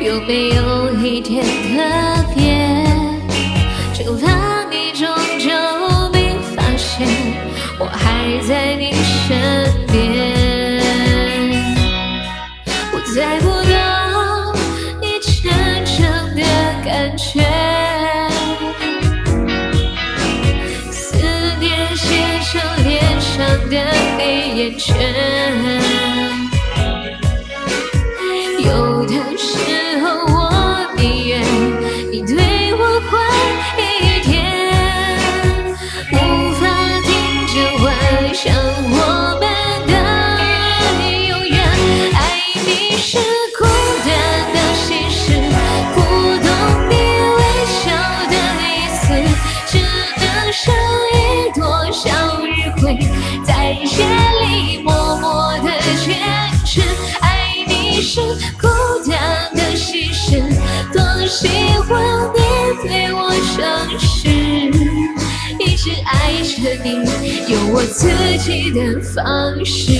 [0.00, 2.37] 有没有一点特别？
[4.08, 5.06] 就怕你终
[5.38, 5.50] 究
[6.14, 7.06] 没发现，
[7.78, 10.80] 我还在你身边。
[12.90, 14.54] 我猜不到
[15.02, 15.52] 你真
[15.84, 16.00] 正
[16.34, 16.42] 的
[16.82, 17.44] 感觉，
[20.90, 21.18] 思
[21.60, 23.36] 念写成脸上
[23.68, 23.76] 的
[24.16, 24.96] 黑眼圈。
[65.80, 67.06] 是爱着你，
[67.52, 69.92] 用我自己的方式。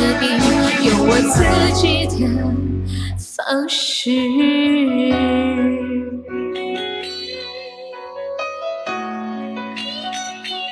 [0.00, 1.42] 爱着你，用我自
[1.74, 2.38] 己的
[3.34, 4.10] 方式。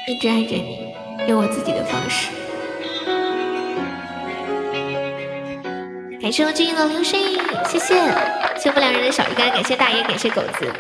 [0.06, 0.94] 一直爱着你，
[1.26, 2.30] 用我自己的方式。
[6.20, 7.18] 感谢我静音的流水，
[7.68, 7.94] 谢谢，
[8.54, 10.72] 谢谢不良人的小鱼干，感谢大爷，感谢狗子。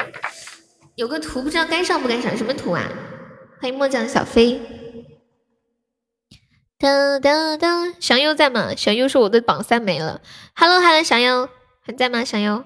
[0.94, 2.84] 有个图不知道该上不该上，什么图啊？
[3.60, 4.60] 欢迎墨匠小飞。
[6.86, 8.68] 哒哒哒，小优在吗？
[8.76, 10.20] 小优说我的榜三没了。
[10.54, 11.48] Hello Hello，小优
[11.84, 12.24] 还在吗？
[12.24, 12.62] 小优，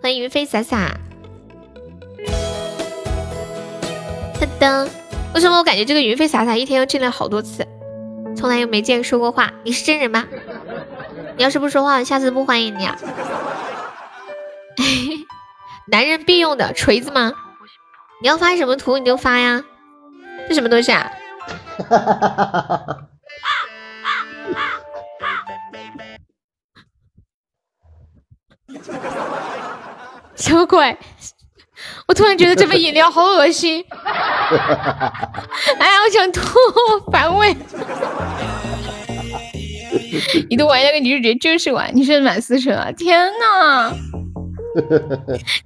[0.00, 0.96] 欢迎云飞洒洒。
[4.60, 4.88] 噔，
[5.34, 7.66] 为什么我感觉这个云飞洒洒一天要进来好多次，
[8.36, 9.54] 从来又没见说过话？
[9.64, 10.28] 你是真人吗？
[11.36, 12.96] 你要是不说话，下次不欢迎你啊！
[15.90, 17.32] 男人必用的锤子吗？
[18.22, 19.64] 你要发什么图你就发呀，
[20.48, 21.10] 这什么东西啊？
[30.36, 30.96] 什么鬼？
[32.06, 36.58] 我突然觉得这杯饮料好恶心， 哎呀，我想吐，
[37.10, 37.56] 反胃。
[40.48, 42.90] 你都玩那个女主角就是玩，你是满思成啊！
[42.92, 43.92] 天呐，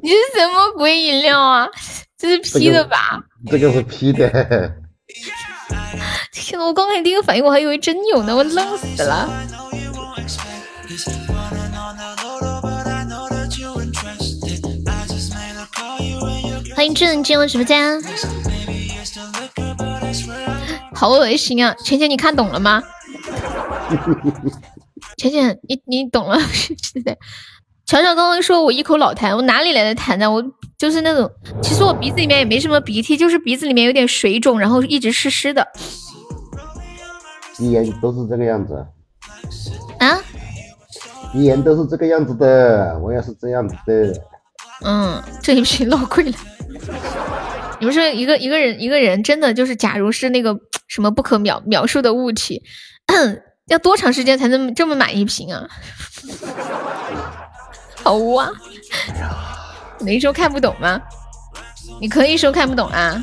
[0.02, 1.68] 你是什么鬼饮料啊？
[2.16, 3.22] 这是 P 的吧？
[3.50, 4.74] 这个是 P 的。
[6.32, 9.28] 天呐，我刚才第一个反应我还以为真有呢， 我愣死了。
[16.74, 18.02] 欢迎智能进入直播间，
[20.94, 21.74] 好恶心啊！
[21.84, 22.82] 浅浅，你看懂了吗？
[25.16, 26.38] 浅浅，你你懂了？
[26.40, 27.16] 是的。
[27.86, 30.30] 乔乔刚刚说我一口老痰，我哪里来的痰呢？
[30.30, 30.42] 我
[30.78, 31.30] 就是那种，
[31.62, 35.66] 其实我鼻子里面也没什么鼻涕，就是鼻子里面有点水肿，然后一直湿湿的。
[37.58, 38.74] 鼻炎都是这个样子。
[39.98, 40.18] 啊？
[41.32, 44.20] 鼻炎都是这个样子的，我也是这样子的。
[44.84, 46.32] 嗯，这一瓶老贵了。
[47.80, 50.56] 你们说一个一个人一个人真的就是，假如是那个
[50.88, 52.62] 什么不可描描述的物体，
[53.68, 55.68] 要多长时间才能这么买一瓶啊？
[58.04, 58.50] 好污啊！
[60.00, 61.00] 没说看不懂吗？
[62.00, 63.22] 你可以说看不懂啊！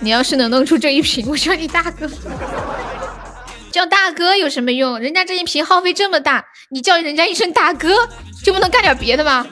[0.00, 2.08] 你要是能弄出这一瓶，我叫你大哥。
[3.70, 4.98] 叫大哥有什么用？
[4.98, 8.08] 人家这一瓶耗费这么大，你叫人家一声大哥，
[8.42, 9.46] 就不能干点别的吗？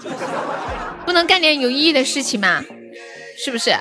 [1.04, 2.64] 不能干点有意义的事情吗？
[3.44, 3.76] 是不是？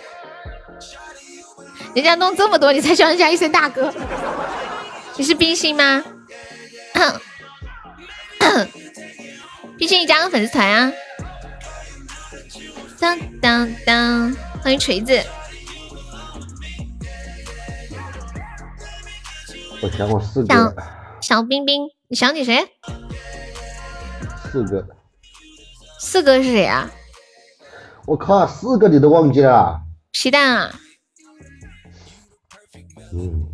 [1.96, 3.94] 人家弄这么多，你才叫人家一声大哥？
[5.16, 6.04] 你是冰心吗？
[9.78, 10.92] 冰心，你加个粉丝团啊！
[13.00, 14.34] 当当当，
[14.64, 15.22] 欢迎锤子。
[19.82, 20.76] 我想我四个。
[21.22, 22.68] 小冰冰，你想起谁？
[24.52, 24.88] 四个。
[26.00, 26.90] 四哥是谁啊？
[28.08, 29.80] 我靠，四个你都忘记了？
[30.12, 30.80] 皮蛋啊！
[33.14, 33.46] 嗯，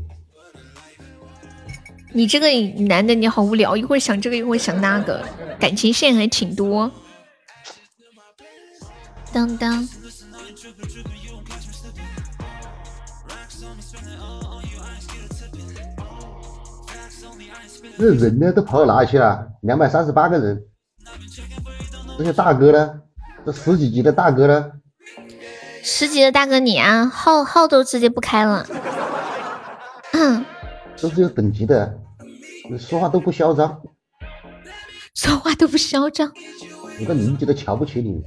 [2.16, 2.48] 你这个
[2.84, 5.26] 男的你好无聊，一会儿想这个一会儿想那个，
[5.60, 6.92] 感情线还挺多。
[9.32, 9.88] 当当，
[17.98, 19.48] 这人呢都跑到哪里去了？
[19.62, 20.64] 两百三十八个人，
[22.20, 22.94] 这些大哥呢？
[23.44, 24.72] 这十几级的大哥呢？
[25.82, 28.68] 十级的大哥你啊，号号都直接不开了。
[30.12, 30.46] 嗯，
[31.02, 31.98] 都是有等级的，
[32.70, 33.82] 你说话都不嚣张。
[35.14, 36.32] 说话都不嚣张。
[36.98, 38.22] 你个邻居都瞧不起你。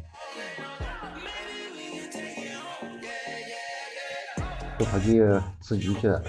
[4.78, 5.22] 都跑去
[5.62, 6.06] 吃鸡去。
[6.08, 6.22] 了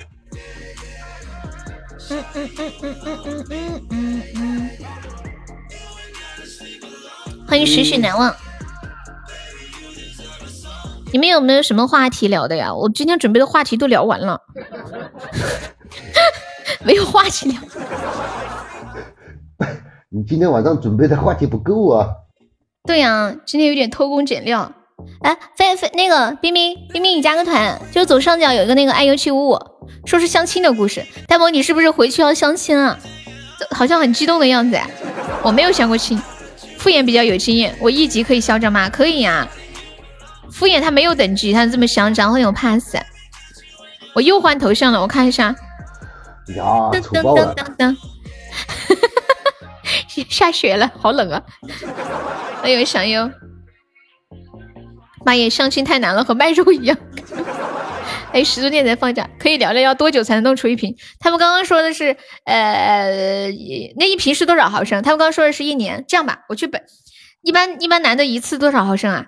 [7.46, 8.34] 欢迎时事难忘。
[11.12, 12.74] 你们有没有什么话题聊的呀？
[12.74, 14.42] 我今天准备的话题都聊完了。
[16.86, 17.60] 没有话题聊。
[20.10, 22.08] 你今天晚上准备的话题不够啊？
[22.86, 24.72] 对呀，今天有点偷工减料。
[25.22, 29.60] 哎，飞飞，那个冰冰冰冰，你加个团，就左上角有一个那个爱优七五五，
[30.06, 31.06] 说是相亲的故事。
[31.28, 32.98] 大萌，你是不是回去要相亲啊？
[33.72, 34.90] 好像很激动的样子哎。
[35.44, 36.18] 我没有相过亲，
[36.78, 37.76] 敷衍比较有经验。
[37.80, 38.90] 我一级可以嚣张吗？
[38.90, 39.48] 可以呀。
[40.52, 42.96] 敷衍他没有等级，他这么嚣张很有 pass。
[44.16, 45.56] 我又换头像了，我看一下。
[46.56, 47.96] 呀，噔噔噔噔
[50.30, 51.44] 下雪了，好冷啊！
[52.64, 53.30] 哎呦，想哟，
[55.26, 56.98] 妈耶，相亲太难了，和卖肉一样。
[58.34, 60.96] 哎，十多天才放假，可以聊聊要多久才能弄出一瓶？
[61.20, 63.48] 他们刚刚说的是，呃，
[63.96, 65.02] 那一瓶是多少毫升？
[65.04, 66.04] 他们刚刚说的是一年。
[66.08, 66.84] 这样吧，我去百。
[67.44, 69.26] 一般一般男的一次多少毫升啊？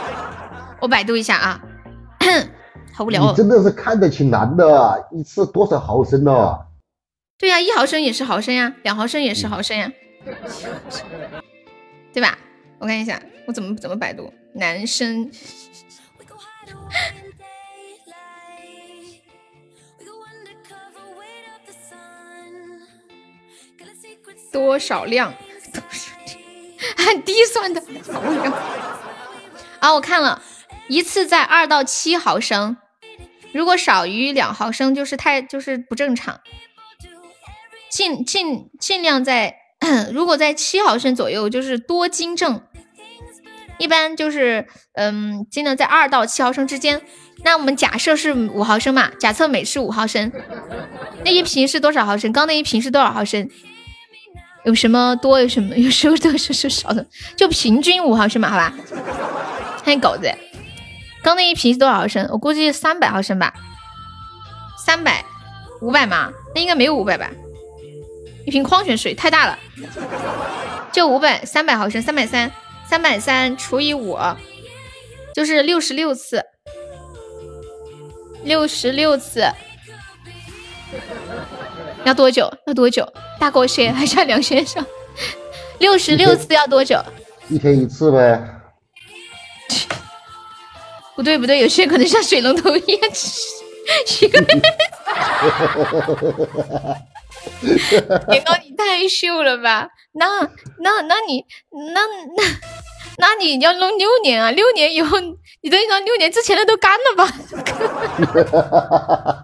[0.80, 1.60] 我百度一下啊，
[2.96, 3.30] 好无聊。
[3.30, 6.58] 你真的是看得起男的，一次多少毫升呢？
[7.38, 9.92] 对呀，一毫升也是毫升呀，两毫升也是毫升呀，
[12.14, 12.38] 对吧？
[12.78, 15.30] 我看一下，我怎么怎么百度男生
[24.50, 25.34] 多少量？
[26.96, 27.82] 按低算的，
[29.80, 30.40] 啊，我看了。
[30.88, 32.76] 一次在二到七毫升，
[33.56, 36.40] 如果少于两毫升就是太就是不正常。
[37.90, 39.56] 尽尽尽量在，
[40.12, 42.60] 如果在七毫升左右就是多精正，
[43.78, 47.00] 一般就是嗯尽量在二到七毫升之间。
[47.42, 50.30] 那我们假设是五毫升嘛，假设每是五毫升，
[51.24, 52.30] 那一瓶是多少毫升？
[52.32, 53.48] 刚那一瓶是多少毫升？
[54.66, 55.40] 有什么多？
[55.40, 57.06] 有什么有时候多，有时候少的，
[57.36, 58.74] 就平均五毫升嘛，好吧？
[59.84, 60.30] 看狗子，
[61.26, 62.28] 刚那一瓶是多少毫升？
[62.30, 63.52] 我估计三百毫升吧，
[64.78, 65.24] 三百
[65.80, 66.30] 五百吗？
[66.54, 67.28] 那应该没有五百吧？
[68.46, 69.58] 一瓶矿泉水太大了，
[70.92, 72.52] 就五百三百毫升，三百三，
[72.88, 74.16] 三百三除以五，
[75.34, 76.44] 就是六十六次，
[78.44, 79.50] 六十六次，
[82.04, 82.48] 要多久？
[82.68, 83.12] 要多久？
[83.40, 84.86] 大狗血还是梁先生？
[85.80, 87.04] 六十六次要多久？
[87.48, 88.52] 一天一次呗。
[91.16, 93.00] 不对不对，有些可能像水龙头一样，
[94.20, 94.38] 一个。
[98.28, 99.88] 年糕，你太秀了吧？
[100.12, 100.42] 那
[100.80, 101.44] 那那你
[101.94, 102.00] 那
[102.36, 102.44] 那
[103.18, 104.50] 那你要弄六年啊？
[104.50, 105.18] 六年以后，
[105.62, 107.32] 你等于说六年之前的都干了吧？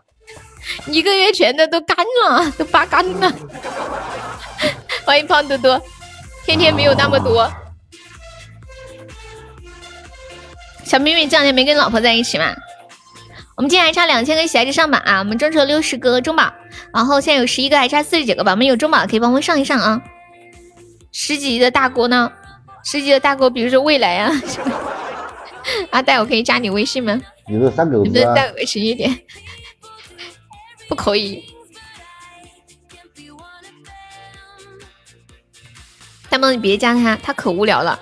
[0.86, 3.32] 一个月前的都干了，都扒干了。
[5.04, 5.80] 欢迎胖多多，
[6.44, 7.50] 天天没有那么多。
[10.84, 12.54] 小妹妹这两天没跟老婆在一起嘛？
[13.56, 15.18] 我们今天还差两千个喜爱值上榜啊！
[15.18, 16.52] 我们众筹六十个中宝，
[16.92, 18.52] 然后现在有十一个，还差四十九个宝。
[18.52, 20.02] 我们有中宝可以帮我们上一上啊！
[21.12, 22.32] 十级的大锅呢？
[22.84, 24.32] 十级的大锅，比如说未来啊。
[25.90, 27.20] 阿呆，我可以加你微信吗？
[27.46, 28.12] 你是三狗子啊？
[28.12, 29.16] 你能带微信一点？
[30.88, 31.44] 不可以。
[36.28, 38.00] 大梦，你别加他，他可无聊了。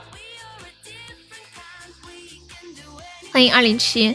[3.41, 4.15] 欢迎二零七。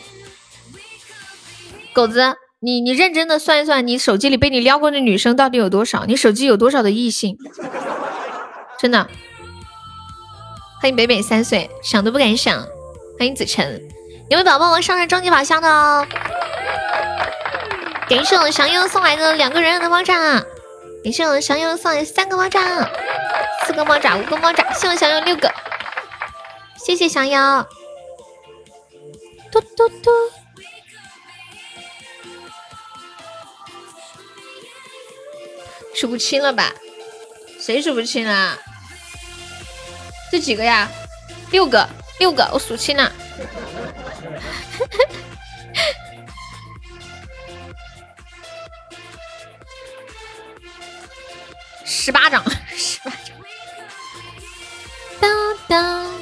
[1.95, 6.05] 狗子，你你认真的算一算，你手机里被你撩过的女生到底有多少？
[6.05, 7.35] 你手机有多少的异性？
[8.77, 9.09] 真的。
[10.79, 12.67] 欢迎北北三岁，想都不敢想。
[13.17, 13.81] 欢迎子晨，
[14.29, 16.05] 有没有宝宝我上上终极宝箱的哦？
[18.07, 20.13] 感谢我祥优送来的两个人的猫爪，
[21.03, 22.61] 感谢我祥优送来三个猫爪，
[23.65, 25.51] 四个猫爪，五个猫爪，谢我祥优六个，
[26.85, 27.65] 谢谢祥优。
[29.55, 30.11] 嘟嘟嘟。
[35.93, 36.73] 数不清了吧？
[37.57, 38.57] 谁数不清啊？
[40.29, 40.89] 这几个呀？
[41.51, 41.87] 六个，
[42.19, 43.07] 六个，我数清了。
[51.85, 52.43] 十八张，
[52.75, 53.37] 十八张。
[55.21, 56.13] 当当，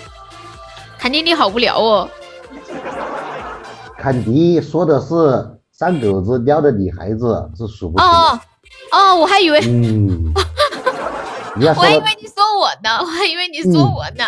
[1.00, 2.08] 看弟弟好无聊哦。
[3.98, 8.08] 看迪说的是三狗子撩的女孩子是数不清。
[8.08, 8.40] 哦
[8.92, 10.34] 哦，我还以为，嗯，
[11.76, 14.26] 我还以为你说我呢， 我还以为你说我呢，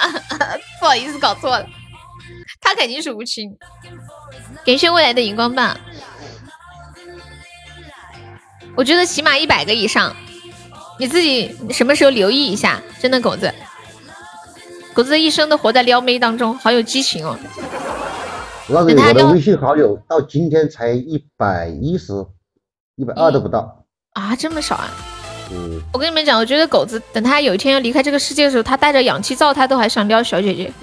[0.80, 1.66] 不好意思，搞错了。
[2.62, 3.56] 他肯定数不清。
[4.66, 5.78] 感谢未来的荧光棒，
[8.76, 10.16] 我觉得起码一百个以上。
[10.98, 12.82] 你自己什么时候留意一下？
[13.00, 13.54] 真的，狗子，
[14.94, 17.38] 狗子一生都活在撩妹当中，好有激情哦。
[18.68, 22.14] 那个我的微信好友到今天才一百一十，
[22.96, 23.86] 一百二都不到。
[24.14, 24.90] 啊，这么少啊！
[25.52, 30.74] 嗯，我跟你们讲，我觉得狗子等他有一天要离开这个世界的时候，他带着氧气罩，他都还想撩小姐姐。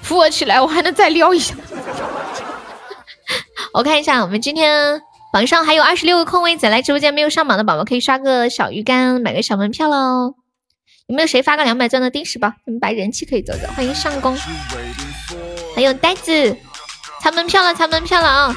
[0.00, 1.54] 扶我起来，我还能再撩一下。
[3.74, 10.34] 我看一下，我们今天榜上还有二十六个空位子，来直播间没有上榜的宝宝可以刷个小鱼干，买个小门票喽。
[11.08, 12.50] 有没有谁发个两百钻的定时包？
[12.64, 13.68] 你们把人气可以走走。
[13.76, 14.34] 欢迎上工，
[15.74, 16.56] 还有呆子，
[17.22, 18.56] 抢门票了，抢门票了啊！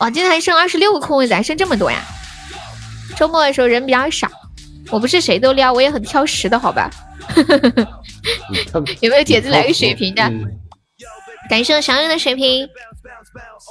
[0.00, 1.98] 哇，今天还剩二十六个空位子，还剩这么多呀！
[3.16, 4.28] 周末的时候人比较少，
[4.90, 6.90] 我不是谁都撩，我也很挑食的好吧？
[9.00, 10.22] 有没有铁子来个水瓶的？
[11.48, 12.68] 感谢我小优的水瓶，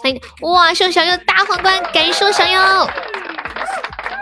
[0.01, 0.73] 欢迎哇！
[0.73, 2.89] 谢小优大皇冠，感谢我小优，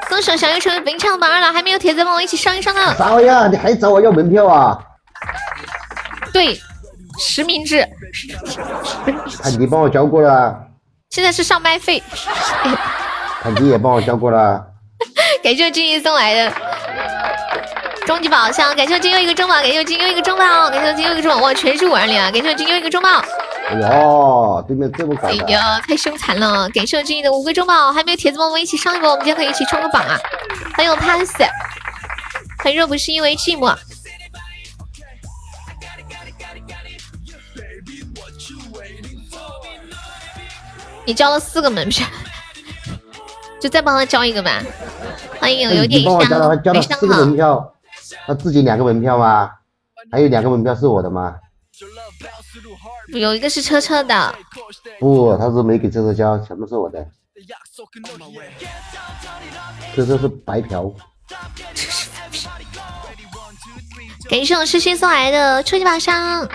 [0.09, 2.95] 恭喜小优成为本场榜二了，还没有铁子帮我一起上一上呢。
[2.97, 3.47] 啥玩意儿？
[3.47, 4.79] 你还找我要门票啊？
[6.33, 6.59] 对，
[7.19, 7.87] 实名制。
[9.41, 10.55] 看你帮我交过了。
[11.09, 12.03] 现在是上麦费，
[13.41, 14.63] 看你也帮我交过了。
[15.43, 16.53] 感谢金鱼送来的
[18.05, 22.29] 终极宝箱，感谢金优一个中宝，感谢金优一个中宝，感谢金优一个中宝，哇，全是五二零啊！
[22.31, 23.09] 感谢金优一个中宝。
[23.69, 26.69] 哎呦，对面这么搞哎呀，太凶残了！
[26.69, 30.17] 感谢金鱼的五个中宝，还没有铁子帮我们一起上一波，我们今天可以一起冲个榜啊！
[30.75, 31.41] 欢迎我 pass，
[32.63, 33.75] 很若不是因为寂寞。
[41.07, 42.05] 你交了四个门票，
[43.61, 44.61] 就再帮他交一个吧。
[45.39, 47.73] 欢迎有点你帮我交了，交了四个门票，
[48.25, 49.49] 他自己两个门票吗？
[50.11, 51.33] 还有两个门票是我的吗？
[53.13, 54.35] 有一个是车车的，
[54.99, 57.07] 不，他是没给车车交，全部是我的。
[59.95, 60.91] 车车是白嫖。
[64.29, 66.45] 感谢我痴心送来的初级宝箱。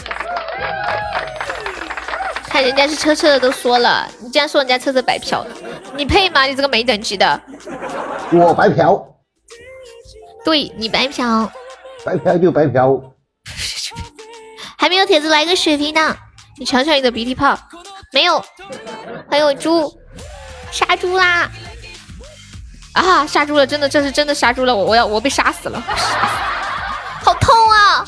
[2.53, 5.43] 看人家是车车的都说了，你竟然说人家车车白嫖，
[5.97, 6.43] 你配吗？
[6.45, 7.41] 你这个没等级的，
[8.31, 9.03] 我白嫖，
[10.45, 11.51] 对你白嫖，
[12.05, 13.03] 白嫖就白嫖。
[14.77, 16.15] 还没有铁子来个血瓶呢，
[16.59, 17.59] 你瞧瞧你的鼻涕泡，
[18.13, 18.45] 没有，
[19.31, 19.91] 还有猪，
[20.71, 21.51] 杀猪啦！
[22.93, 25.83] 啊，杀猪了，真的，这是真的杀猪了，我我要我被杀死了，
[27.25, 28.05] 好痛啊！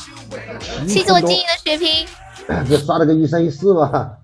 [0.87, 2.07] 谢谢我金银的血瓶。
[2.69, 4.19] 这刷了个一三一四吧。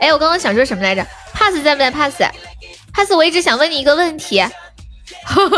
[0.00, 4.44] 哎，我刚刚想说什么来着？pass 在不在？pass，pass，我一直想问你一个问题。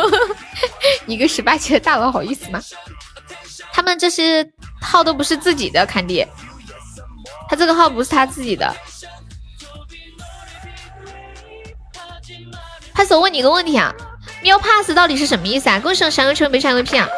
[1.06, 2.60] 一个十八级的大佬好意思吗？
[3.72, 4.46] 他们这些
[4.80, 6.26] 号都不是自己的，坎迪，
[7.48, 8.74] 他这个号不是他自己的。
[12.94, 13.94] pass，我问你一个问题啊，
[14.42, 15.80] 喵 pass 到底是什么意思啊？
[15.80, 17.08] 恭喜我闪个车没闪个屁啊！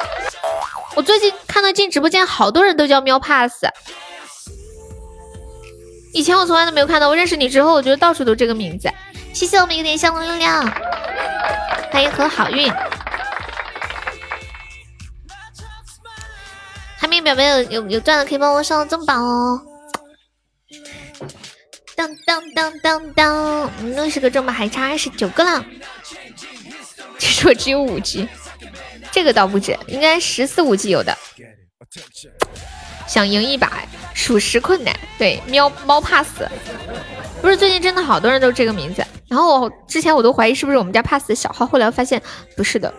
[0.95, 3.65] 我最近看到进直播间好多人都叫喵 pass。
[6.13, 8.91] 以前我从来都没有看到，我认识你之后，我觉得到处都这个名字。
[9.33, 10.67] 谢谢我们有点香的月亮，
[11.93, 12.71] 欢迎和好运。
[16.99, 19.63] 海绵表表有有有钻的可以帮我上增榜哦。
[21.97, 25.65] 当当当当当，六十个中宝还差二十九个了。
[27.19, 28.29] 其实我只有五级，
[29.13, 31.17] 这个倒不止，应该十四五级有的。
[33.11, 33.83] 想赢一把，
[34.15, 34.95] 属实困难。
[35.19, 36.49] 对，喵猫怕死，
[37.43, 39.05] 不是最近真的好多人都这个名字。
[39.27, 42.23] 然后我之前我都怀疑是不是我们家怕死的小号，后来发现
[42.57, 42.95] 不是的。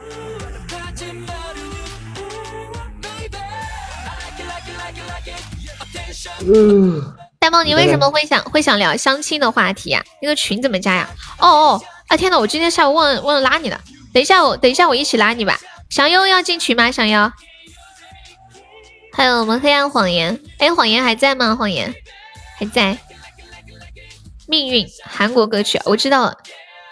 [6.45, 7.01] 嗯，
[7.39, 10.03] 呆猫，你为什么会想会想聊相亲的话题呀？
[10.21, 11.09] 那个群怎么加呀？
[11.39, 13.79] 哦哦，啊天呐，我今天下午忘了忘了拉你了。
[14.13, 15.57] 等一下我等一下我一起拉你吧。
[15.89, 16.91] 小优要进群吗？
[16.91, 17.31] 小优。
[19.13, 21.55] 还有我们黑暗谎言，哎，谎言还在吗？
[21.55, 21.93] 谎言
[22.57, 22.97] 还在。
[24.47, 26.37] 命运，韩国歌曲，我知道了，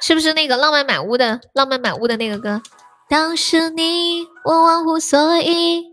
[0.01, 2.61] 是不是那个浪漫满屋的浪漫满屋的那个歌？
[3.09, 5.83] 当时你我忘乎所以，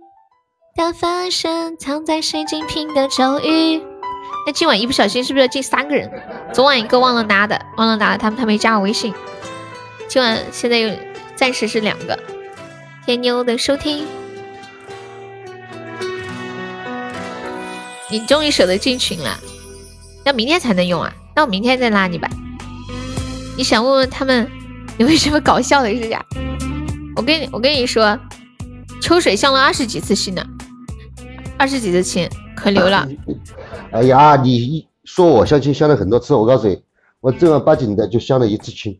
[0.77, 3.82] 当翻身藏在水晶瓶的咒语。
[4.47, 6.09] 那今晚一不小心是不是要进三个人？
[6.53, 9.12] 昨晚一个忘了拿的，忘了拿了，他们他没加我微信。
[10.09, 10.97] 今晚现在又
[11.35, 12.16] 暂时是两个。
[13.05, 14.07] 天妞的收听。
[18.16, 19.38] 你终于舍得进群了，
[20.24, 21.12] 要明天才能用啊！
[21.34, 22.26] 那我明天再拉你吧。
[23.59, 24.51] 你想问问他们
[24.97, 26.24] 你为什么搞笑的是呀？
[27.14, 28.18] 我跟你我跟你说，
[29.02, 30.43] 秋水相了二十几次亲呢，
[31.59, 32.26] 二十几次亲
[32.56, 33.06] 可牛了。
[33.93, 36.82] 哎呀，你一说我相亲相了很多次，我告诉你，
[37.20, 38.98] 我正儿八经的就相了一次亲。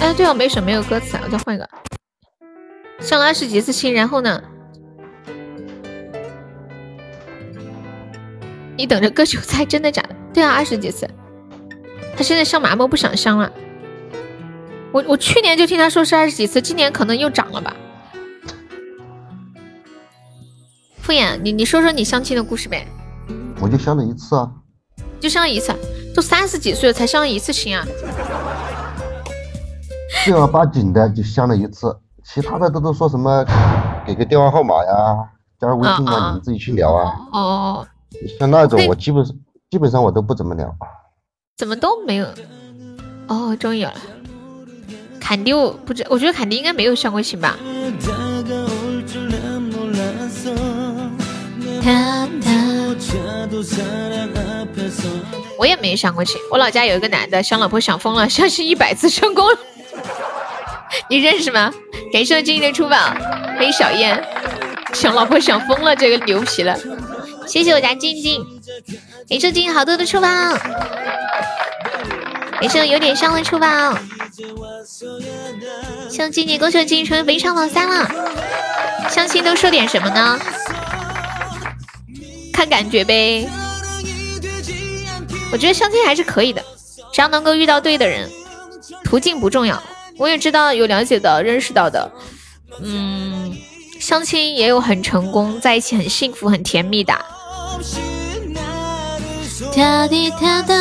[0.00, 1.68] 哎，对哦，没选没有歌词啊，我再换一个。
[3.00, 4.40] 相了二十几次亲，然后呢？
[8.78, 10.14] 你等着割韭菜，真的假的？
[10.32, 11.10] 对啊，二十几次。
[12.16, 13.50] 他现在上麻木不想香了。
[14.92, 17.74] 我我去年就听他说是二十几次，今年可能又涨了吧。
[21.00, 22.86] 敷衍你，你说说你相亲的故事呗。
[23.60, 24.48] 我就相了一次啊。
[25.18, 25.74] 就相了一次，
[26.14, 27.84] 都三十几岁了才相了一次亲啊。
[30.24, 33.44] 正儿八经的就相了一次，其他的都都说什么
[34.06, 35.28] 给个电话号码呀，
[35.60, 37.12] 加个微信啊，你们自己去聊啊。
[37.32, 37.86] 哦。
[38.38, 39.34] 像那种我基本上
[39.70, 40.74] 基本上我都不怎么聊，
[41.56, 42.26] 怎么都没有？
[43.26, 43.96] 哦，终于有了。
[45.20, 47.58] 坎迪我不知，我觉得坎迪应该没有相过亲吧。
[55.58, 59.58] 我也没相过亲，我老家有一个男的想老婆想疯了，相亲一百次成功了。
[61.10, 61.70] 你认识吗？
[62.12, 62.96] 感谢金的出宝，
[63.58, 64.26] 黑小燕
[64.94, 66.78] 想老婆想疯了，这个牛皮了。
[67.48, 68.44] 谢谢我家静静，
[69.26, 70.28] 感谢静静好多的出宝，
[72.60, 73.66] 感谢有点香的出宝，
[76.10, 78.06] 向静静恭喜静春肥上榜三了。
[79.08, 80.38] 相亲都说点什么呢？
[82.52, 83.48] 看感觉呗。
[85.50, 86.62] 我觉得相亲还是可以的，
[87.12, 88.30] 只要能够遇到对的人，
[89.04, 89.82] 途径不重要。
[90.18, 92.12] 我也知道有了解的、认识到的，
[92.82, 93.56] 嗯，
[93.98, 97.14] 相亲也有很成功，在一起很幸福、很甜蜜的。
[99.74, 100.74] 哒滴哒哒。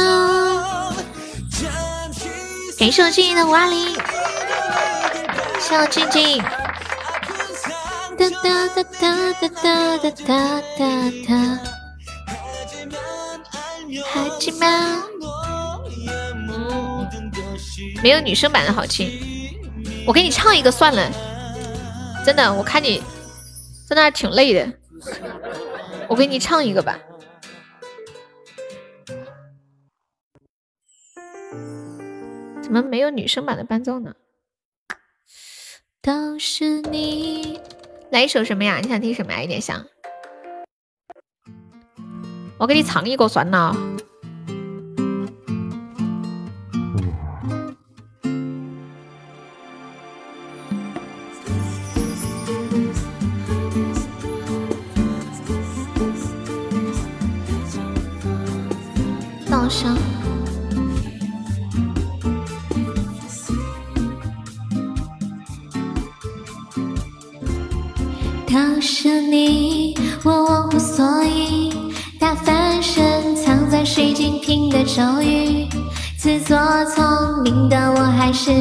[2.80, 3.96] 感谢我静静的五二零，
[5.60, 6.42] 谢我静静。
[8.18, 10.86] 哒哒哒哒哒哒哒哒哒
[11.28, 11.60] 哒。
[14.12, 15.02] 哈基曼，
[18.04, 19.10] 没有女生版的好听，
[20.06, 21.12] 我给你唱一个算了。
[22.26, 23.02] 真的，我看你
[23.88, 24.68] 在那挺累的，
[26.10, 27.00] 我给你唱一个吧。
[32.62, 34.16] 怎么没有女生版的伴奏呢？
[36.02, 37.60] 都是你，
[38.12, 38.80] 来一首什么呀？
[38.82, 39.42] 你想听什么呀？
[39.42, 39.86] 有点像，
[42.58, 43.76] 我给你唱一个算了。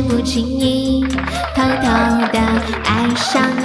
[0.02, 1.04] 不经意，
[1.54, 1.86] 偷偷
[2.32, 2.38] 的
[2.84, 3.55] 爱上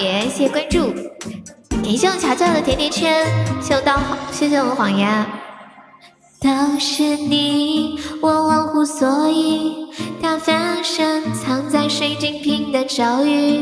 [0.00, 0.92] 爷，谢谢关注，
[1.82, 3.26] 感谢我乔乔的甜甜圈，
[3.60, 4.00] 谢谢我刀，
[4.30, 5.26] 谢谢我谎言。
[6.40, 6.50] 都
[6.80, 9.86] 是你，我忘乎所以，
[10.20, 13.60] 大翻身藏在水晶瓶的咒语，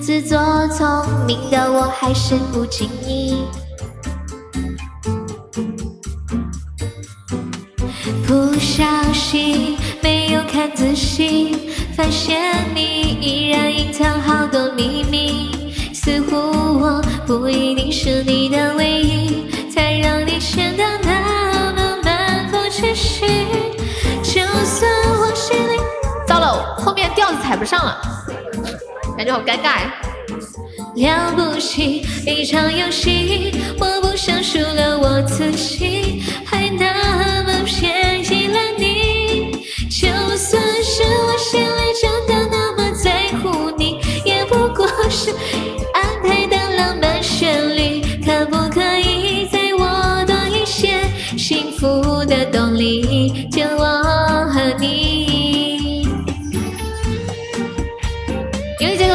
[0.00, 0.38] 自作
[0.68, 3.44] 聪明的我还是不经意，
[8.26, 11.54] 不小心没有看仔细，
[11.94, 12.40] 发现
[12.74, 15.23] 你依然隐藏好多秘密，
[16.14, 16.36] 似乎
[16.78, 23.28] 我不一定是你的唯一，才让你显得那么漫不经心。
[24.22, 24.88] 就算
[25.18, 25.76] 我心里
[26.24, 28.00] 糟了，后面调子踩不上了，
[29.16, 29.92] 感觉好尴尬呀。
[30.94, 39.66] 了不起，一场游戏，我不想输了我自己，还那么便宜了你。
[39.90, 45.34] 就算是我心里真的那么在乎你，也不过是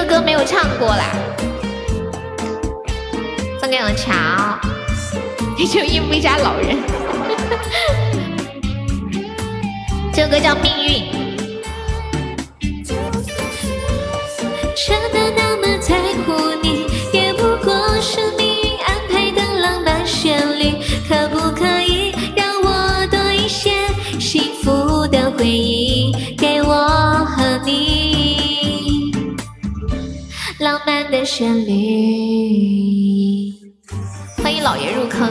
[0.10, 1.12] 歌没有唱过啦。
[3.60, 4.12] 送给永桥，
[5.56, 6.76] 你就应付一下老人。
[10.12, 11.14] 这首歌叫《命运》。
[31.20, 33.52] 的旋律。
[34.42, 35.30] 欢迎老爷入坑，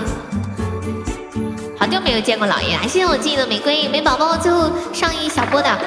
[1.79, 5.79] 好久没有见过老爷了，谢谢我自己的玫瑰，没宝宝最后上一小波的，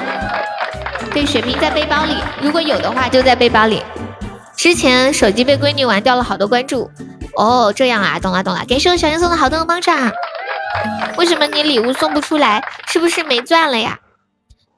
[1.12, 3.80] 对，血瓶在背包里，如果有的话就在背包里。
[4.56, 6.90] 之前手机被闺女玩掉了好多关注，
[7.36, 10.12] 哦，这样啊，懂了懂了，感谢我小英送的好多个棒棒，
[11.16, 12.64] 为什么你礼物送不出来？
[12.88, 14.00] 是不是没钻了呀？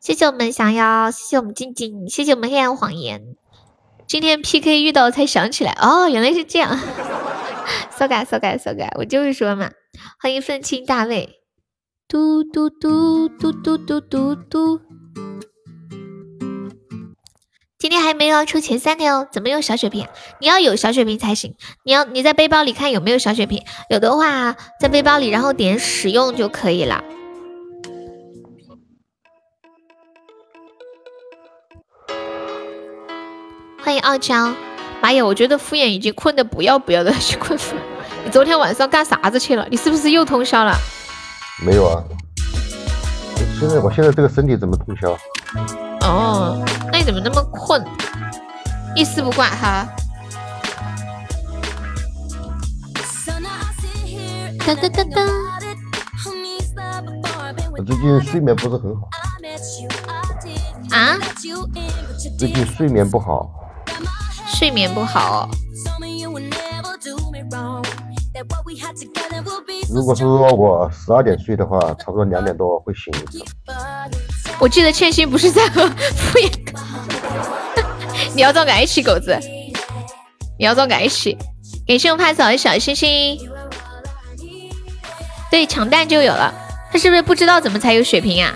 [0.03, 3.23] 谢谢我们想要，谢谢我们静静，谢谢我们黑暗谎言。
[4.07, 6.79] 今天 PK 遇到才想起来，哦，原来是这样。
[7.97, 9.71] so 改 so 改 so 改，我就是说嘛。
[10.21, 11.41] 欢迎愤青大卫，
[12.07, 14.81] 嘟嘟嘟嘟嘟嘟嘟嘟。
[17.79, 20.07] 今天还没有出前三的哦，怎么有小血瓶？
[20.41, 21.55] 你要有小血瓶才行。
[21.85, 27.05] 你要你在背包里看有没有小血瓶，有的话在背包里，然后点使用就可以了。
[33.85, 34.51] 欢迎傲娇。
[35.03, 37.77] 妈呀，我觉得敷衍已经困得不要不要的去困敷。
[38.25, 39.67] 你昨天晚上干啥子去了？
[39.71, 40.75] 你是不是又通宵了？
[41.63, 42.03] 没有啊。
[43.61, 45.15] 现在我现在这个身体怎么通宵？
[46.01, 47.85] 哦，那你怎么那么困？
[48.97, 49.87] 一丝不挂哈。
[54.67, 55.23] 哒哒哒哒。
[57.77, 59.11] 我最近睡眠不是很好。
[60.91, 61.19] 啊？
[62.39, 63.61] 最近睡眠不好。
[64.47, 65.49] 睡眠不好。
[69.93, 73.45] 如果是说我十二点睡的话，差不多两点多会醒一次。
[74.59, 76.81] 我记得千玺不是在和敷衍哥，
[78.35, 79.39] 你要找爱起狗子，
[80.59, 81.37] 你要找爱起。
[81.87, 83.39] 感谢我派嫂的小星星。
[85.51, 86.53] 对，抢蛋就有了。
[86.91, 88.55] 他是不是不知道怎么才有血瓶呀？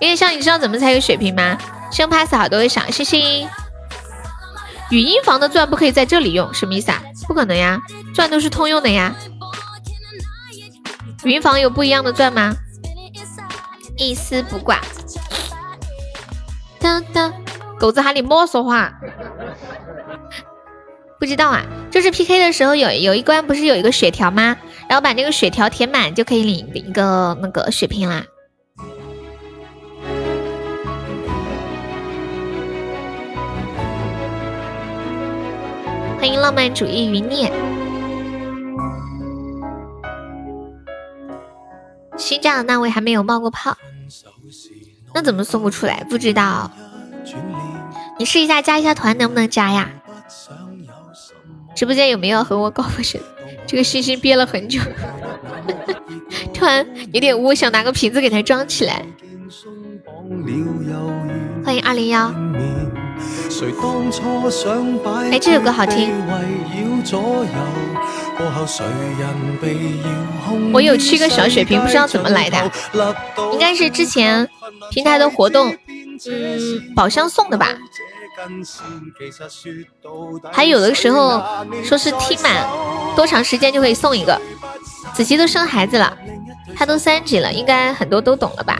[0.00, 1.56] 因为像你知道怎么才有血瓶吗？
[1.90, 3.48] 生怕死好多的小星星。
[4.90, 7.02] 语音房的钻不可以在这里用，什么意思啊？
[7.26, 7.78] 不可能呀，
[8.14, 9.14] 钻都是通用的呀。
[11.24, 12.54] 语音房有不一样的钻吗？
[13.96, 14.80] 一丝不挂。
[16.78, 17.32] 当当，
[17.78, 18.94] 狗子喊你莫说话。
[21.18, 24.56] 不知道啊，就是 P K 的时候有有一关不是有一个血条吗？
[24.88, 28.24] 然后把那个血条填满就可以领一个那个血瓶啦。
[36.28, 37.50] 欢迎浪漫主义余孽。
[42.18, 43.74] 新疆的那位还没有冒过泡，
[45.14, 46.04] 那怎么送不出来？
[46.10, 46.70] 不知道，
[48.18, 49.90] 你试一下加一下团能不能加呀？
[51.74, 53.18] 直播间有没有和我搞不成？
[53.66, 54.78] 这个星星憋了很久，
[56.52, 59.02] 突然有点污，想拿个瓶子给它装起来。
[61.64, 62.30] 欢迎二零幺。
[65.30, 66.12] 哎，这首歌好听。
[70.72, 72.70] 我有七个小血瓶，不知道怎么来的，
[73.52, 74.48] 应该是之前
[74.90, 75.76] 平台的活动，
[76.28, 77.76] 嗯，宝箱送的吧。
[80.52, 81.42] 还有的时候
[81.82, 82.64] 说是踢满
[83.16, 84.40] 多长时间就可以送一个。
[85.12, 86.16] 子琪都生孩子了，
[86.76, 88.78] 他都三级了，应该很多都懂了吧？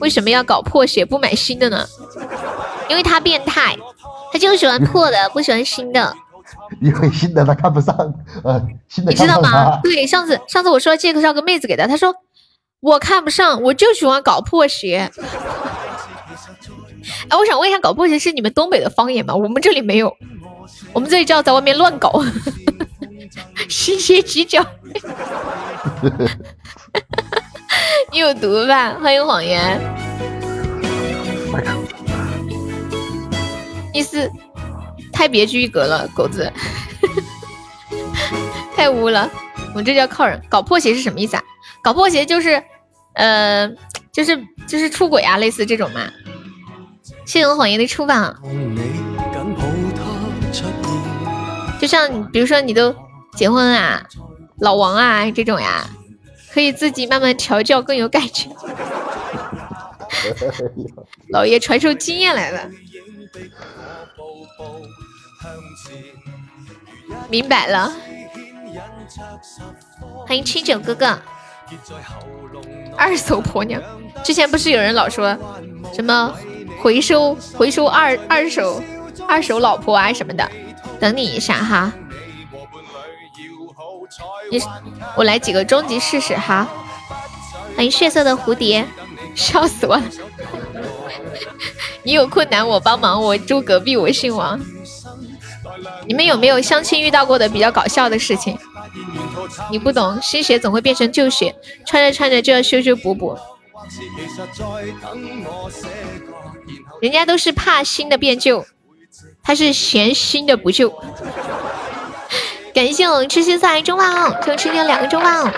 [0.00, 1.86] 为什么要搞破鞋不买新的呢？
[2.88, 3.76] 因为他变态，
[4.32, 6.14] 他就喜欢破的，不喜欢新的。
[6.80, 7.96] 因为新的他看不上，
[8.44, 9.80] 呃，新的你知道吗？
[9.82, 12.14] 对，上次上次我说借个绍个妹子给他，他说
[12.80, 15.10] 我看不上，我就喜欢搞破鞋。
[17.28, 19.34] 哎， 我想问一下，搞破鞋是你们东北的方言吗？
[19.34, 20.14] 我们这里没有，
[20.92, 22.12] 我们这里叫在外面乱搞，
[23.68, 24.64] 新鞋挤脚。
[28.12, 28.94] 你有毒吧？
[29.02, 29.80] 欢迎谎言。
[33.92, 34.30] 意思
[35.12, 36.52] 太别具一格了，狗子，
[38.76, 39.30] 太污了。
[39.70, 40.40] 我们这叫靠人。
[40.48, 41.42] 搞破鞋是什么意思啊？
[41.82, 42.62] 搞破鞋就是，
[43.14, 43.68] 呃，
[44.12, 46.00] 就是就是出轨啊，类似这种嘛。
[47.26, 48.36] 谢谢我谎言的出榜。
[51.80, 52.94] 就像比如说你都
[53.34, 54.06] 结婚啊，
[54.60, 55.88] 老王啊这种呀，
[56.52, 58.48] 可以自己慢慢调教，更有感觉。
[61.30, 62.70] 老爷传授经验来了。
[67.28, 67.92] 明白了。
[70.26, 71.18] 欢迎七九哥哥。
[72.96, 73.82] 二手婆娘，
[74.22, 75.36] 之前不是有人老说
[75.92, 76.32] 什么
[76.80, 78.82] 回收回收二二手
[79.28, 80.48] 二手老婆啊什么的？
[81.00, 81.92] 等你一下哈。
[84.50, 84.60] 你
[85.16, 86.68] 我来几个终极试试哈。
[87.76, 88.86] 欢迎血色的蝴蝶，
[89.34, 90.02] 笑死我了。
[92.02, 94.60] 你有困难我帮忙，我住隔壁，我姓王。
[96.06, 98.56] 你们有没有相亲遇到过的比较搞笑的事情？
[99.70, 101.54] 你不懂，新鞋总会变成旧鞋，
[101.84, 103.36] 穿着穿着就要修修补补。
[107.00, 108.64] 人家都是怕新的变旧，
[109.42, 110.94] 他是嫌新的不旧。
[112.74, 115.54] 感谢我痴心送来中棒，感谢痴心两个中棒，感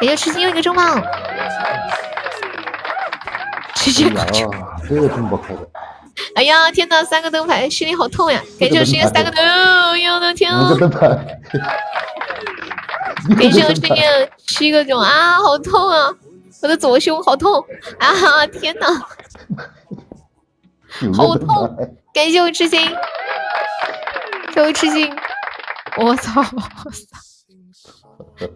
[0.00, 1.00] 谢痴心又一个中棒。
[3.74, 4.46] 直接过去。
[4.88, 5.60] 这个这么开的。
[6.34, 8.40] 哎呀，天哪，三个灯牌，心里好痛呀！
[8.58, 10.50] 感谢我痴心三个灯，哎呦我的天。
[13.38, 13.94] 感谢我痴心
[14.46, 16.10] 七个钟啊，好痛啊！
[16.62, 17.62] 我的左胸好痛
[17.98, 18.46] 啊！
[18.46, 18.86] 天哪，
[21.14, 21.76] 好痛！
[22.14, 22.80] 感谢我痴心，
[24.54, 25.14] 谢我痴心，
[25.96, 26.44] 我操，我
[26.90, 27.18] 操，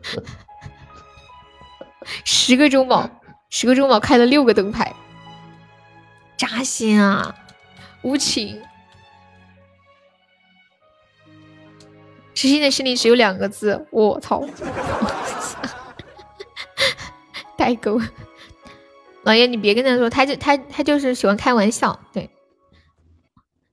[2.24, 3.10] 十个中宝，
[3.50, 4.94] 十个中宝开了六个灯牌。
[6.36, 7.34] 扎心啊，
[8.02, 8.62] 无情。
[12.34, 14.44] 知心的心里只有两个字，我操。
[17.56, 18.00] 代沟，
[19.22, 22.28] 老爷你别跟他说，他就他他就是喜欢开玩笑，对。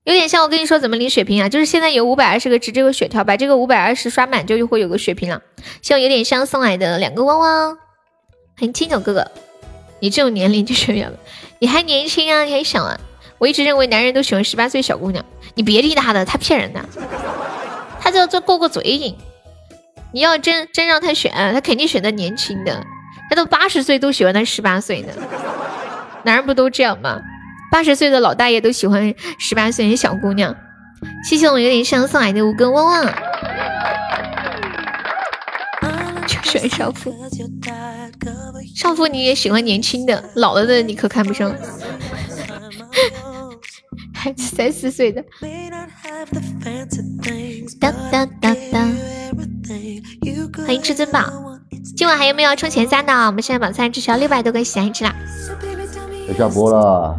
[0.04, 5.40] 有点像我跟你说怎么领血瓶啊，就是现在有五百二十个值这个血条，把这个五百二十刷满就会有个血瓶了。
[5.84, 7.76] 希望有点像送来的两个汪汪，
[8.58, 9.30] 欢迎青九哥哥，
[10.00, 11.08] 你这种年龄就是要，
[11.60, 13.00] 你还年轻啊，你还小啊。
[13.38, 15.24] 我一直认为男人都喜欢十八岁小姑娘，
[15.54, 16.84] 你别理他的，他骗人的，
[18.00, 19.16] 他就这过过嘴瘾。
[20.14, 22.84] 你要真真让他选，他肯定选择年轻的。
[23.30, 25.14] 他都八十岁都喜欢他十八岁的，
[26.24, 27.22] 男人不都这样吗？
[27.72, 30.54] 八十岁的老大爷都喜欢十八岁的小姑娘。
[31.24, 33.14] 谢谢我有点像送来的五个旺旺，
[36.28, 37.16] 就喜欢少妇。
[38.76, 41.56] 少妇你也喜欢年轻的，老了的你可看不上。
[44.14, 45.24] 还三四岁的。
[47.80, 48.94] 当当当当，
[50.66, 51.24] 欢迎至尊宝。
[51.96, 53.14] 今晚还有没有要冲前三的？
[53.26, 55.16] 我们现在榜三至少六百多个喜爱值啦！
[56.34, 57.16] 下播了，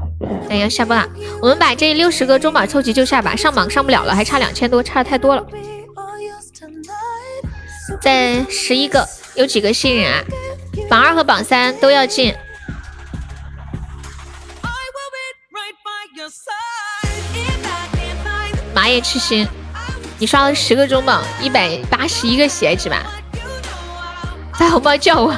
[0.49, 1.07] 哎，要下播了。
[1.41, 5.45] 我们把这六十个中榜凑齐就下吧，上榜上不了了，还差两千多，差的太多了。
[8.01, 10.23] 再十一个，有几个新人啊？
[10.89, 12.35] 榜二和榜三都要进。
[18.75, 19.47] 麻叶痴心，
[20.19, 23.03] 你刷了十个中榜，一百八十一个鞋子吧？
[24.55, 25.35] 发红包叫我，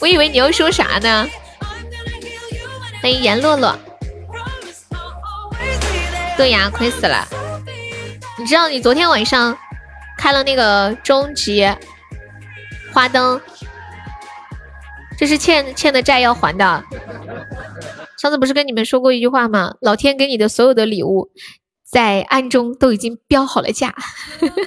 [0.00, 1.28] 我以为你要说啥呢？
[3.00, 3.78] 欢迎颜洛洛。
[6.36, 7.26] 对呀，亏死了。
[8.38, 9.56] 你知道你昨天晚上
[10.18, 11.66] 开了那个终极
[12.92, 13.40] 花灯，
[15.18, 16.84] 这是欠欠的债要还的。
[18.18, 19.74] 上次不是跟你们说过一句话吗？
[19.80, 21.30] 老天给你的所有的礼物，
[21.82, 23.94] 在暗中都已经标好了价。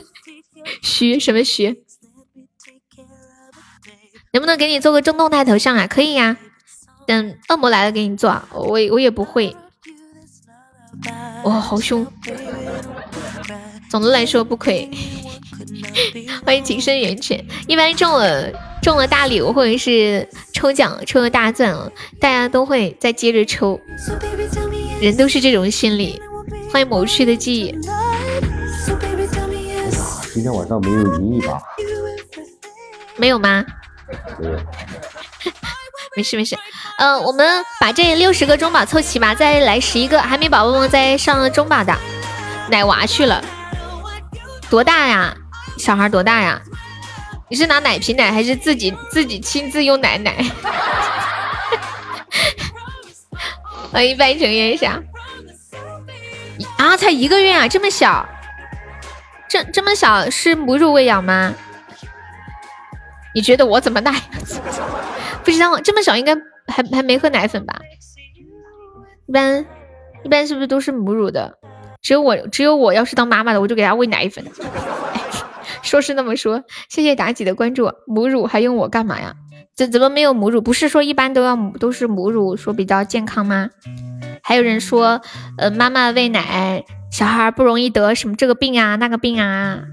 [0.81, 1.83] 徐什么徐？
[4.31, 5.85] 能不能给你做个中动态头像啊？
[5.85, 6.37] 可以呀，
[7.05, 8.41] 等恶魔来了给你做。
[8.51, 9.55] 我我也不会，
[11.43, 12.05] 哇，好凶。
[13.89, 14.89] 总的来说不亏。
[16.45, 17.45] 欢迎情深缘浅。
[17.67, 18.51] 一般中了
[18.81, 21.73] 中了大礼物或者是抽奖抽了大钻，
[22.19, 23.79] 大家都会再接着抽。
[25.01, 26.21] 人都是这种心理。
[26.71, 27.75] 欢迎某趣的记忆。
[30.33, 31.61] 今天晚上没有盈利吧？
[33.15, 33.63] 没有吗？
[36.15, 36.57] 没事 没事，
[36.97, 41.95] 呃，我们把这六十个中宝凑齐吧，再来十一个，还没宝宝们再上中宝的，
[42.69, 43.43] 奶娃去了，
[44.69, 45.35] 多大呀？
[45.77, 46.61] 小孩多大呀？
[47.49, 50.37] 你是拿奶瓶奶还是自己自己亲自用奶奶？
[53.91, 54.99] 欢迎半城烟霞，
[56.77, 58.27] 啊，才一个月啊，这么小，
[59.47, 61.53] 这这么小是母乳喂养吗？
[63.35, 64.13] 你觉得我怎么奶？
[65.43, 66.35] 不知道，这么小应该
[66.67, 67.79] 还还没喝奶粉吧？
[69.27, 69.65] 一般
[70.23, 71.57] 一般是不是都是母乳的？
[72.01, 74.43] 只有我只有我要是当妈妈的，我就给他喂奶粉。
[75.81, 77.91] 说是那么说，谢谢妲己的关注。
[78.07, 79.35] 母乳还用我干嘛呀？
[79.75, 80.61] 怎怎么没有母乳？
[80.61, 83.69] 不是说一般都要都是母乳说比较健康吗？
[84.43, 85.21] 还有人说，
[85.57, 89.83] 呃，妈妈喂奶，小孩不容易得什么这个病啊那个病啊。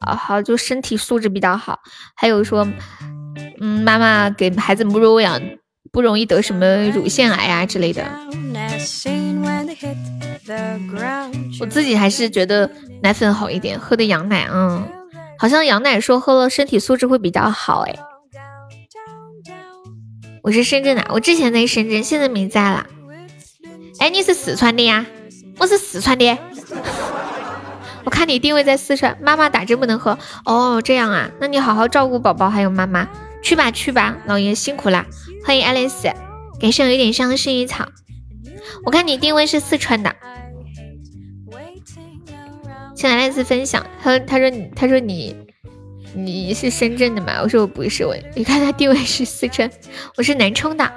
[0.00, 1.80] 啊，好，就身体素质比较好。
[2.14, 2.68] 还有说，
[3.60, 5.40] 嗯，妈妈给孩子母乳喂养
[5.94, 8.04] 不容易得什么乳腺癌啊之类的。
[11.60, 12.68] 我自己还是觉得
[13.00, 14.86] 奶粉好一点，喝的羊奶，嗯，
[15.38, 17.94] 好像羊奶说喝了身体素质会比较好，哎。
[20.42, 22.84] 我是深圳的，我之前在深圳，现在没在了。
[24.00, 25.06] 哎，你是四川的呀？
[25.58, 26.36] 我是四川的。
[28.04, 33.08] 我看你定位在四川，妈妈打针不能喝哦，这样啊，那你好好照顾宝宝还有妈妈，
[33.42, 35.06] 去吧去吧，老爷辛苦啦。
[35.44, 36.08] 欢迎爱丽丝，
[36.58, 37.86] 感谢有点伤的薰衣草。
[38.84, 40.16] 我看你定位是四川的，
[42.96, 43.86] 请爱丽丝分享。
[44.02, 45.36] 他他说你他说你
[46.14, 47.40] 你是深圳的吗？
[47.42, 49.70] 我说我不是，我你看他定位是四川，
[50.16, 50.90] 我是南充的。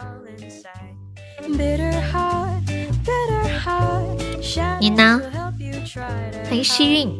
[4.79, 5.21] 你呢？
[6.45, 7.19] 欢迎西运。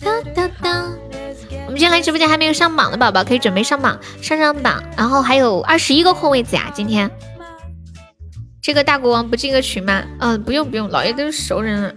[0.00, 1.03] 我
[1.74, 4.80] 们今天来直播间还没有上榜的宝宝，可以准备上榜，上上榜。
[4.96, 7.10] 然后还有二十一个空位子呀，今天。
[8.62, 10.04] 这个大国王不进个群吗？
[10.20, 11.92] 嗯，不用不用，老爷都是熟人了，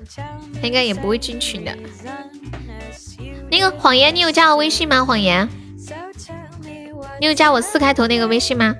[0.60, 1.72] 他应该也不会进群的。
[3.52, 5.06] 那个谎言，你有加我微信吗？
[5.06, 5.48] 谎言，
[7.22, 8.76] 你有加我四开头那个微信吗？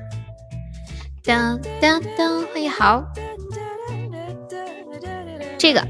[1.24, 3.06] 当当当，欢迎好。
[5.60, 5.88] 这个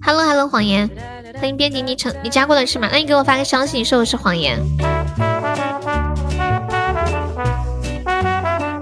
[0.00, 0.88] Hello Hello，谎言，
[1.38, 2.88] 欢迎编辑，你成你加过了是吗？
[2.90, 4.58] 那你给我发个消息，你说我是谎言。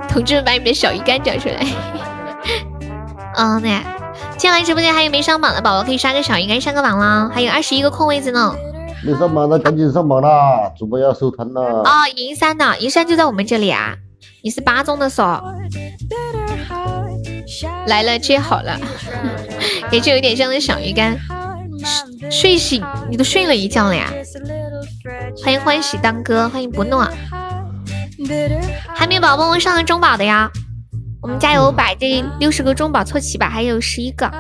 [0.08, 1.66] 同志们，把你们的小鱼干找出来。
[3.36, 3.78] 嗯， 对。
[4.38, 8.54] 进来直播间还有没上榜的宝宝，可以刷个小鱼干上个榜啦，还有二十一个空位子呢。
[9.04, 11.82] 没上榜的赶紧上榜啦，主播要收摊了。
[11.82, 13.94] 啊，银山的银山就在我们这里啊，
[14.42, 15.38] 你是八中的嗦。
[17.86, 18.78] 来了接好了，
[19.90, 21.18] 感觉有点像那小鱼干。
[22.30, 24.12] 睡醒，你都睡了一觉了呀？
[25.44, 27.08] 欢迎欢喜当哥，欢迎不诺。
[28.94, 30.50] 还没宝宝们上个中宝的呀？
[31.22, 34.30] 我们加油，把这六十个中宝凑齐吧，还有十一个。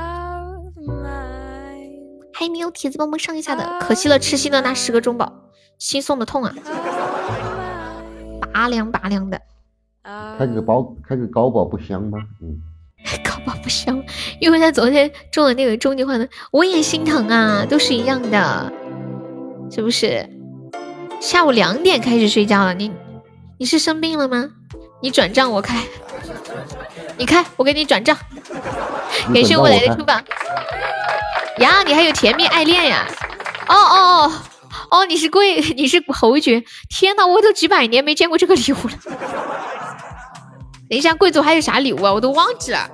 [2.32, 5.32] 还没有铁子帮忙上一下的，可惜了，吃心的那十个中宝，
[5.78, 6.54] 心送的痛啊！
[8.52, 9.40] 拔凉拔凉的。
[10.38, 12.18] 开个宝，开个高宝不香吗？
[12.42, 12.60] 嗯。
[13.24, 14.02] 高宝不香，
[14.40, 18.72] 因为他昨天中了那个终极幻灯，我也心疼啊，都是一样的，
[19.70, 20.28] 是不是？
[21.20, 22.92] 下午两点开始睡觉了，你
[23.58, 24.50] 你是生病了吗？
[25.00, 25.82] 你转账我开，
[27.16, 28.16] 你开我给你转账，
[29.32, 30.22] 感谢未来的出榜。
[31.58, 33.06] 呀，你还有甜蜜爱恋呀？
[33.68, 34.32] 哦哦哦
[34.90, 39.55] 哦，你是贵，你是侯爵，天呐，我都几百年没见过这个礼物了。
[40.88, 42.12] 等一下，贵族还有啥礼物啊？
[42.12, 42.88] 我都忘记了。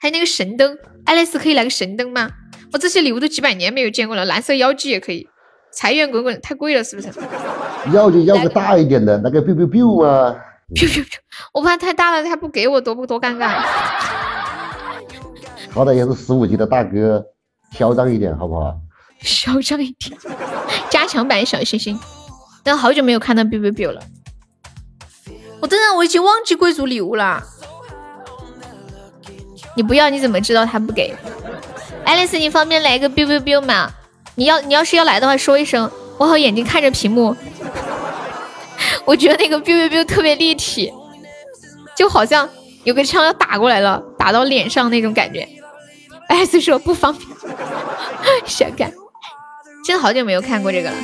[0.00, 2.30] 还有那个神灯，爱丽丝可以来个神灯吗？
[2.72, 4.24] 我这些礼物都几百年没有见过了。
[4.24, 5.28] 蓝色妖姬也可以，
[5.72, 7.08] 财源滚滚，太贵了是不是？
[7.92, 10.34] 要就要个大一点的，那个 biu biu biu 啊
[10.74, 11.18] ？biu biu biu，
[11.52, 13.60] 我怕太大了，他不给我，多不多尴尬。
[15.70, 17.24] 好歹也是十五级的大哥，
[17.72, 18.74] 嚣张一点好不好？
[19.20, 20.18] 嚣张一点，
[20.90, 21.98] 加强版小星星。
[22.62, 24.00] 但好久没有看到 biu biu biu 了。
[25.60, 27.42] 我真的我已经忘记贵族礼物了。
[29.76, 31.14] 你不要，你怎么知道他不给？
[32.04, 33.90] 爱丽丝，你方便来一个 biu biu biu 吗？
[34.34, 37.36] 你要你要是要来的话，说一声，我好眼睛看着屏幕。
[39.04, 40.92] 我觉得那个 biu biu biu 特别立体，
[41.96, 42.48] 就好像
[42.84, 45.46] 有个枪要打过来了，打到脸上那种感觉。
[46.28, 47.28] 爱丽丝说不方便，
[48.44, 48.92] 想看，
[49.84, 50.96] 真的好久没有看过这个了。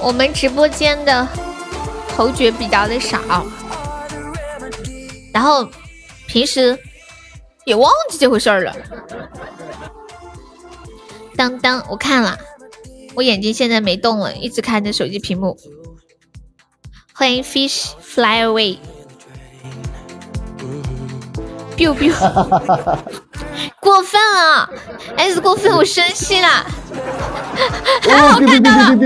[0.00, 1.28] 我们直播间的。
[2.16, 3.20] 侯爵比较的少，
[5.34, 5.68] 然后
[6.26, 6.78] 平时
[7.66, 8.74] 也忘记这回事儿了。
[11.36, 12.38] 当当，我看了，
[13.14, 15.58] 我眼睛现在没动了，一直看着手机屏幕。
[17.12, 18.78] 欢迎 fish fly away，biu
[21.94, 22.12] biu，
[23.78, 24.70] 过分了
[25.18, 26.48] ，S 过分，我生气了。
[28.08, 28.96] 我看到了。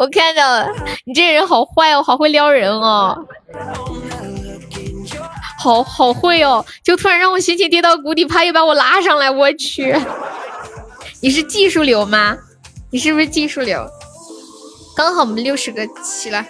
[0.00, 0.66] 我看到了，
[1.04, 3.26] 你这人好坏哦，好会撩人哦，
[5.58, 9.30] 好好会哦，就突然让我心情跌到谷底，怕又把我拉上来。
[9.30, 9.94] 我去，
[11.20, 12.38] 你是技术流吗？
[12.90, 13.86] 你是不是技术流？
[14.96, 16.46] 刚好我们六十个起了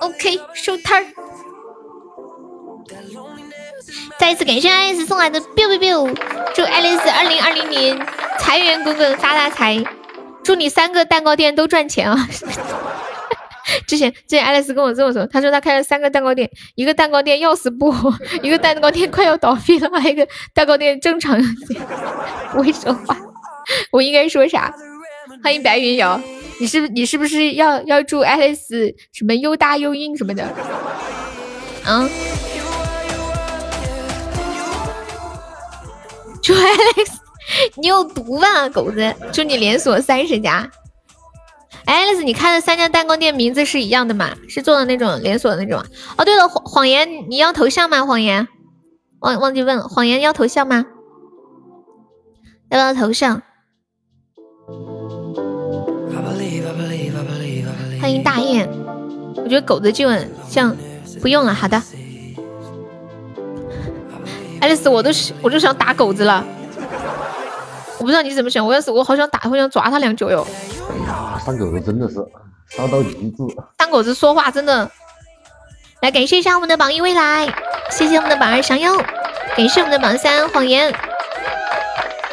[0.00, 1.06] ，OK，收摊儿。
[4.18, 6.16] 再一次感谢爱丽丝送来的 biu biu biu，
[6.54, 8.06] 祝爱丽丝二零二零年
[8.38, 9.84] 财源滚滚发大财。
[10.48, 12.26] 祝你三个蛋糕店都赚钱啊！
[13.86, 18.10] 之前之前爱丽丝跟我这么说，她说她开了三个蛋糕店，一个蛋糕店要死不活，
[18.40, 21.38] 一个蛋糕店快要倒闭了，还有一个蛋糕店正常
[22.50, 23.14] 不会说话。
[23.92, 24.72] 我应该说啥？
[25.44, 26.18] 欢迎白云瑶，
[26.58, 30.48] 你是不你是不是要要祝爱丽丝什么又大又硬什么的？
[31.84, 32.08] 嗯？
[36.42, 37.27] 祝爱丽丝。
[37.76, 39.14] 你有毒吧，狗子！
[39.32, 40.70] 祝你连锁三十家。
[41.84, 44.30] 爱丽丝，你开的三家蛋糕店名字是一样的吗？
[44.48, 45.82] 是做的那种连锁的那种？
[46.16, 48.04] 哦，对了，谎谎言，你要头像吗？
[48.04, 48.46] 谎言，
[49.20, 50.84] 忘忘记问了，谎言要头像吗？
[52.70, 53.42] 要不要头像？
[58.00, 58.68] 欢迎大雁，
[59.36, 60.76] 我觉得狗子就很像，
[61.22, 61.82] 不用了，好的。
[64.60, 66.44] 爱丽丝，我都是，我都想打狗子了。
[68.08, 70.46] 我不知道你怎么想，我要是我好想打，好想抓他两脚哟！
[70.90, 72.14] 哎呀，三狗子真的是
[72.70, 73.42] 杀到极致。
[73.78, 74.90] 三狗子说话真的，
[76.00, 77.46] 来感谢一下我们的榜一未来，
[77.90, 78.96] 谢谢我们的榜二祥优，
[79.54, 80.90] 感谢我们的榜三谎言，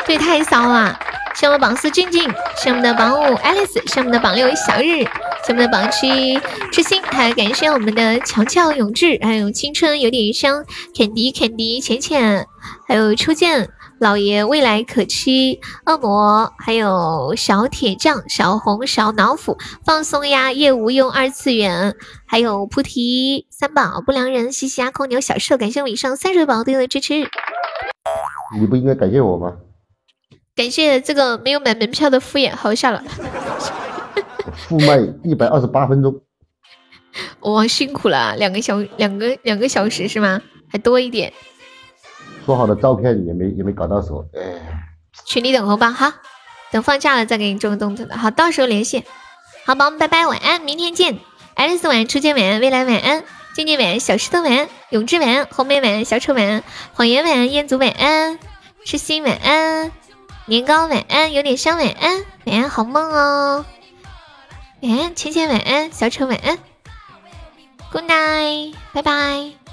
[0.08, 0.98] 这太骚了！
[1.36, 2.24] 谢我们榜四静静，
[2.56, 5.04] 谢我们的榜五爱丽丝，谢我们的榜六小日，
[5.44, 6.40] 谢我们的榜七
[6.72, 10.64] 痴心，还有感谢我们的乔乔永志，还有青春有点伤，
[10.98, 12.48] 肯迪肯迪浅浅，
[12.88, 13.70] 还有初见。
[14.00, 21.96] 老爷未来可期，恶魔，还有小铁匠、小红、小老虎，放松呀，夜无用，二次元，
[22.26, 27.14] 还有菩提三宝、不良人、西西阿空牛、小社，感谢我以上三十宝对我的支持。
[28.60, 29.54] 你不应该感谢我吗？
[30.56, 33.02] 感谢这个没有买门票的敷衍，好笑了。
[34.68, 36.22] 副麦一百二十八分钟，
[37.40, 40.42] 我，辛苦了，两个小两个两个小时是吗？
[40.70, 41.32] 还多一点。
[42.46, 44.92] 说好的照片也没也没搞到手，哎。
[45.24, 46.12] 群里等红包，好，
[46.72, 49.04] 等放假了再给你做个动作的，好，到时候联系。
[49.66, 51.18] 好，宝宝们拜拜，晚安，明天见。
[51.56, 53.24] 爱丽丝晚安，初见晚安，未来晚安，
[53.56, 56.64] 静静晚安，小石头晚安，永志晚安，红梅晚安，小丑晚安，
[56.94, 58.38] 谎言晚安，彦祖晚安，
[58.86, 59.92] 痴心晚安，
[60.46, 63.66] 年糕晚安，有点伤晚安，晚安好梦哦。
[64.82, 66.60] 晚安，浅浅晚安，小丑晚安
[67.92, 69.65] ，Good night，拜拜。